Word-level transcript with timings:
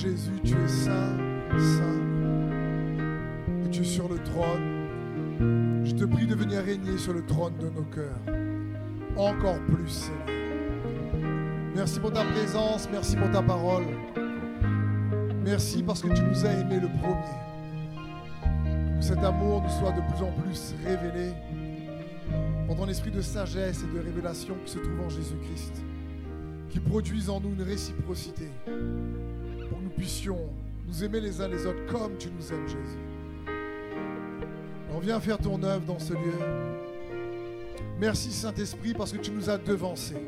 Jésus, 0.00 0.38
tu 0.44 0.52
es 0.52 0.68
saint, 0.68 1.16
saint. 1.58 2.00
Et 3.64 3.70
tu 3.70 3.80
es 3.80 3.84
sur 3.84 4.08
le 4.10 4.18
trône. 4.18 5.84
Je 5.84 5.92
te 5.92 6.04
prie 6.04 6.26
de 6.26 6.34
venir 6.34 6.60
régner 6.60 6.98
sur 6.98 7.14
le 7.14 7.24
trône 7.24 7.54
de 7.58 7.70
nos 7.70 7.84
cœurs. 7.84 8.20
Encore 9.16 9.58
plus, 9.60 9.88
Seigneur. 9.88 10.26
Merci 11.74 11.98
pour 11.98 12.12
ta 12.12 12.24
présence, 12.24 12.88
merci 12.92 13.16
pour 13.16 13.30
ta 13.30 13.40
parole. 13.40 13.84
Merci 15.42 15.82
parce 15.82 16.02
que 16.02 16.08
tu 16.08 16.22
nous 16.22 16.44
as 16.44 16.52
aimés 16.52 16.80
le 16.80 16.88
premier. 16.88 17.38
Que 18.98 19.02
cet 19.02 19.18
amour 19.18 19.62
nous 19.62 19.70
soit 19.80 19.92
de 19.92 20.02
plus 20.12 20.22
en 20.22 20.32
plus 20.42 20.74
révélé 20.84 21.32
pour 22.66 22.76
ton 22.76 22.88
esprit 22.88 23.12
de 23.12 23.22
sagesse 23.22 23.82
et 23.82 23.94
de 23.96 24.04
révélation 24.04 24.56
qui 24.62 24.72
se 24.72 24.78
trouve 24.78 25.00
en 25.06 25.08
Jésus-Christ, 25.08 25.82
qui 26.68 26.80
produise 26.80 27.30
en 27.30 27.40
nous 27.40 27.54
une 27.54 27.62
réciprocité 27.62 28.50
puissions 29.96 30.50
nous 30.86 31.04
aimer 31.04 31.20
les 31.20 31.40
uns 31.40 31.48
les 31.48 31.66
autres 31.66 31.84
comme 31.86 32.16
tu 32.18 32.28
nous 32.30 32.52
aimes, 32.52 32.68
Jésus. 32.68 32.98
On 34.94 34.98
vient 34.98 35.20
faire 35.20 35.38
ton 35.38 35.62
œuvre 35.62 35.84
dans 35.84 35.98
ce 35.98 36.12
lieu. 36.12 36.38
Merci 37.98 38.30
Saint-Esprit 38.30 38.94
parce 38.94 39.12
que 39.12 39.18
tu 39.18 39.30
nous 39.30 39.50
as 39.50 39.58
devancés. 39.58 40.22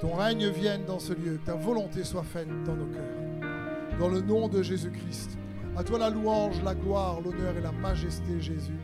Ton 0.00 0.14
règne 0.14 0.48
vienne 0.48 0.84
dans 0.86 0.98
ce 0.98 1.12
lieu, 1.12 1.38
ta 1.44 1.54
volonté 1.54 2.04
soit 2.04 2.22
faite 2.22 2.48
dans 2.64 2.74
nos 2.74 2.86
cœurs. 2.86 3.98
Dans 3.98 4.08
le 4.08 4.20
nom 4.20 4.48
de 4.48 4.62
Jésus-Christ. 4.62 5.38
À 5.76 5.84
toi 5.84 5.98
la 5.98 6.10
louange, 6.10 6.62
la 6.62 6.74
gloire, 6.74 7.20
l'honneur 7.20 7.54
et 7.56 7.60
la 7.60 7.72
majesté, 7.72 8.40
Jésus. 8.40 8.78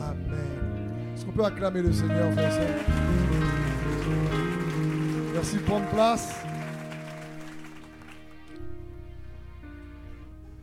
Amen. 0.00 1.12
Est-ce 1.14 1.24
qu'on 1.24 1.32
peut 1.32 1.44
acclamer 1.44 1.82
le 1.82 1.92
Seigneur, 1.92 2.32
frère 2.32 2.52
Merci 5.34 5.56
de 5.56 5.62
prendre 5.62 5.86
place. 5.88 6.47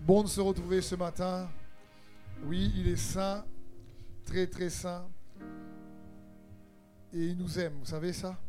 Bon 0.05 0.21
de 0.21 0.27
se 0.27 0.39
retrouver 0.39 0.83
ce 0.83 0.93
matin. 0.93 1.49
Oui, 2.43 2.71
il 2.75 2.87
est 2.89 2.95
saint, 2.95 3.43
très 4.23 4.45
très 4.45 4.69
saint. 4.69 5.09
Et 7.11 7.25
il 7.25 7.35
nous 7.35 7.57
aime, 7.57 7.73
vous 7.79 7.87
savez 7.87 8.13
ça? 8.13 8.39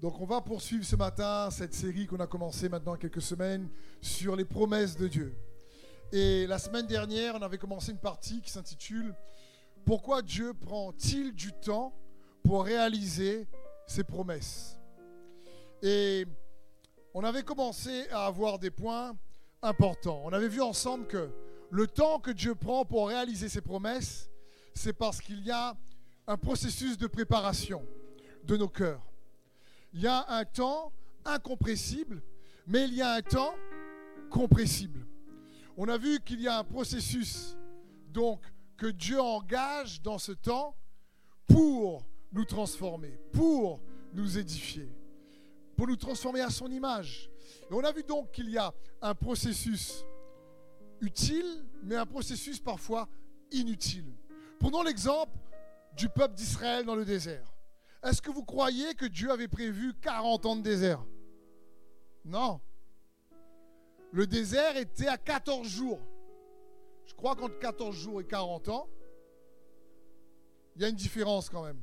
Donc 0.00 0.18
on 0.18 0.24
va 0.24 0.40
poursuivre 0.40 0.82
ce 0.82 0.96
matin 0.96 1.50
cette 1.50 1.74
série 1.74 2.06
qu'on 2.06 2.20
a 2.20 2.26
commencé 2.26 2.70
maintenant 2.70 2.96
quelques 2.96 3.20
semaines 3.20 3.68
sur 4.00 4.34
les 4.34 4.46
promesses 4.46 4.96
de 4.96 5.06
Dieu. 5.06 5.36
Et 6.12 6.46
la 6.46 6.58
semaine 6.58 6.86
dernière, 6.86 7.34
on 7.34 7.42
avait 7.42 7.58
commencé 7.58 7.92
une 7.92 7.98
partie 7.98 8.40
qui 8.40 8.50
s'intitule 8.50 9.14
Pourquoi 9.84 10.22
Dieu 10.22 10.54
prend-il 10.54 11.34
du 11.34 11.52
temps 11.52 11.94
pour 12.42 12.64
réaliser 12.64 13.46
ses 13.86 14.04
promesses? 14.04 14.78
Et 15.82 16.26
on 17.14 17.24
avait 17.24 17.42
commencé 17.42 18.08
à 18.10 18.26
avoir 18.26 18.58
des 18.58 18.70
points 18.70 19.16
importants. 19.62 20.22
On 20.24 20.32
avait 20.32 20.48
vu 20.48 20.60
ensemble 20.60 21.06
que 21.06 21.30
le 21.70 21.86
temps 21.86 22.18
que 22.18 22.30
Dieu 22.30 22.54
prend 22.54 22.84
pour 22.84 23.08
réaliser 23.08 23.48
ses 23.48 23.60
promesses, 23.60 24.30
c'est 24.74 24.92
parce 24.92 25.20
qu'il 25.20 25.44
y 25.44 25.50
a 25.50 25.76
un 26.26 26.36
processus 26.36 26.96
de 26.96 27.06
préparation 27.06 27.84
de 28.44 28.56
nos 28.56 28.68
cœurs. 28.68 29.02
Il 29.92 30.00
y 30.00 30.06
a 30.06 30.24
un 30.28 30.44
temps 30.44 30.92
incompressible, 31.24 32.22
mais 32.66 32.84
il 32.84 32.94
y 32.94 33.02
a 33.02 33.12
un 33.12 33.22
temps 33.22 33.54
compressible. 34.30 35.06
On 35.76 35.88
a 35.88 35.98
vu 35.98 36.20
qu'il 36.20 36.40
y 36.40 36.48
a 36.48 36.58
un 36.58 36.64
processus 36.64 37.56
donc 38.08 38.40
que 38.76 38.86
Dieu 38.86 39.20
engage 39.20 40.00
dans 40.02 40.18
ce 40.18 40.32
temps 40.32 40.76
pour 41.46 42.06
nous 42.32 42.44
transformer, 42.44 43.18
pour 43.32 43.80
nous 44.12 44.38
édifier, 44.38 44.92
nous 45.86 45.96
transformer 45.96 46.40
à 46.40 46.50
son 46.50 46.70
image. 46.70 47.30
Et 47.70 47.74
on 47.74 47.84
a 47.84 47.92
vu 47.92 48.02
donc 48.02 48.32
qu'il 48.32 48.50
y 48.50 48.58
a 48.58 48.72
un 49.00 49.14
processus 49.14 50.04
utile, 51.00 51.64
mais 51.82 51.96
un 51.96 52.06
processus 52.06 52.60
parfois 52.60 53.08
inutile. 53.50 54.14
Prenons 54.58 54.82
l'exemple 54.82 55.36
du 55.96 56.08
peuple 56.08 56.34
d'Israël 56.34 56.84
dans 56.84 56.94
le 56.94 57.04
désert. 57.04 57.52
Est-ce 58.02 58.22
que 58.22 58.30
vous 58.30 58.44
croyez 58.44 58.94
que 58.94 59.06
Dieu 59.06 59.30
avait 59.30 59.48
prévu 59.48 59.94
40 60.00 60.46
ans 60.46 60.56
de 60.56 60.62
désert? 60.62 61.04
Non. 62.24 62.60
Le 64.12 64.26
désert 64.26 64.76
était 64.76 65.06
à 65.06 65.18
14 65.18 65.66
jours. 65.66 66.00
Je 67.06 67.14
crois 67.14 67.36
qu'entre 67.36 67.58
14 67.58 67.94
jours 67.94 68.20
et 68.20 68.26
40 68.26 68.68
ans, 68.68 68.88
il 70.76 70.82
y 70.82 70.84
a 70.84 70.88
une 70.88 70.96
différence 70.96 71.50
quand 71.50 71.62
même. 71.62 71.80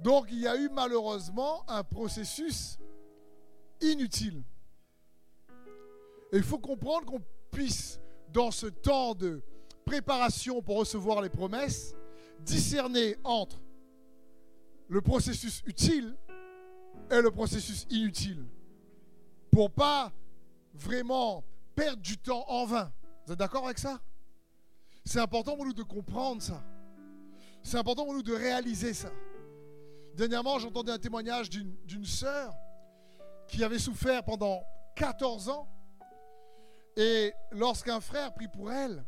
Donc 0.00 0.26
il 0.30 0.40
y 0.40 0.46
a 0.46 0.56
eu 0.56 0.68
malheureusement 0.68 1.68
un 1.68 1.84
processus 1.84 2.78
inutile. 3.80 4.42
Et 6.32 6.38
il 6.38 6.42
faut 6.42 6.58
comprendre 6.58 7.06
qu'on 7.06 7.22
puisse, 7.50 8.00
dans 8.32 8.50
ce 8.50 8.66
temps 8.66 9.14
de 9.14 9.42
préparation 9.84 10.62
pour 10.62 10.78
recevoir 10.78 11.20
les 11.20 11.28
promesses, 11.28 11.94
discerner 12.40 13.16
entre 13.24 13.60
le 14.88 15.00
processus 15.00 15.62
utile 15.66 16.16
et 17.10 17.20
le 17.20 17.30
processus 17.30 17.86
inutile. 17.90 18.46
Pour 19.50 19.70
pas 19.70 20.10
vraiment 20.72 21.44
perdre 21.74 22.00
du 22.02 22.16
temps 22.16 22.44
en 22.48 22.64
vain. 22.64 22.92
Vous 23.26 23.32
êtes 23.32 23.38
d'accord 23.38 23.66
avec 23.66 23.78
ça? 23.78 24.00
C'est 25.04 25.20
important 25.20 25.56
pour 25.56 25.66
nous 25.66 25.74
de 25.74 25.82
comprendre 25.82 26.40
ça. 26.40 26.64
C'est 27.62 27.76
important 27.76 28.04
pour 28.04 28.14
nous 28.14 28.22
de 28.22 28.32
réaliser 28.32 28.94
ça. 28.94 29.10
Dernièrement, 30.14 30.58
j'entendais 30.58 30.92
un 30.92 30.98
témoignage 30.98 31.48
d'une 31.48 32.04
sœur 32.04 32.54
qui 33.48 33.64
avait 33.64 33.78
souffert 33.78 34.22
pendant 34.24 34.62
14 34.96 35.48
ans. 35.48 35.68
Et 36.96 37.32
lorsqu'un 37.50 38.00
frère 38.00 38.32
prie 38.34 38.48
pour 38.48 38.70
elle, 38.70 39.04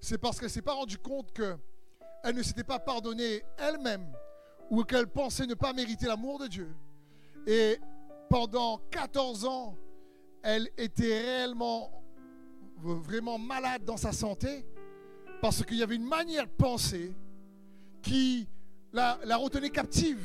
c'est 0.00 0.18
parce 0.18 0.38
qu'elle 0.38 0.48
ne 0.48 0.52
s'est 0.52 0.62
pas 0.62 0.74
rendue 0.74 0.98
compte 0.98 1.32
qu'elle 1.32 2.34
ne 2.34 2.42
s'était 2.42 2.64
pas 2.64 2.78
pardonnée 2.78 3.42
elle-même 3.58 4.12
ou 4.70 4.84
qu'elle 4.84 5.06
pensait 5.06 5.46
ne 5.46 5.54
pas 5.54 5.72
mériter 5.72 6.06
l'amour 6.06 6.38
de 6.38 6.46
Dieu. 6.46 6.74
Et 7.46 7.78
pendant 8.28 8.78
14 8.90 9.46
ans, 9.46 9.76
elle 10.42 10.68
était 10.76 11.18
réellement, 11.20 11.90
vraiment 12.76 13.38
malade 13.38 13.84
dans 13.84 13.96
sa 13.96 14.12
santé 14.12 14.66
parce 15.40 15.64
qu'il 15.64 15.78
y 15.78 15.82
avait 15.82 15.96
une 15.96 16.06
manière 16.06 16.46
de 16.46 16.52
penser 16.52 17.14
qui 18.02 18.46
la, 18.92 19.36
retenait 19.36 19.70
captive. 19.70 20.20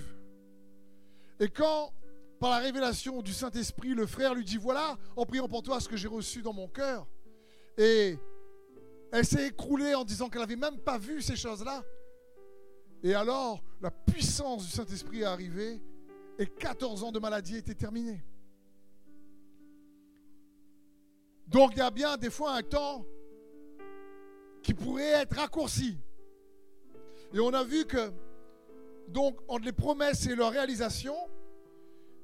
Et 1.40 1.50
quand, 1.50 1.92
par 2.40 2.50
la 2.50 2.58
révélation 2.58 3.22
du 3.22 3.34
Saint-Esprit, 3.34 3.94
le 3.94 4.06
frère 4.06 4.34
lui 4.34 4.46
dit, 4.46 4.58
voilà, 4.58 4.98
en 5.16 5.26
priant 5.26 5.48
pour 5.48 5.64
toi 5.64 5.80
ce 5.80 5.88
que 5.88 5.98
j'ai 5.98 6.08
reçu 6.08 6.42
dans 6.42 6.54
mon 6.54 6.68
cœur, 6.68 7.08
et 7.78 8.18
elle 9.12 9.26
s'est 9.26 9.48
écroulée 9.48 9.94
en 9.96 10.04
disant 10.04 10.30
qu'elle 10.30 10.42
n'avait 10.42 10.56
même 10.56 10.80
pas 10.80 10.98
vu 10.98 11.22
ces 11.22 11.36
choses-là. 11.36 11.84
Et 13.04 13.14
alors, 13.14 13.62
la 13.82 13.92
puissance 13.92 14.66
du 14.66 14.72
Saint-Esprit 14.72 15.22
est 15.22 15.26
arrivée 15.26 15.82
et 16.40 16.48
14 16.48 17.04
ans 17.04 17.12
de 17.12 17.20
maladie 17.20 17.58
étaient 17.58 17.76
terminés. 17.76 18.24
Donc 21.48 21.74
il 21.74 21.78
y 21.78 21.82
a 21.82 21.92
bien 21.92 22.18
des 22.18 22.30
fois 22.30 22.56
un 22.56 22.64
temps 22.64 23.06
qui 24.64 24.74
pourrait 24.74 25.22
être 25.22 25.36
raccourci. 25.36 25.98
Et 27.34 27.40
on 27.40 27.54
a 27.54 27.64
vu 27.64 27.86
que, 27.86 28.12
donc, 29.08 29.38
entre 29.48 29.66
les 29.66 29.72
promesses 29.72 30.26
et 30.26 30.36
leur 30.36 30.52
réalisation, 30.52 31.16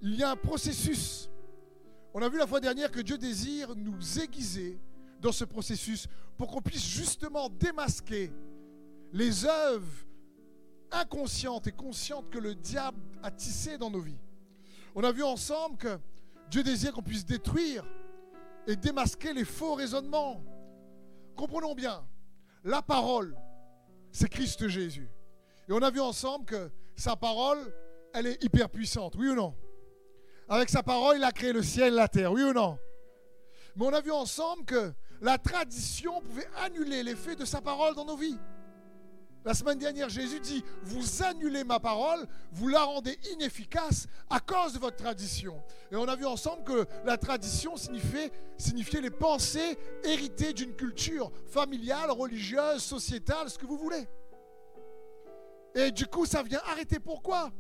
il 0.01 0.15
y 0.15 0.23
a 0.23 0.31
un 0.31 0.35
processus. 0.35 1.29
On 2.13 2.21
a 2.21 2.29
vu 2.29 2.37
la 2.37 2.47
fois 2.47 2.59
dernière 2.59 2.91
que 2.91 2.99
Dieu 2.99 3.17
désire 3.17 3.75
nous 3.75 4.19
aiguiser 4.19 4.79
dans 5.21 5.31
ce 5.31 5.45
processus 5.45 6.07
pour 6.37 6.47
qu'on 6.49 6.61
puisse 6.61 6.85
justement 6.85 7.49
démasquer 7.49 8.31
les 9.13 9.45
œuvres 9.45 10.05
inconscientes 10.91 11.67
et 11.67 11.71
conscientes 11.71 12.29
que 12.29 12.39
le 12.39 12.55
diable 12.55 12.99
a 13.23 13.31
tissées 13.31 13.77
dans 13.77 13.89
nos 13.89 14.01
vies. 14.01 14.19
On 14.95 15.03
a 15.03 15.11
vu 15.11 15.23
ensemble 15.23 15.77
que 15.77 15.99
Dieu 16.49 16.63
désire 16.63 16.91
qu'on 16.91 17.03
puisse 17.03 17.25
détruire 17.25 17.85
et 18.67 18.75
démasquer 18.75 19.34
les 19.34 19.45
faux 19.45 19.75
raisonnements. 19.75 20.43
Comprenons 21.35 21.75
bien, 21.75 22.03
la 22.63 22.81
parole, 22.81 23.37
c'est 24.11 24.29
Christ 24.29 24.67
Jésus. 24.67 25.09
Et 25.72 25.73
on 25.73 25.82
a 25.84 25.90
vu 25.90 26.02
ensemble 26.02 26.44
que 26.44 26.70
sa 26.97 27.16
parole, 27.16 27.73
elle 28.14 28.28
est 28.28 28.44
hyper 28.44 28.70
puissante, 28.70 29.16
oui 29.18 29.29
ou 29.29 29.35
non? 29.35 29.56
Avec 30.50 30.68
sa 30.68 30.84
parole, 30.84 31.16
il 31.16 31.23
a 31.23 31.32
créé 31.32 31.53
le 31.53 31.64
ciel 31.64 31.94
et 31.94 31.96
la 31.96 32.09
terre, 32.09 32.34
oui 32.34 32.44
ou 32.44 32.52
non? 32.52 32.78
Mais 33.78 33.85
on 33.85 33.94
a 33.94 34.02
vu 34.02 34.12
ensemble 34.12 34.66
que 34.66 34.91
la 35.22 35.38
tradition 35.38 36.20
pouvait 36.20 36.50
annuler 36.58 37.03
l'effet 37.03 37.38
de 37.38 37.46
sa 37.46 37.62
parole 37.62 37.96
dans 37.96 38.03
nos 38.03 38.18
vies. 38.18 38.38
La 39.46 39.53
semaine 39.53 39.78
dernière, 39.78 40.09
Jésus 40.09 40.41
dit, 40.41 40.62
vous 40.84 41.23
annulez 41.23 41.64
ma 41.64 41.79
parole, 41.79 42.28
vous 42.52 42.68
la 42.68 42.84
rendez 42.84 43.18
inefficace 43.32 44.08
à 44.29 44.41
cause 44.41 44.73
de 44.73 44.79
votre 44.79 44.97
tradition. 44.97 45.64
Et 45.90 45.96
on 45.96 46.09
a 46.09 46.18
vu 46.18 46.26
ensemble 46.26 46.66
que 46.66 46.85
la 47.06 47.18
tradition 47.18 47.78
signifiait, 47.78 48.29
signifiait 48.58 49.00
les 49.00 49.09
pensées 49.09 49.78
héritées 50.03 50.52
d'une 50.52 50.76
culture 50.76 51.32
familiale, 51.47 52.12
religieuse, 52.12 52.84
sociétale, 52.84 53.50
ce 53.50 53.58
que 53.58 53.66
vous 53.66 53.78
voulez. 53.78 54.06
Et 55.76 55.91
du 55.91 56.06
coup, 56.06 56.26
ça 56.26 56.44
vient 56.44 56.62
arrêter. 56.68 57.00
Pourquoi? 57.00 57.52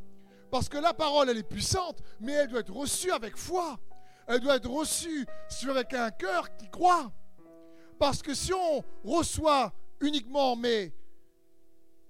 Parce 0.49 0.67
que 0.67 0.77
la 0.77 0.93
parole, 0.93 1.29
elle 1.29 1.37
est 1.37 1.43
puissante, 1.43 2.01
mais 2.19 2.33
elle 2.33 2.47
doit 2.49 2.59
être 2.59 2.73
reçue 2.73 3.11
avec 3.11 3.37
foi. 3.37 3.79
Elle 4.27 4.41
doit 4.41 4.57
être 4.57 4.69
reçue 4.69 5.25
avec 5.69 5.93
un 5.93 6.11
cœur 6.11 6.55
qui 6.57 6.69
croit. 6.69 7.11
Parce 7.97 8.21
que 8.21 8.33
si 8.33 8.53
on 8.53 8.83
reçoit 9.03 9.73
uniquement, 9.99 10.55
mais 10.55 10.93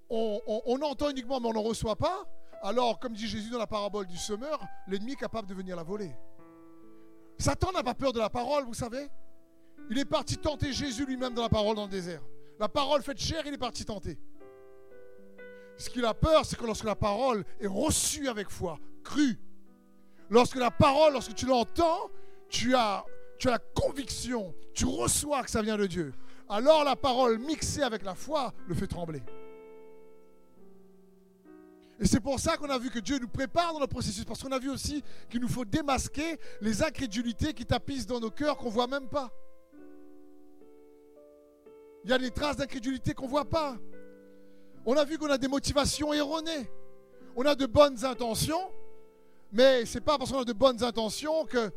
on, 0.10 0.80
entend 0.82 1.10
uniquement, 1.10 1.40
mais 1.40 1.50
on 1.50 1.54
ne 1.54 1.60
reçoit 1.60 1.96
pas, 1.96 2.26
alors, 2.64 3.00
comme 3.00 3.14
dit 3.14 3.28
Jésus 3.28 3.50
dans 3.50 3.60
la 3.60 3.68
parabole 3.68 4.08
du 4.08 4.18
semeur, 4.18 4.64
l'ennemi 4.88 5.14
est 5.14 5.18
capable 5.18 5.48
de 5.48 5.54
venir 5.54 5.76
la 5.76 5.84
voler. 5.84 6.16
Satan 7.38 7.72
n'a 7.72 7.82
pas 7.82 7.96
peur 7.96 8.14
de 8.14 8.20
la 8.20 8.30
parole, 8.30 8.66
vous 8.66 8.74
savez? 8.74 9.10
Il 9.90 9.98
est 9.98 10.06
parti 10.06 10.38
tenter 10.38 10.72
Jésus 10.74 11.06
lui-même 11.06 11.34
dans 11.34 11.42
la 11.42 11.50
parole 11.50 11.76
dans 11.76 11.86
le 11.86 11.92
désert. 11.92 12.22
La 12.60 12.70
parole 12.70 13.02
faite 13.02 13.20
chair, 13.20 13.42
il 13.46 13.54
est 13.54 13.58
parti 13.58 13.84
tenter. 13.84 14.20
Ce 15.82 15.90
qu'il 15.90 16.06
a 16.06 16.14
peur, 16.14 16.46
c'est 16.46 16.56
que 16.56 16.66
lorsque 16.68 16.84
la 16.84 16.96
parole 16.96 17.44
est 17.60 17.66
reçue 17.66 18.28
avec 18.28 18.52
foi, 18.52 18.78
crue, 19.04 19.40
lorsque 20.30 20.58
la 20.58 20.70
parole, 20.70 21.14
lorsque 21.14 21.34
tu 21.34 21.48
l'entends, 21.48 22.12
tu 22.50 22.76
as, 22.76 23.04
la 23.46 23.58
conviction, 23.58 24.54
tu 24.76 24.86
reçois 24.86 25.42
que 25.42 25.50
ça 25.50 25.64
vient 25.64 25.78
de 25.78 25.88
Dieu. 25.88 26.14
Alors 26.48 26.84
la 26.84 26.96
parole 26.96 27.40
mixée 27.40 27.82
avec 27.82 28.04
la 28.04 28.14
foi 28.14 28.54
le 28.68 28.76
fait 28.76 28.86
trembler. 28.86 29.24
Et 32.00 32.06
c'est 32.06 32.20
pour 32.20 32.40
ça 32.40 32.58
qu'on 32.58 32.70
a 32.70 32.78
vu 32.78 32.92
que 32.92 33.00
Dieu 33.00 33.18
nous 33.18 33.28
prépare 33.28 33.74
dans 33.74 33.80
le 33.80 33.88
processus, 33.88 34.24
parce 34.24 34.44
qu'on 34.44 34.52
a 34.52 34.60
vu 34.60 34.70
aussi 34.70 35.04
qu'il 35.32 35.42
nous 35.42 35.50
faut 35.50 35.66
démasquer 35.66 36.38
les 36.62 36.84
incrédulités 36.84 37.56
qui 37.56 37.66
tapissent 37.66 38.06
dans 38.06 38.20
nos 38.20 38.30
cœurs 38.30 38.56
qu'on 38.56 38.68
ne 38.68 38.74
voit 38.74 38.88
même 38.88 39.10
pas. 39.10 39.32
Il 42.04 42.12
y 42.12 42.14
a 42.14 42.20
des 42.20 42.30
traces 42.30 42.58
d'incrédulité 42.58 43.16
qu'on 43.16 43.26
ne 43.26 43.32
voit 43.32 43.50
pas. 43.50 43.80
On 44.86 44.96
a 44.96 45.04
vu 45.04 45.18
qu'on 45.18 45.30
a 45.30 45.38
des 45.38 45.48
motivations 45.48 46.14
erronées. 46.14 46.70
On 47.36 47.46
a 47.46 47.56
de 47.56 47.66
bonnes 47.66 48.04
intentions, 48.04 48.72
mais 49.52 49.86
ce 49.86 49.98
n'est 49.98 50.04
pas 50.04 50.18
parce 50.18 50.32
qu'on 50.32 50.42
a 50.42 50.46
de 50.46 50.54
bonnes 50.54 50.84
intentions 50.84 51.46
que 51.46 51.72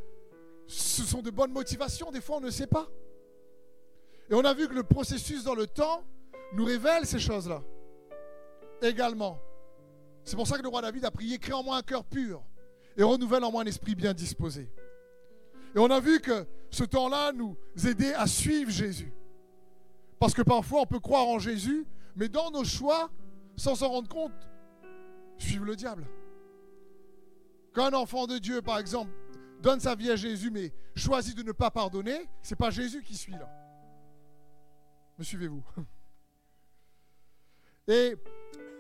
ce 0.67 1.03
sont 1.03 1.23
de 1.23 1.31
bonnes 1.31 1.53
motivations. 1.53 2.11
Des 2.11 2.21
fois, 2.21 2.39
on 2.39 2.41
ne 2.41 2.51
sait 2.51 2.67
pas. 2.67 2.89
Et 4.31 4.35
on 4.35 4.45
a 4.45 4.55
vu 4.55 4.69
que 4.69 4.75
le 4.75 4.83
processus 4.83 5.45
dans 5.45 5.55
le 5.55 5.67
temps 5.67 6.03
nous 6.55 6.65
révèle 6.65 7.07
ces 7.07 7.19
choses-là. 7.19 7.63
Également. 8.83 9.39
C'est 10.25 10.37
pour 10.37 10.47
ça 10.47 10.57
que 10.57 10.63
le 10.63 10.69
roi 10.69 10.81
David 10.81 11.05
a 11.05 11.11
prié 11.11 11.39
Crée 11.39 11.53
en 11.53 11.63
moi 11.63 11.77
un 11.77 11.83
cœur 11.83 12.05
pur 12.05 12.43
et 12.97 13.03
renouvelle 13.03 13.45
en 13.45 13.53
moi 13.53 13.63
un 13.63 13.67
esprit 13.67 13.95
bien 13.95 14.15
disposé. 14.15 14.71
Et 15.75 15.79
on 15.79 15.91
a 15.91 16.01
vu 16.01 16.21
que 16.21 16.47
ce 16.71 16.85
temps-là 16.85 17.33
nous 17.33 17.57
aidait 17.87 18.15
à 18.15 18.27
suivre 18.27 18.71
Jésus. 18.71 19.13
Parce 20.19 20.33
que 20.33 20.43
parfois 20.43 20.83
on 20.83 20.87
peut 20.87 21.01
croire 21.01 21.27
en 21.27 21.39
Jésus, 21.39 21.87
mais 22.17 22.29
dans 22.29 22.51
nos 22.51 22.65
choix, 22.65 23.11
sans 23.57 23.75
s'en 23.75 23.89
rendre 23.89 24.09
compte, 24.09 24.49
suivre 25.39 25.65
le 25.65 25.77
diable. 25.77 26.07
Quand 27.73 27.87
un 27.87 27.95
enfant 27.95 28.27
de 28.27 28.39
Dieu, 28.39 28.63
par 28.63 28.79
exemple, 28.79 29.11
donne 29.61 29.81
sa 29.81 29.95
vie 29.95 30.11
à 30.11 30.17
Jésus, 30.17 30.51
mais 30.51 30.73
choisit 30.95 31.37
de 31.37 31.43
ne 31.43 31.53
pas 31.53 31.71
pardonner, 31.71 32.29
c'est 32.43 32.57
pas 32.57 32.71
Jésus 32.71 33.03
qui 33.03 33.17
suit 33.17 33.33
là. 33.33 33.49
Me 35.19 35.25
suivez-vous? 35.25 35.63
Et 37.89 38.17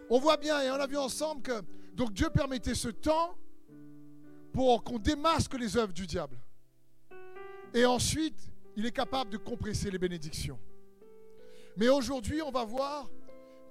on 0.09 0.19
voit 0.19 0.37
bien 0.37 0.61
et 0.63 0.71
on 0.71 0.75
a 0.75 0.87
vu 0.87 0.97
ensemble 0.97 1.43
que 1.43 1.63
donc 1.95 2.13
Dieu 2.13 2.31
permettait 2.31 2.75
ce 2.75 2.89
temps 2.89 3.37
pour 4.53 4.83
qu'on 4.85 4.99
démasque 4.99 5.55
les 5.59 5.77
œuvres 5.77 5.93
du 5.93 6.07
diable. 6.07 6.39
Et 7.75 7.85
ensuite, 7.85 8.51
il 8.77 8.87
est 8.87 8.93
capable 8.93 9.31
de 9.31 9.37
compresser 9.37 9.91
les 9.91 9.99
bénédictions. 9.99 10.59
Mais 11.77 11.89
aujourd'hui, 11.89 12.41
on 12.41 12.51
va 12.51 12.65
voir 12.65 13.11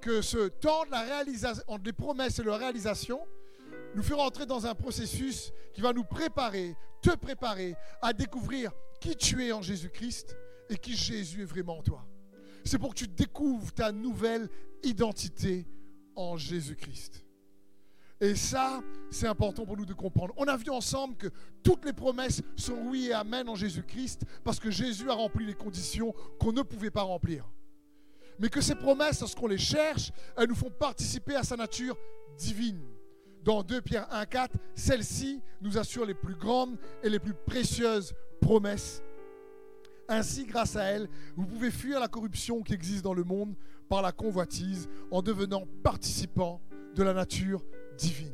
que 0.04 0.22
ce 0.22 0.50
temps 0.50 0.84
de 0.84 1.72
entre 1.72 1.86
les 1.86 1.94
promesses 1.94 2.38
et 2.38 2.44
la 2.44 2.58
réalisation, 2.58 3.22
nous 3.96 4.04
fait 4.04 4.14
rentrer 4.14 4.46
dans 4.46 4.66
un 4.66 4.76
processus 4.76 5.54
qui 5.74 5.80
va 5.80 5.94
nous 5.94 6.04
préparer, 6.04 6.76
te 7.02 7.16
préparer 7.16 7.76
à 8.02 8.12
découvrir 8.12 8.72
qui 9.00 9.16
tu 9.16 9.46
es 9.46 9.54
en 9.54 9.62
Jésus-Christ 9.62 10.36
et 10.70 10.76
qui 10.76 10.98
Jésus 10.98 11.44
est 11.44 11.46
vraiment 11.46 11.78
en 11.78 11.84
toi. 11.84 12.06
C'est 12.66 12.78
pour 12.78 12.90
que 12.90 13.00
tu 13.00 13.08
découvres 13.08 13.72
ta 13.72 13.94
nouvelle 13.94 14.50
identité 14.84 15.66
en 16.16 16.36
Jésus-Christ. 16.36 17.24
Et 18.20 18.36
ça, 18.36 18.82
c'est 19.10 19.28
important 19.28 19.66
pour 19.66 19.78
nous 19.78 19.86
de 19.86 19.94
comprendre. 19.94 20.34
On 20.36 20.46
a 20.46 20.58
vu 20.58 20.70
ensemble 20.70 21.16
que 21.16 21.28
toutes 21.64 21.86
les 21.86 21.94
promesses 21.94 22.42
sont 22.58 22.78
oui 22.88 23.08
et 23.08 23.14
amen 23.14 23.48
en 23.48 23.56
Jésus-Christ 23.56 24.24
parce 24.44 24.60
que 24.60 24.70
Jésus 24.70 25.10
a 25.10 25.14
rempli 25.14 25.46
les 25.46 25.54
conditions 25.54 26.14
qu'on 26.42 26.52
ne 26.52 26.62
pouvait 26.62 26.92
pas 26.92 27.04
remplir. 27.04 27.50
Mais 28.40 28.50
que 28.50 28.62
ces 28.62 28.76
promesses, 28.76 29.20
lorsqu'on 29.20 29.48
les 29.48 29.58
cherche, 29.58 30.12
elles 30.38 30.48
nous 30.48 30.56
font 30.56 30.72
participer 30.72 31.36
à 31.36 31.44
sa 31.44 31.56
nature 31.56 31.98
divine. 32.38 32.82
Dans 33.44 33.62
2 33.62 33.82
Pierre 33.82 34.08
1,4, 34.10 34.50
celle-ci 34.76 35.42
nous 35.62 35.78
assure 35.78 36.06
les 36.06 36.14
plus 36.14 36.36
grandes 36.36 36.78
et 37.04 37.10
les 37.10 37.20
plus 37.20 37.34
précieuses 37.34 38.14
promesses. 38.42 39.04
Ainsi, 40.08 40.46
grâce 40.46 40.76
à 40.76 40.84
elle, 40.84 41.10
vous 41.36 41.46
pouvez 41.46 41.72
fuir 41.72 42.00
la 42.00 42.08
corruption 42.08 42.62
qui 42.62 42.74
existe 42.74 43.04
dans 43.04 43.14
le 43.14 43.24
monde 43.24 43.56
par 43.90 44.02
la 44.02 44.12
convoitise 44.12 44.88
en 45.12 45.22
devenant 45.22 45.64
participant 45.84 46.62
de 46.96 47.04
la 47.04 47.14
nature 47.14 47.64
divine. 47.98 48.34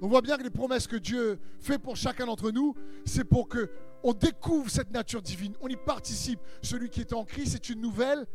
On 0.00 0.08
voit 0.08 0.22
bien 0.22 0.36
que 0.36 0.44
les 0.44 0.50
promesses 0.50 0.86
que 0.86 0.96
Dieu 0.96 1.38
fait 1.58 1.78
pour 1.78 1.96
chacun 1.96 2.26
d'entre 2.26 2.50
nous, 2.50 2.74
c'est 3.04 3.24
pour 3.24 3.48
que 3.48 3.70
on 4.04 4.12
découvre 4.12 4.70
cette 4.70 4.92
nature 4.92 5.22
divine, 5.22 5.54
on 5.60 5.68
y 5.68 5.76
participe. 5.76 6.38
Celui 6.62 6.88
qui 6.88 7.00
est 7.00 7.12
en 7.12 7.24
Christ 7.24 7.56
est 7.56 7.68
une 7.70 7.80
nouvelle 7.80 8.26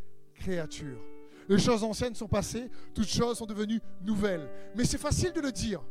Les 1.48 1.58
choses 1.58 1.84
anciennes 1.84 2.14
sont 2.14 2.28
passées, 2.28 2.70
toutes 2.94 3.08
choses 3.08 3.38
sont 3.38 3.46
devenues 3.46 3.80
nouvelles. 4.02 4.48
Mais 4.74 4.84
c'est 4.84 4.98
facile 4.98 5.32
de 5.32 5.40
le 5.40 5.52
dire. 5.52 5.82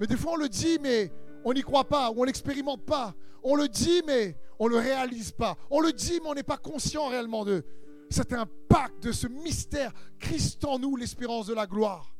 Mais 0.00 0.06
des 0.06 0.16
fois 0.16 0.32
on 0.32 0.36
le 0.36 0.48
dit, 0.48 0.78
mais 0.80 1.12
on 1.44 1.52
n'y 1.52 1.62
croit 1.62 1.88
pas, 1.88 2.10
ou 2.10 2.20
on 2.20 2.24
l'expérimente 2.24 2.84
pas. 2.84 3.14
On 3.42 3.56
le 3.56 3.68
dit, 3.68 4.02
mais 4.06 4.36
on 4.58 4.66
ne 4.66 4.74
le 4.74 4.78
réalise 4.78 5.32
pas. 5.32 5.56
On 5.70 5.80
le 5.80 5.92
dit, 5.92 6.20
mais 6.22 6.28
on 6.28 6.34
n'est 6.34 6.42
pas 6.42 6.56
conscient 6.56 7.08
réellement 7.08 7.44
de 7.44 7.64
cet 8.08 8.32
impact, 8.32 9.02
de 9.02 9.12
ce 9.12 9.26
mystère. 9.26 9.92
Christ 10.18 10.64
en 10.64 10.78
nous, 10.78 10.96
l'espérance 10.96 11.46
de 11.46 11.54
la 11.54 11.66
gloire. 11.66 12.14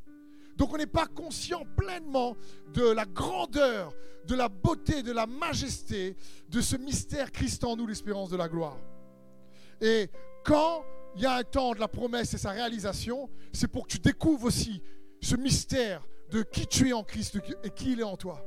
Donc 0.56 0.75
on 0.75 0.76
n'est 0.76 0.87
pas 0.87 1.06
conscient 1.06 1.65
pleinement 1.76 2.37
de 2.75 2.91
la 2.91 3.05
grandeur, 3.05 3.93
de 4.26 4.35
la 4.35 4.49
beauté, 4.49 5.03
de 5.03 5.12
la 5.12 5.26
majesté 5.26 6.17
de 6.49 6.61
ce 6.61 6.76
mystère 6.76 7.32
Christ 7.32 7.65
en 7.65 7.76
nous, 7.76 7.87
l'espérance 7.87 8.31
de 8.31 8.37
la 8.37 8.49
gloire. 8.49 8.79
Et 9.81 10.11
quand 10.44 10.85
il 11.14 11.23
y 11.23 11.26
a 11.26 11.37
un 11.37 11.44
temps 11.44 11.75
de 11.75 11.81
la 11.81 11.88
promesse 11.88 12.32
et 12.35 12.38
sa 12.38 12.50
réalisation, 12.50 13.29
c'est 13.53 13.69
pour 13.69 13.87
que 13.87 13.93
tu 13.93 13.99
découvres 13.99 14.47
aussi 14.47 14.82
ce 15.20 15.37
mystère 15.37 16.06
de 16.31 16.43
qui 16.43 16.67
tu 16.67 16.88
es 16.88 16.93
en 16.93 17.05
Christ 17.05 17.38
et 17.62 17.70
qui 17.70 17.93
il 17.93 18.00
est 18.00 18.05
en 18.05 18.17
toi. 18.17 18.44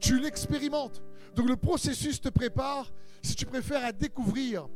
Tu 0.00 0.18
l'expérimentes. 0.18 1.02
Donc 1.34 1.48
le 1.48 1.56
processus 1.56 2.20
te 2.20 2.28
prépare, 2.28 2.92
si 3.22 3.34
tu 3.36 3.46
préfères, 3.46 3.84
à 3.84 3.92
découvrir 3.92 4.68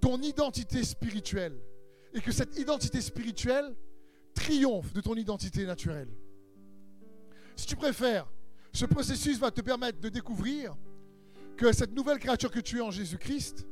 ton 0.00 0.20
identité 0.22 0.82
spirituelle. 0.82 1.60
Et 2.14 2.20
que 2.20 2.32
cette 2.32 2.58
identité 2.58 3.00
spirituelle 3.00 3.76
triomphe 4.34 4.92
de 4.92 5.00
ton 5.00 5.14
identité 5.14 5.66
naturelle. 5.66 6.08
Si 7.54 7.66
tu 7.66 7.76
préfères, 7.76 8.26
ce 8.72 8.86
processus 8.86 9.38
va 9.38 9.50
te 9.50 9.60
permettre 9.60 10.00
de 10.00 10.08
découvrir 10.08 10.76
que 11.56 11.72
cette 11.72 11.94
nouvelle 11.94 12.18
créature 12.18 12.50
que 12.50 12.60
tu 12.60 12.78
es 12.78 12.80
en 12.80 12.90
Jésus-Christ 12.90 13.66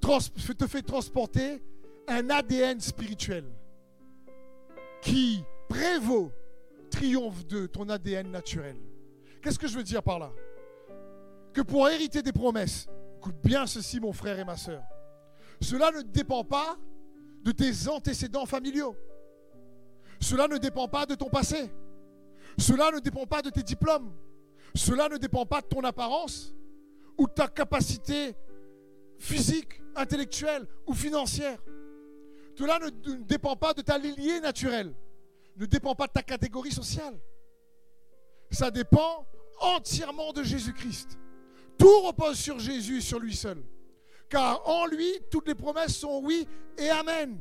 te 0.00 0.66
fait 0.66 0.82
transporter 0.82 1.62
un 2.08 2.30
ADN 2.30 2.80
spirituel 2.80 3.44
qui 5.02 5.44
prévaut, 5.68 6.32
triomphe 6.90 7.46
de 7.46 7.66
ton 7.66 7.88
ADN 7.88 8.30
naturel. 8.30 8.76
Qu'est-ce 9.42 9.58
que 9.58 9.68
je 9.68 9.76
veux 9.76 9.82
dire 9.82 10.02
par 10.02 10.18
là? 10.18 10.32
Que 11.52 11.60
pour 11.60 11.88
hériter 11.88 12.22
des 12.22 12.32
promesses, 12.32 12.88
écoute 13.18 13.36
bien 13.42 13.66
ceci 13.66 14.00
mon 14.00 14.12
frère 14.12 14.38
et 14.38 14.44
ma 14.44 14.56
soeur, 14.56 14.82
cela 15.60 15.90
ne 15.90 16.02
dépend 16.02 16.44
pas 16.44 16.76
de 17.42 17.52
tes 17.52 17.88
antécédents 17.88 18.46
familiaux. 18.46 18.96
Cela 20.20 20.48
ne 20.48 20.58
dépend 20.58 20.88
pas 20.88 21.06
de 21.06 21.14
ton 21.14 21.28
passé. 21.28 21.70
Cela 22.58 22.90
ne 22.90 22.98
dépend 22.98 23.26
pas 23.26 23.42
de 23.42 23.50
tes 23.50 23.62
diplômes. 23.62 24.12
Cela 24.74 25.08
ne 25.08 25.16
dépend 25.16 25.46
pas 25.46 25.60
de 25.60 25.66
ton 25.66 25.82
apparence 25.84 26.54
ou 27.16 27.26
de 27.26 27.32
ta 27.32 27.48
capacité 27.48 28.34
physique, 29.18 29.80
intellectuelle 29.94 30.66
ou 30.86 30.94
financière. 30.94 31.58
Cela 32.58 32.78
ne, 32.78 32.90
dépend 33.24 33.54
pas 33.56 33.74
de 33.74 33.82
ta 33.82 33.98
lignée 33.98 34.40
naturelle, 34.40 34.94
ne 35.56 35.66
dépend 35.66 35.94
pas 35.94 36.06
de 36.06 36.12
ta 36.12 36.22
catégorie 36.22 36.72
sociale. 36.72 37.18
Ça 38.50 38.70
dépend 38.70 39.26
entièrement 39.60 40.32
de 40.32 40.42
Jésus-Christ. 40.42 41.18
Tout 41.78 42.00
repose 42.00 42.38
sur 42.38 42.58
Jésus, 42.58 43.02
sur 43.02 43.18
lui 43.18 43.36
seul. 43.36 43.62
Car 44.28 44.66
en 44.68 44.86
lui, 44.86 45.12
toutes 45.30 45.48
les 45.48 45.54
promesses 45.54 45.96
sont 45.96 46.20
oui 46.22 46.48
et 46.78 46.88
amen. 46.88 47.38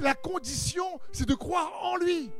La 0.00 0.14
condition, 0.14 0.98
c'est 1.12 1.28
de 1.28 1.34
croire 1.34 1.72
en 1.82 1.96
lui. 1.96 2.30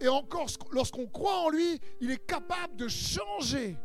Et 0.00 0.08
encore, 0.08 0.48
lorsqu'on 0.70 1.06
croit 1.06 1.40
en 1.40 1.50
lui, 1.50 1.80
il 2.00 2.10
est 2.10 2.24
capable 2.24 2.76
de 2.76 2.88
changer 2.88 3.76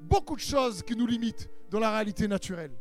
beaucoup 0.00 0.34
de 0.34 0.40
choses 0.40 0.82
qui 0.82 0.96
nous 0.96 1.06
limitent 1.06 1.48
dans 1.70 1.78
la 1.78 1.90
réalité 1.92 2.28
naturelle. 2.28 2.72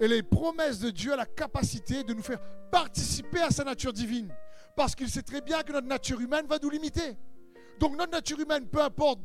Et 0.00 0.08
les 0.08 0.22
promesses 0.22 0.78
de 0.78 0.90
Dieu 0.90 1.12
ont 1.12 1.16
la 1.16 1.26
capacité 1.26 2.04
de 2.04 2.14
nous 2.14 2.22
faire 2.22 2.40
participer 2.70 3.40
à 3.40 3.50
sa 3.50 3.64
nature 3.64 3.92
divine. 3.92 4.32
Parce 4.76 4.94
qu'il 4.94 5.08
sait 5.08 5.22
très 5.22 5.40
bien 5.40 5.62
que 5.62 5.72
notre 5.72 5.88
nature 5.88 6.20
humaine 6.20 6.46
va 6.46 6.58
nous 6.62 6.70
limiter. 6.70 7.16
Donc 7.80 7.96
notre 7.96 8.12
nature 8.12 8.38
humaine, 8.38 8.66
peu 8.66 8.80
importe 8.80 9.20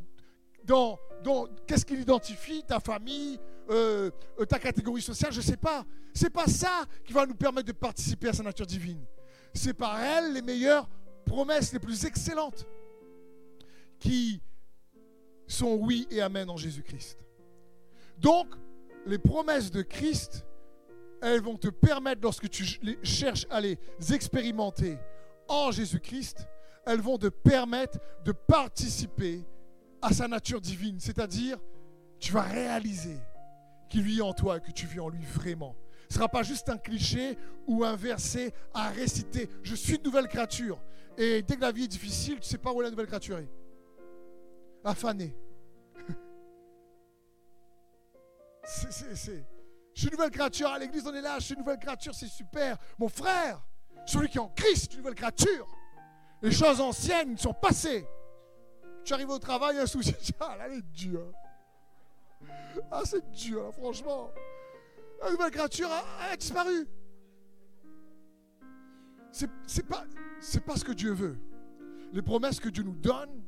dans, 0.64 0.98
dans 1.24 1.48
qu'est-ce 1.68 1.86
qu'il 1.86 2.00
identifie, 2.00 2.64
ta 2.64 2.80
famille, 2.80 3.40
euh, 3.70 4.10
euh, 4.40 4.46
ta 4.46 4.60
catégorie 4.60 5.02
sociale, 5.02 5.32
je 5.32 5.38
ne 5.38 5.44
sais 5.44 5.58
pas. 5.58 5.86
C'est 6.14 6.30
pas 6.30 6.48
ça 6.48 6.86
qui 7.06 7.14
va 7.14 7.26
nous 7.26 7.36
permettre 7.36 7.68
de 7.68 7.74
participer 7.74 8.30
à 8.30 8.34
sa 8.34 8.44
nature 8.44 8.66
divine. 8.66 9.04
C'est 9.54 9.74
par 9.74 10.00
elle 10.00 10.34
les 10.34 10.42
meilleures 10.42 10.88
promesses, 11.26 11.72
les 11.72 11.80
plus 11.80 12.06
excellentes, 12.06 12.68
qui 14.00 14.42
sont 15.48 15.76
oui 15.76 16.08
et 16.12 16.22
amen 16.22 16.50
en 16.50 16.58
Jésus-Christ. 16.58 17.18
Donc, 18.18 18.48
les 19.06 19.18
promesses 19.18 19.72
de 19.72 19.82
Christ, 19.82 20.46
elles 21.24 21.42
vont 21.42 21.58
te 21.58 21.70
permettre, 21.70 22.22
lorsque 22.22 22.50
tu 22.50 22.66
cherches 23.02 23.48
à 23.50 23.62
les 23.62 23.80
expérimenter 24.12 25.00
en 25.48 25.72
Jésus-Christ, 25.72 26.46
elles 26.86 27.00
vont 27.00 27.18
te 27.18 27.28
permettre 27.28 27.98
de 28.26 28.34
participer 28.34 29.46
à 30.02 30.12
sa 30.12 30.28
nature 30.28 30.60
divine. 30.60 31.00
C'est-à-dire, 31.00 31.58
tu 32.20 32.34
vas 32.34 32.42
réaliser 32.42 33.18
qu'il 33.90 34.02
vit 34.02 34.22
en 34.22 34.34
toi 34.34 34.58
et 34.58 34.60
que 34.60 34.72
tu 34.72 34.86
vis 34.86 35.00
en 35.00 35.08
lui 35.08 35.24
vraiment. 35.24 35.78
Ce 36.10 36.16
ne 36.16 36.20
sera 36.20 36.28
pas 36.28 36.44
juste 36.44 36.68
un 36.70 36.78
cliché 36.78 37.38
ou 37.68 37.86
un 37.86 37.96
verset 37.96 38.54
à 38.74 38.90
réciter. 38.90 39.50
Je 39.64 39.76
suis 39.76 39.96
une 39.96 40.04
nouvelle 40.04 40.28
créature. 40.28 40.82
Et 41.18 41.42
dès 41.42 41.56
que 41.56 41.62
la 41.62 41.72
vie 41.72 41.86
est 41.86 41.88
difficile, 41.88 42.34
tu 42.36 42.42
ne 42.42 42.46
sais 42.46 42.58
pas 42.58 42.74
où 42.74 42.82
la 42.82 42.90
nouvelle 42.90 43.08
créature 43.08 43.38
est. 43.38 43.50
Affané. 44.84 45.34
c'est, 48.66 49.46
Je 49.94 50.02
suis 50.02 50.08
une 50.08 50.14
nouvelle 50.14 50.32
créature. 50.32 50.70
À 50.70 50.80
l'église, 50.80 51.06
on 51.06 51.14
est 51.14 51.22
là. 51.22 51.38
Je 51.40 51.46
suis 51.46 51.54
une 51.54 51.60
nouvelle 51.60 51.80
créature. 51.80 52.14
C'est 52.14 52.28
super. 52.28 52.78
Mon 52.98 53.10
frère, 53.10 53.62
celui 54.06 54.30
qui 54.30 54.38
est 54.38 54.42
en 54.42 54.50
Christ, 54.50 54.94
une 54.94 55.00
nouvelle 55.00 55.16
créature. 55.16 55.68
Les 56.42 56.52
choses 56.52 56.82
anciennes 56.82 57.38
sont 57.38 57.54
passées. 57.54 58.06
Tu 59.04 59.14
arrives 59.14 59.30
au 59.30 59.40
travail, 59.40 59.78
un 59.78 59.86
souci. 59.86 60.14
Ah, 60.40 60.56
là, 60.58 60.66
elle 60.68 60.80
est 60.80 60.92
dure. 60.94 61.32
Ah, 62.92 63.02
c'est 63.06 63.30
dur, 63.32 63.72
franchement. 63.74 64.30
La 65.22 65.32
nouvelle 65.32 65.52
créature 65.52 65.90
a, 65.90 66.36
disparu. 66.36 66.88
C'est 69.32 69.88
pas, 69.88 70.06
pas 70.66 70.76
ce 70.76 70.84
que 70.84 70.92
Dieu 70.92 71.14
veut. 71.14 71.38
Les 72.12 72.22
promesses 72.22 72.60
que 72.60 72.70
Dieu 72.70 72.84
nous 72.84 72.96
donne, 72.96 73.44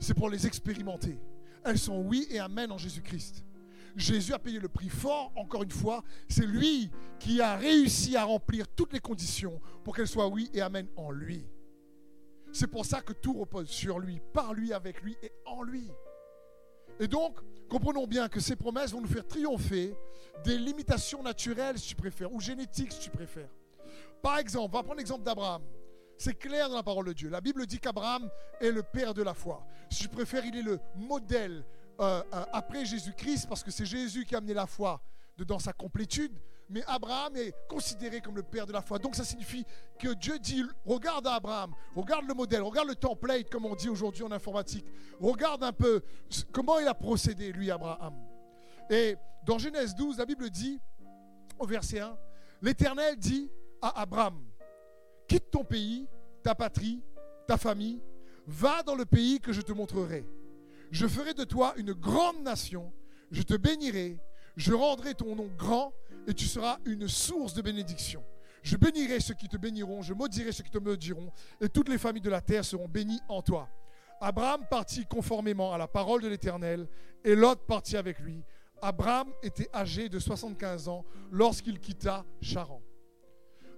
c'est 0.00 0.14
pour 0.14 0.30
les 0.30 0.46
expérimenter. 0.46 1.20
Elles 1.64 1.78
sont 1.78 2.00
oui 2.00 2.26
et 2.30 2.38
amen 2.38 2.72
en 2.72 2.78
Jésus-Christ. 2.78 3.44
Jésus 3.96 4.32
a 4.32 4.38
payé 4.38 4.58
le 4.58 4.68
prix 4.68 4.88
fort, 4.88 5.32
encore 5.36 5.62
une 5.62 5.70
fois. 5.70 6.02
C'est 6.28 6.46
lui 6.46 6.90
qui 7.18 7.40
a 7.40 7.56
réussi 7.56 8.16
à 8.16 8.24
remplir 8.24 8.68
toutes 8.68 8.92
les 8.92 9.00
conditions 9.00 9.60
pour 9.84 9.96
qu'elles 9.96 10.08
soient 10.08 10.28
oui 10.28 10.50
et 10.54 10.60
amen 10.60 10.86
en 10.96 11.10
lui. 11.10 11.46
C'est 12.52 12.66
pour 12.66 12.84
ça 12.84 13.00
que 13.00 13.12
tout 13.12 13.32
repose 13.34 13.68
sur 13.68 13.98
lui, 13.98 14.20
par 14.32 14.54
lui, 14.54 14.72
avec 14.72 15.02
lui 15.02 15.16
et 15.22 15.32
en 15.46 15.62
lui. 15.62 15.90
Et 16.98 17.06
donc, 17.06 17.38
comprenons 17.68 18.06
bien 18.06 18.28
que 18.28 18.40
ces 18.40 18.56
promesses 18.56 18.92
vont 18.92 19.00
nous 19.00 19.08
faire 19.08 19.26
triompher 19.26 19.94
des 20.44 20.58
limitations 20.58 21.22
naturelles, 21.22 21.78
si 21.78 21.88
tu 21.88 21.94
préfères, 21.94 22.32
ou 22.32 22.40
génétiques, 22.40 22.92
si 22.92 23.00
tu 23.00 23.10
préfères. 23.10 23.48
Par 24.22 24.38
exemple, 24.38 24.70
on 24.74 24.78
va 24.78 24.82
prendre 24.82 24.98
l'exemple 24.98 25.24
d'Abraham. 25.24 25.62
C'est 26.18 26.34
clair 26.34 26.68
dans 26.68 26.76
la 26.76 26.82
parole 26.82 27.06
de 27.06 27.12
Dieu. 27.14 27.30
La 27.30 27.40
Bible 27.40 27.64
dit 27.66 27.78
qu'Abraham 27.78 28.28
est 28.60 28.70
le 28.70 28.82
père 28.82 29.14
de 29.14 29.22
la 29.22 29.32
foi. 29.32 29.66
Si 29.88 30.02
tu 30.02 30.08
préfères, 30.08 30.44
il 30.44 30.54
est 30.56 30.62
le 30.62 30.78
modèle 30.94 31.64
euh, 32.00 32.22
euh, 32.32 32.44
après 32.52 32.84
Jésus-Christ, 32.84 33.48
parce 33.48 33.62
que 33.62 33.70
c'est 33.70 33.86
Jésus 33.86 34.24
qui 34.24 34.34
a 34.34 34.38
amené 34.38 34.54
la 34.54 34.66
foi 34.66 35.00
dans 35.46 35.58
sa 35.58 35.72
complétude 35.72 36.38
mais 36.70 36.84
Abraham 36.86 37.36
est 37.36 37.52
considéré 37.68 38.20
comme 38.20 38.36
le 38.36 38.44
père 38.44 38.64
de 38.64 38.72
la 38.72 38.80
foi. 38.80 39.00
Donc 39.00 39.16
ça 39.16 39.24
signifie 39.24 39.66
que 39.98 40.14
Dieu 40.14 40.38
dit, 40.38 40.64
regarde 40.86 41.26
Abraham, 41.26 41.74
regarde 41.96 42.26
le 42.28 42.34
modèle, 42.34 42.62
regarde 42.62 42.88
le 42.88 42.94
template, 42.94 43.50
comme 43.50 43.66
on 43.66 43.74
dit 43.74 43.88
aujourd'hui 43.88 44.22
en 44.22 44.30
informatique. 44.30 44.86
Regarde 45.20 45.64
un 45.64 45.72
peu 45.72 46.00
comment 46.52 46.78
il 46.78 46.86
a 46.86 46.94
procédé, 46.94 47.52
lui, 47.52 47.72
Abraham. 47.72 48.14
Et 48.88 49.16
dans 49.44 49.58
Genèse 49.58 49.96
12, 49.96 50.18
la 50.18 50.26
Bible 50.26 50.48
dit, 50.48 50.80
au 51.58 51.66
verset 51.66 51.98
1, 51.98 52.16
l'Éternel 52.62 53.16
dit 53.16 53.50
à 53.82 54.02
Abraham, 54.02 54.40
quitte 55.26 55.50
ton 55.50 55.64
pays, 55.64 56.08
ta 56.44 56.54
patrie, 56.54 57.02
ta 57.48 57.56
famille, 57.56 58.00
va 58.46 58.84
dans 58.84 58.94
le 58.94 59.04
pays 59.04 59.40
que 59.40 59.52
je 59.52 59.60
te 59.60 59.72
montrerai. 59.72 60.24
Je 60.90 61.06
ferai 61.06 61.34
de 61.34 61.44
toi 61.44 61.74
une 61.76 61.92
grande 61.92 62.42
nation, 62.42 62.92
je 63.30 63.42
te 63.42 63.54
bénirai, 63.54 64.18
je 64.56 64.72
rendrai 64.72 65.14
ton 65.14 65.36
nom 65.36 65.50
grand 65.56 65.92
et 66.26 66.34
tu 66.34 66.46
seras 66.46 66.78
une 66.84 67.08
source 67.08 67.54
de 67.54 67.62
bénédiction. 67.62 68.24
Je 68.62 68.76
bénirai 68.76 69.20
ceux 69.20 69.34
qui 69.34 69.48
te 69.48 69.56
béniront, 69.56 70.02
je 70.02 70.12
maudirai 70.12 70.52
ceux 70.52 70.64
qui 70.64 70.70
te 70.70 70.78
maudiront, 70.78 71.30
et 71.60 71.68
toutes 71.68 71.88
les 71.88 71.96
familles 71.96 72.22
de 72.22 72.30
la 72.30 72.40
terre 72.40 72.64
seront 72.64 72.88
bénies 72.88 73.20
en 73.28 73.40
toi. 73.40 73.68
Abraham 74.20 74.66
partit 74.68 75.06
conformément 75.06 75.72
à 75.72 75.78
la 75.78 75.88
parole 75.88 76.20
de 76.20 76.28
l'Éternel, 76.28 76.86
et 77.24 77.34
Lot 77.34 77.66
partit 77.66 77.96
avec 77.96 78.18
lui. 78.18 78.42
Abraham 78.82 79.32
était 79.42 79.68
âgé 79.74 80.08
de 80.08 80.18
75 80.18 80.88
ans 80.88 81.04
lorsqu'il 81.30 81.78
quitta 81.80 82.24
Charan. 82.40 82.82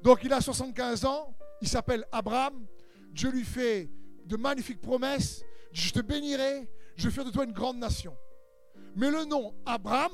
Donc 0.02 0.24
il 0.24 0.32
a 0.32 0.40
75 0.40 1.04
ans, 1.04 1.36
il 1.60 1.68
s'appelle 1.68 2.04
Abraham, 2.10 2.66
Dieu 3.12 3.30
lui 3.30 3.44
fait 3.44 3.88
de 4.24 4.36
magnifiques 4.36 4.80
promesses, 4.80 5.44
je 5.72 5.90
te 5.90 6.00
bénirai, 6.00 6.68
je 6.96 7.08
vais 7.08 7.24
de 7.24 7.30
toi 7.30 7.44
une 7.44 7.52
grande 7.52 7.78
nation. 7.78 8.16
Mais 8.96 9.10
le 9.10 9.24
nom 9.24 9.54
Abraham, 9.64 10.12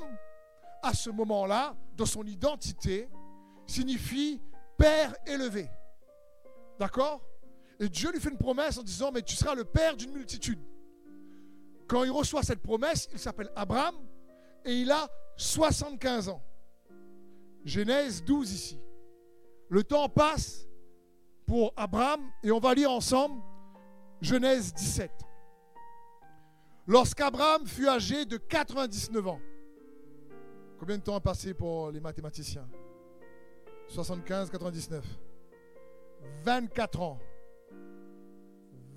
à 0.81 0.93
ce 0.93 1.09
moment-là, 1.09 1.75
dans 1.95 2.05
son 2.05 2.23
identité, 2.25 3.09
signifie 3.67 4.41
Père 4.77 5.13
élevé. 5.27 5.69
D'accord? 6.79 7.21
Et 7.79 7.89
Dieu 7.89 8.11
lui 8.11 8.19
fait 8.19 8.29
une 8.29 8.37
promesse 8.37 8.77
en 8.77 8.83
disant, 8.83 9.11
mais 9.11 9.21
tu 9.21 9.35
seras 9.35 9.55
le 9.55 9.65
Père 9.65 9.95
d'une 9.95 10.11
multitude. 10.11 10.59
Quand 11.87 12.03
il 12.03 12.11
reçoit 12.11 12.43
cette 12.43 12.61
promesse, 12.61 13.09
il 13.11 13.19
s'appelle 13.19 13.51
Abraham 13.55 13.95
et 14.63 14.73
il 14.73 14.91
a 14.91 15.09
75 15.37 16.29
ans. 16.29 16.41
Genèse 17.65 18.23
12 18.23 18.51
ici. 18.51 18.79
Le 19.69 19.83
temps 19.83 20.07
passe 20.07 20.67
pour 21.45 21.73
Abraham 21.75 22.21
et 22.43 22.51
on 22.51 22.59
va 22.59 22.73
lire 22.73 22.91
ensemble 22.91 23.41
Genèse 24.21 24.73
17. 24.73 25.11
Lorsqu'Abraham 26.89 27.67
fut 27.67 27.87
âgé 27.87 28.25
de 28.25 28.37
99 28.37 29.27
ans, 29.27 29.39
Combien 30.79 30.97
de 30.97 31.03
temps 31.03 31.15
a 31.15 31.19
passé 31.19 31.53
pour 31.53 31.91
les 31.91 31.99
mathématiciens? 31.99 32.67
75, 33.89 34.49
99. 34.49 35.05
24 36.43 37.01
ans. 37.01 37.19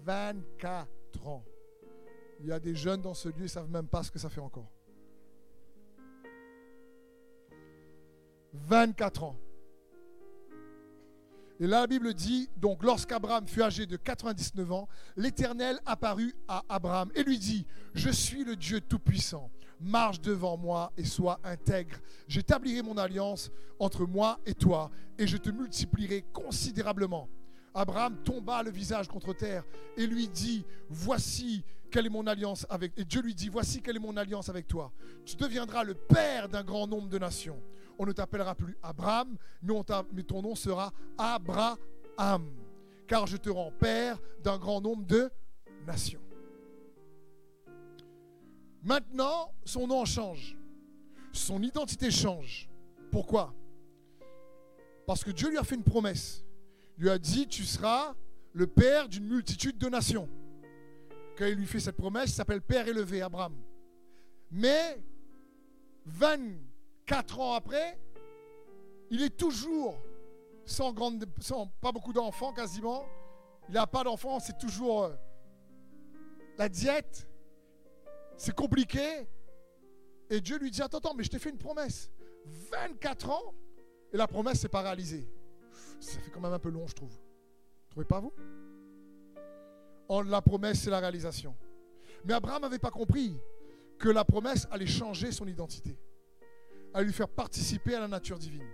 24 0.04 1.26
ans. 1.26 1.44
Il 2.40 2.46
y 2.46 2.52
a 2.52 2.60
des 2.60 2.74
jeunes 2.74 3.02
dans 3.02 3.14
ce 3.14 3.28
lieu, 3.28 3.34
ils 3.38 3.42
ne 3.42 3.46
savent 3.48 3.70
même 3.70 3.88
pas 3.88 4.02
ce 4.02 4.10
que 4.10 4.18
ça 4.18 4.30
fait 4.30 4.40
encore. 4.40 4.70
24 8.54 9.24
ans. 9.24 9.36
Et 11.62 11.68
là, 11.68 11.82
la 11.82 11.86
Bible 11.86 12.12
dit, 12.12 12.50
donc 12.56 12.82
lorsqu'Abraham 12.82 13.46
fut 13.46 13.62
âgé 13.62 13.86
de 13.86 13.96
99 13.96 14.72
ans, 14.72 14.88
l'Éternel 15.16 15.78
apparut 15.86 16.34
à 16.48 16.64
Abraham 16.68 17.12
et 17.14 17.22
lui 17.22 17.38
dit, 17.38 17.64
je 17.94 18.10
suis 18.10 18.42
le 18.42 18.56
Dieu 18.56 18.80
Tout-Puissant 18.80 19.48
marche 19.78 20.20
devant 20.20 20.56
moi 20.56 20.92
et 20.96 21.04
sois 21.04 21.38
intègre. 21.44 22.00
J'établirai 22.26 22.82
mon 22.82 22.98
alliance 22.98 23.52
entre 23.78 24.06
moi 24.06 24.40
et 24.44 24.54
toi 24.54 24.90
et 25.16 25.28
je 25.28 25.36
te 25.36 25.50
multiplierai 25.50 26.24
considérablement. 26.32 27.28
Abraham 27.74 28.16
tomba 28.24 28.64
le 28.64 28.72
visage 28.72 29.06
contre 29.06 29.32
terre 29.32 29.62
et 29.96 30.08
lui 30.08 30.26
dit, 30.26 30.64
voici 30.88 31.64
quelle 31.92 32.06
est 32.06 32.10
mon 32.10 32.26
alliance 32.26 32.66
avec... 32.70 32.92
Et 32.96 33.04
Dieu 33.04 33.22
lui 33.22 33.36
dit, 33.36 33.48
voici 33.48 33.82
quelle 33.82 33.96
est 33.96 34.00
mon 34.00 34.16
alliance 34.16 34.48
avec 34.48 34.66
toi. 34.66 34.92
Tu 35.24 35.36
deviendras 35.36 35.84
le 35.84 35.94
père 35.94 36.48
d'un 36.48 36.64
grand 36.64 36.88
nombre 36.88 37.08
de 37.08 37.18
nations. 37.18 37.62
On 38.02 38.06
ne 38.06 38.10
t'appellera 38.10 38.56
plus 38.56 38.76
Abraham, 38.82 39.36
mais, 39.62 40.24
ton 40.24 40.42
nom 40.42 40.56
sera 40.56 40.92
Abraham. 41.16 42.50
Car 43.06 43.28
je 43.28 43.36
te 43.36 43.48
rends 43.48 43.70
père 43.70 44.18
d'un 44.42 44.58
grand 44.58 44.80
nombre 44.80 45.06
de 45.06 45.30
nations. 45.86 46.20
Maintenant, 48.82 49.54
son 49.64 49.86
nom 49.86 50.04
change. 50.04 50.58
Son 51.32 51.62
identité 51.62 52.10
change. 52.10 52.68
Pourquoi? 53.12 53.54
Parce 55.06 55.22
que 55.22 55.30
Dieu 55.30 55.50
lui 55.50 55.58
a 55.58 55.62
fait 55.62 55.76
une 55.76 55.84
promesse. 55.84 56.44
Il 56.98 57.04
lui 57.04 57.10
a 57.10 57.20
dit, 57.20 57.46
tu 57.46 57.62
seras 57.62 58.16
le 58.52 58.66
père 58.66 59.08
d'une 59.08 59.28
multitude 59.28 59.78
de 59.78 59.88
nations. 59.88 60.28
Quand 61.38 61.46
il 61.46 61.54
lui 61.54 61.66
fait 61.66 61.78
cette 61.78 61.96
promesse, 61.96 62.30
il 62.30 62.34
s'appelle 62.34 62.62
Père 62.62 62.88
élevé, 62.88 63.22
Abraham. 63.22 63.54
Mais 64.50 65.00
24 67.06 67.40
ans 67.40 67.54
après, 67.54 67.98
il 69.10 69.22
est 69.22 69.36
toujours 69.36 70.00
sans, 70.64 70.92
grande, 70.92 71.24
sans 71.40 71.66
pas 71.80 71.92
beaucoup 71.92 72.12
d'enfants 72.12 72.52
quasiment. 72.52 73.04
Il 73.68 73.74
n'a 73.74 73.86
pas 73.86 74.04
d'enfants, 74.04 74.38
c'est 74.40 74.58
toujours 74.58 75.04
euh, 75.04 75.14
la 76.58 76.68
diète. 76.68 77.28
C'est 78.36 78.54
compliqué. 78.54 79.26
Et 80.30 80.40
Dieu 80.40 80.58
lui 80.58 80.70
dit, 80.70 80.80
attends, 80.82 80.98
attends, 80.98 81.14
mais 81.14 81.24
je 81.24 81.30
t'ai 81.30 81.38
fait 81.38 81.50
une 81.50 81.58
promesse. 81.58 82.10
24 82.70 83.30
ans, 83.30 83.54
et 84.12 84.16
la 84.16 84.26
promesse 84.26 84.62
n'est 84.62 84.68
pas 84.68 84.82
réalisée. 84.82 85.28
Ça 86.00 86.18
fait 86.18 86.30
quand 86.30 86.40
même 86.40 86.52
un 86.52 86.58
peu 86.58 86.70
long, 86.70 86.86
je 86.86 86.94
trouve. 86.94 87.12
Trouvez 87.90 88.06
pas 88.06 88.20
vous? 88.20 88.32
En 90.08 90.22
la 90.22 90.42
promesse, 90.42 90.80
c'est 90.80 90.90
la 90.90 91.00
réalisation. 91.00 91.54
Mais 92.24 92.34
Abraham 92.34 92.62
n'avait 92.62 92.78
pas 92.78 92.90
compris 92.90 93.38
que 93.98 94.08
la 94.08 94.24
promesse 94.24 94.66
allait 94.70 94.86
changer 94.86 95.30
son 95.30 95.46
identité, 95.46 95.96
allait 96.94 97.06
lui 97.06 97.12
faire 97.12 97.28
participer 97.28 97.94
à 97.94 98.00
la 98.00 98.08
nature 98.08 98.38
divine. 98.38 98.68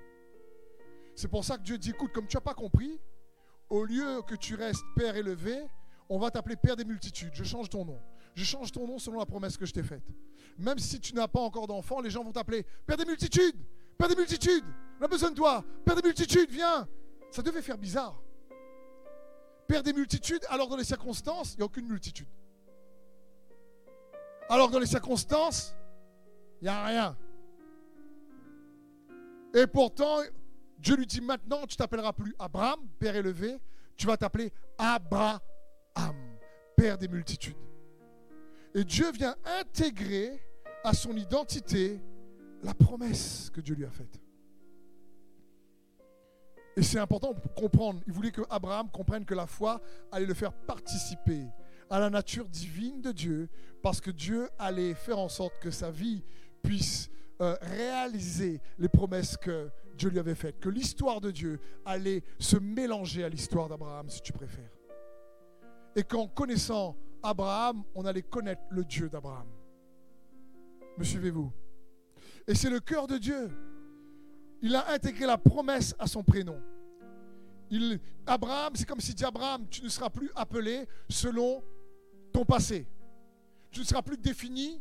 C'est 1.14 1.28
pour 1.28 1.44
ça 1.44 1.56
que 1.56 1.62
Dieu 1.62 1.78
dit, 1.78 1.90
écoute, 1.90 2.12
comme 2.12 2.26
tu 2.26 2.36
n'as 2.36 2.40
pas 2.40 2.54
compris, 2.54 3.00
au 3.68 3.84
lieu 3.84 4.22
que 4.26 4.34
tu 4.34 4.54
restes 4.54 4.84
Père 4.96 5.16
élevé, 5.16 5.66
on 6.08 6.18
va 6.18 6.30
t'appeler 6.30 6.56
Père 6.56 6.76
des 6.76 6.84
multitudes. 6.84 7.30
Je 7.34 7.44
change 7.44 7.68
ton 7.68 7.84
nom. 7.84 8.00
Je 8.34 8.44
change 8.44 8.70
ton 8.72 8.86
nom 8.86 8.98
selon 8.98 9.18
la 9.18 9.26
promesse 9.26 9.56
que 9.56 9.66
je 9.66 9.72
t'ai 9.72 9.82
faite. 9.82 10.04
Même 10.56 10.78
si 10.78 11.00
tu 11.00 11.14
n'as 11.14 11.28
pas 11.28 11.40
encore 11.40 11.66
d'enfant, 11.66 12.00
les 12.00 12.10
gens 12.10 12.22
vont 12.22 12.32
t'appeler 12.32 12.64
Père 12.86 12.96
des 12.96 13.04
multitudes. 13.04 13.56
Père 13.98 14.08
des 14.08 14.16
multitudes. 14.16 14.64
On 15.00 15.04
a 15.04 15.08
besoin 15.08 15.30
de 15.30 15.34
toi. 15.34 15.64
Père 15.84 15.96
des 15.96 16.02
multitudes, 16.02 16.50
viens. 16.50 16.88
Ça 17.30 17.42
devait 17.42 17.62
faire 17.62 17.78
bizarre. 17.78 18.22
Père 19.66 19.82
des 19.82 19.92
multitudes, 19.92 20.44
alors 20.48 20.68
dans 20.68 20.76
les 20.76 20.84
circonstances, 20.84 21.54
il 21.54 21.56
n'y 21.58 21.62
a 21.62 21.66
aucune 21.66 21.86
multitude. 21.86 22.28
Alors 24.48 24.70
dans 24.70 24.78
les 24.78 24.86
circonstances, 24.86 25.76
il 26.62 26.64
n'y 26.64 26.68
a 26.68 26.84
rien. 26.84 27.18
Et 29.54 29.66
pourtant, 29.66 30.18
Dieu 30.78 30.96
lui 30.96 31.06
dit 31.06 31.20
maintenant, 31.20 31.66
tu 31.66 31.76
t'appelleras 31.76 32.12
plus 32.12 32.34
Abraham, 32.38 32.80
Père 32.98 33.16
élevé, 33.16 33.56
tu 33.96 34.06
vas 34.06 34.16
t'appeler 34.16 34.52
Abraham, 34.76 35.40
Père 36.76 36.98
des 36.98 37.08
multitudes. 37.08 37.56
Et 38.74 38.84
Dieu 38.84 39.10
vient 39.12 39.34
intégrer 39.60 40.40
à 40.84 40.92
son 40.92 41.16
identité 41.16 42.00
la 42.62 42.74
promesse 42.74 43.50
que 43.52 43.60
Dieu 43.60 43.74
lui 43.74 43.84
a 43.84 43.90
faite. 43.90 44.20
Et 46.76 46.82
c'est 46.82 47.00
important 47.00 47.34
pour 47.34 47.54
comprendre. 47.54 48.00
Il 48.06 48.12
voulait 48.12 48.30
que 48.30 48.42
Abraham 48.48 48.88
comprenne 48.90 49.24
que 49.24 49.34
la 49.34 49.48
foi 49.48 49.80
allait 50.12 50.26
le 50.26 50.34
faire 50.34 50.52
participer 50.52 51.48
à 51.90 51.98
la 51.98 52.10
nature 52.10 52.48
divine 52.48 53.00
de 53.00 53.10
Dieu, 53.10 53.48
parce 53.82 54.00
que 54.00 54.10
Dieu 54.10 54.48
allait 54.58 54.94
faire 54.94 55.18
en 55.18 55.28
sorte 55.28 55.58
que 55.60 55.70
sa 55.70 55.90
vie 55.90 56.22
puisse 56.62 57.10
euh, 57.40 57.56
réaliser 57.62 58.60
les 58.78 58.88
promesses 58.88 59.36
que 59.36 59.70
Dieu 59.96 60.10
lui 60.10 60.18
avait 60.18 60.34
faites, 60.34 60.58
que 60.58 60.68
l'histoire 60.68 61.20
de 61.20 61.30
Dieu 61.30 61.60
allait 61.84 62.22
se 62.38 62.56
mélanger 62.56 63.24
à 63.24 63.28
l'histoire 63.28 63.68
d'Abraham, 63.68 64.08
si 64.08 64.20
tu 64.20 64.32
préfères. 64.32 64.70
Et 65.94 66.02
qu'en 66.02 66.28
connaissant 66.28 66.96
Abraham, 67.22 67.84
on 67.94 68.04
allait 68.04 68.22
connaître 68.22 68.62
le 68.70 68.84
Dieu 68.84 69.08
d'Abraham. 69.08 69.46
Me 70.96 71.04
suivez-vous? 71.04 71.52
Et 72.46 72.54
c'est 72.54 72.70
le 72.70 72.80
cœur 72.80 73.06
de 73.06 73.18
Dieu. 73.18 73.50
Il 74.62 74.74
a 74.74 74.90
intégré 74.90 75.26
la 75.26 75.38
promesse 75.38 75.94
à 75.98 76.06
son 76.06 76.24
prénom. 76.24 76.60
Il, 77.70 78.00
Abraham, 78.26 78.74
c'est 78.74 78.86
comme 78.86 79.00
s'il 79.00 79.14
dit 79.14 79.24
Abraham, 79.24 79.68
tu 79.68 79.82
ne 79.82 79.88
seras 79.88 80.10
plus 80.10 80.30
appelé 80.34 80.88
selon 81.08 81.62
ton 82.32 82.44
passé. 82.44 82.86
Tu 83.70 83.80
ne 83.80 83.84
seras 83.84 84.02
plus 84.02 84.16
défini 84.16 84.80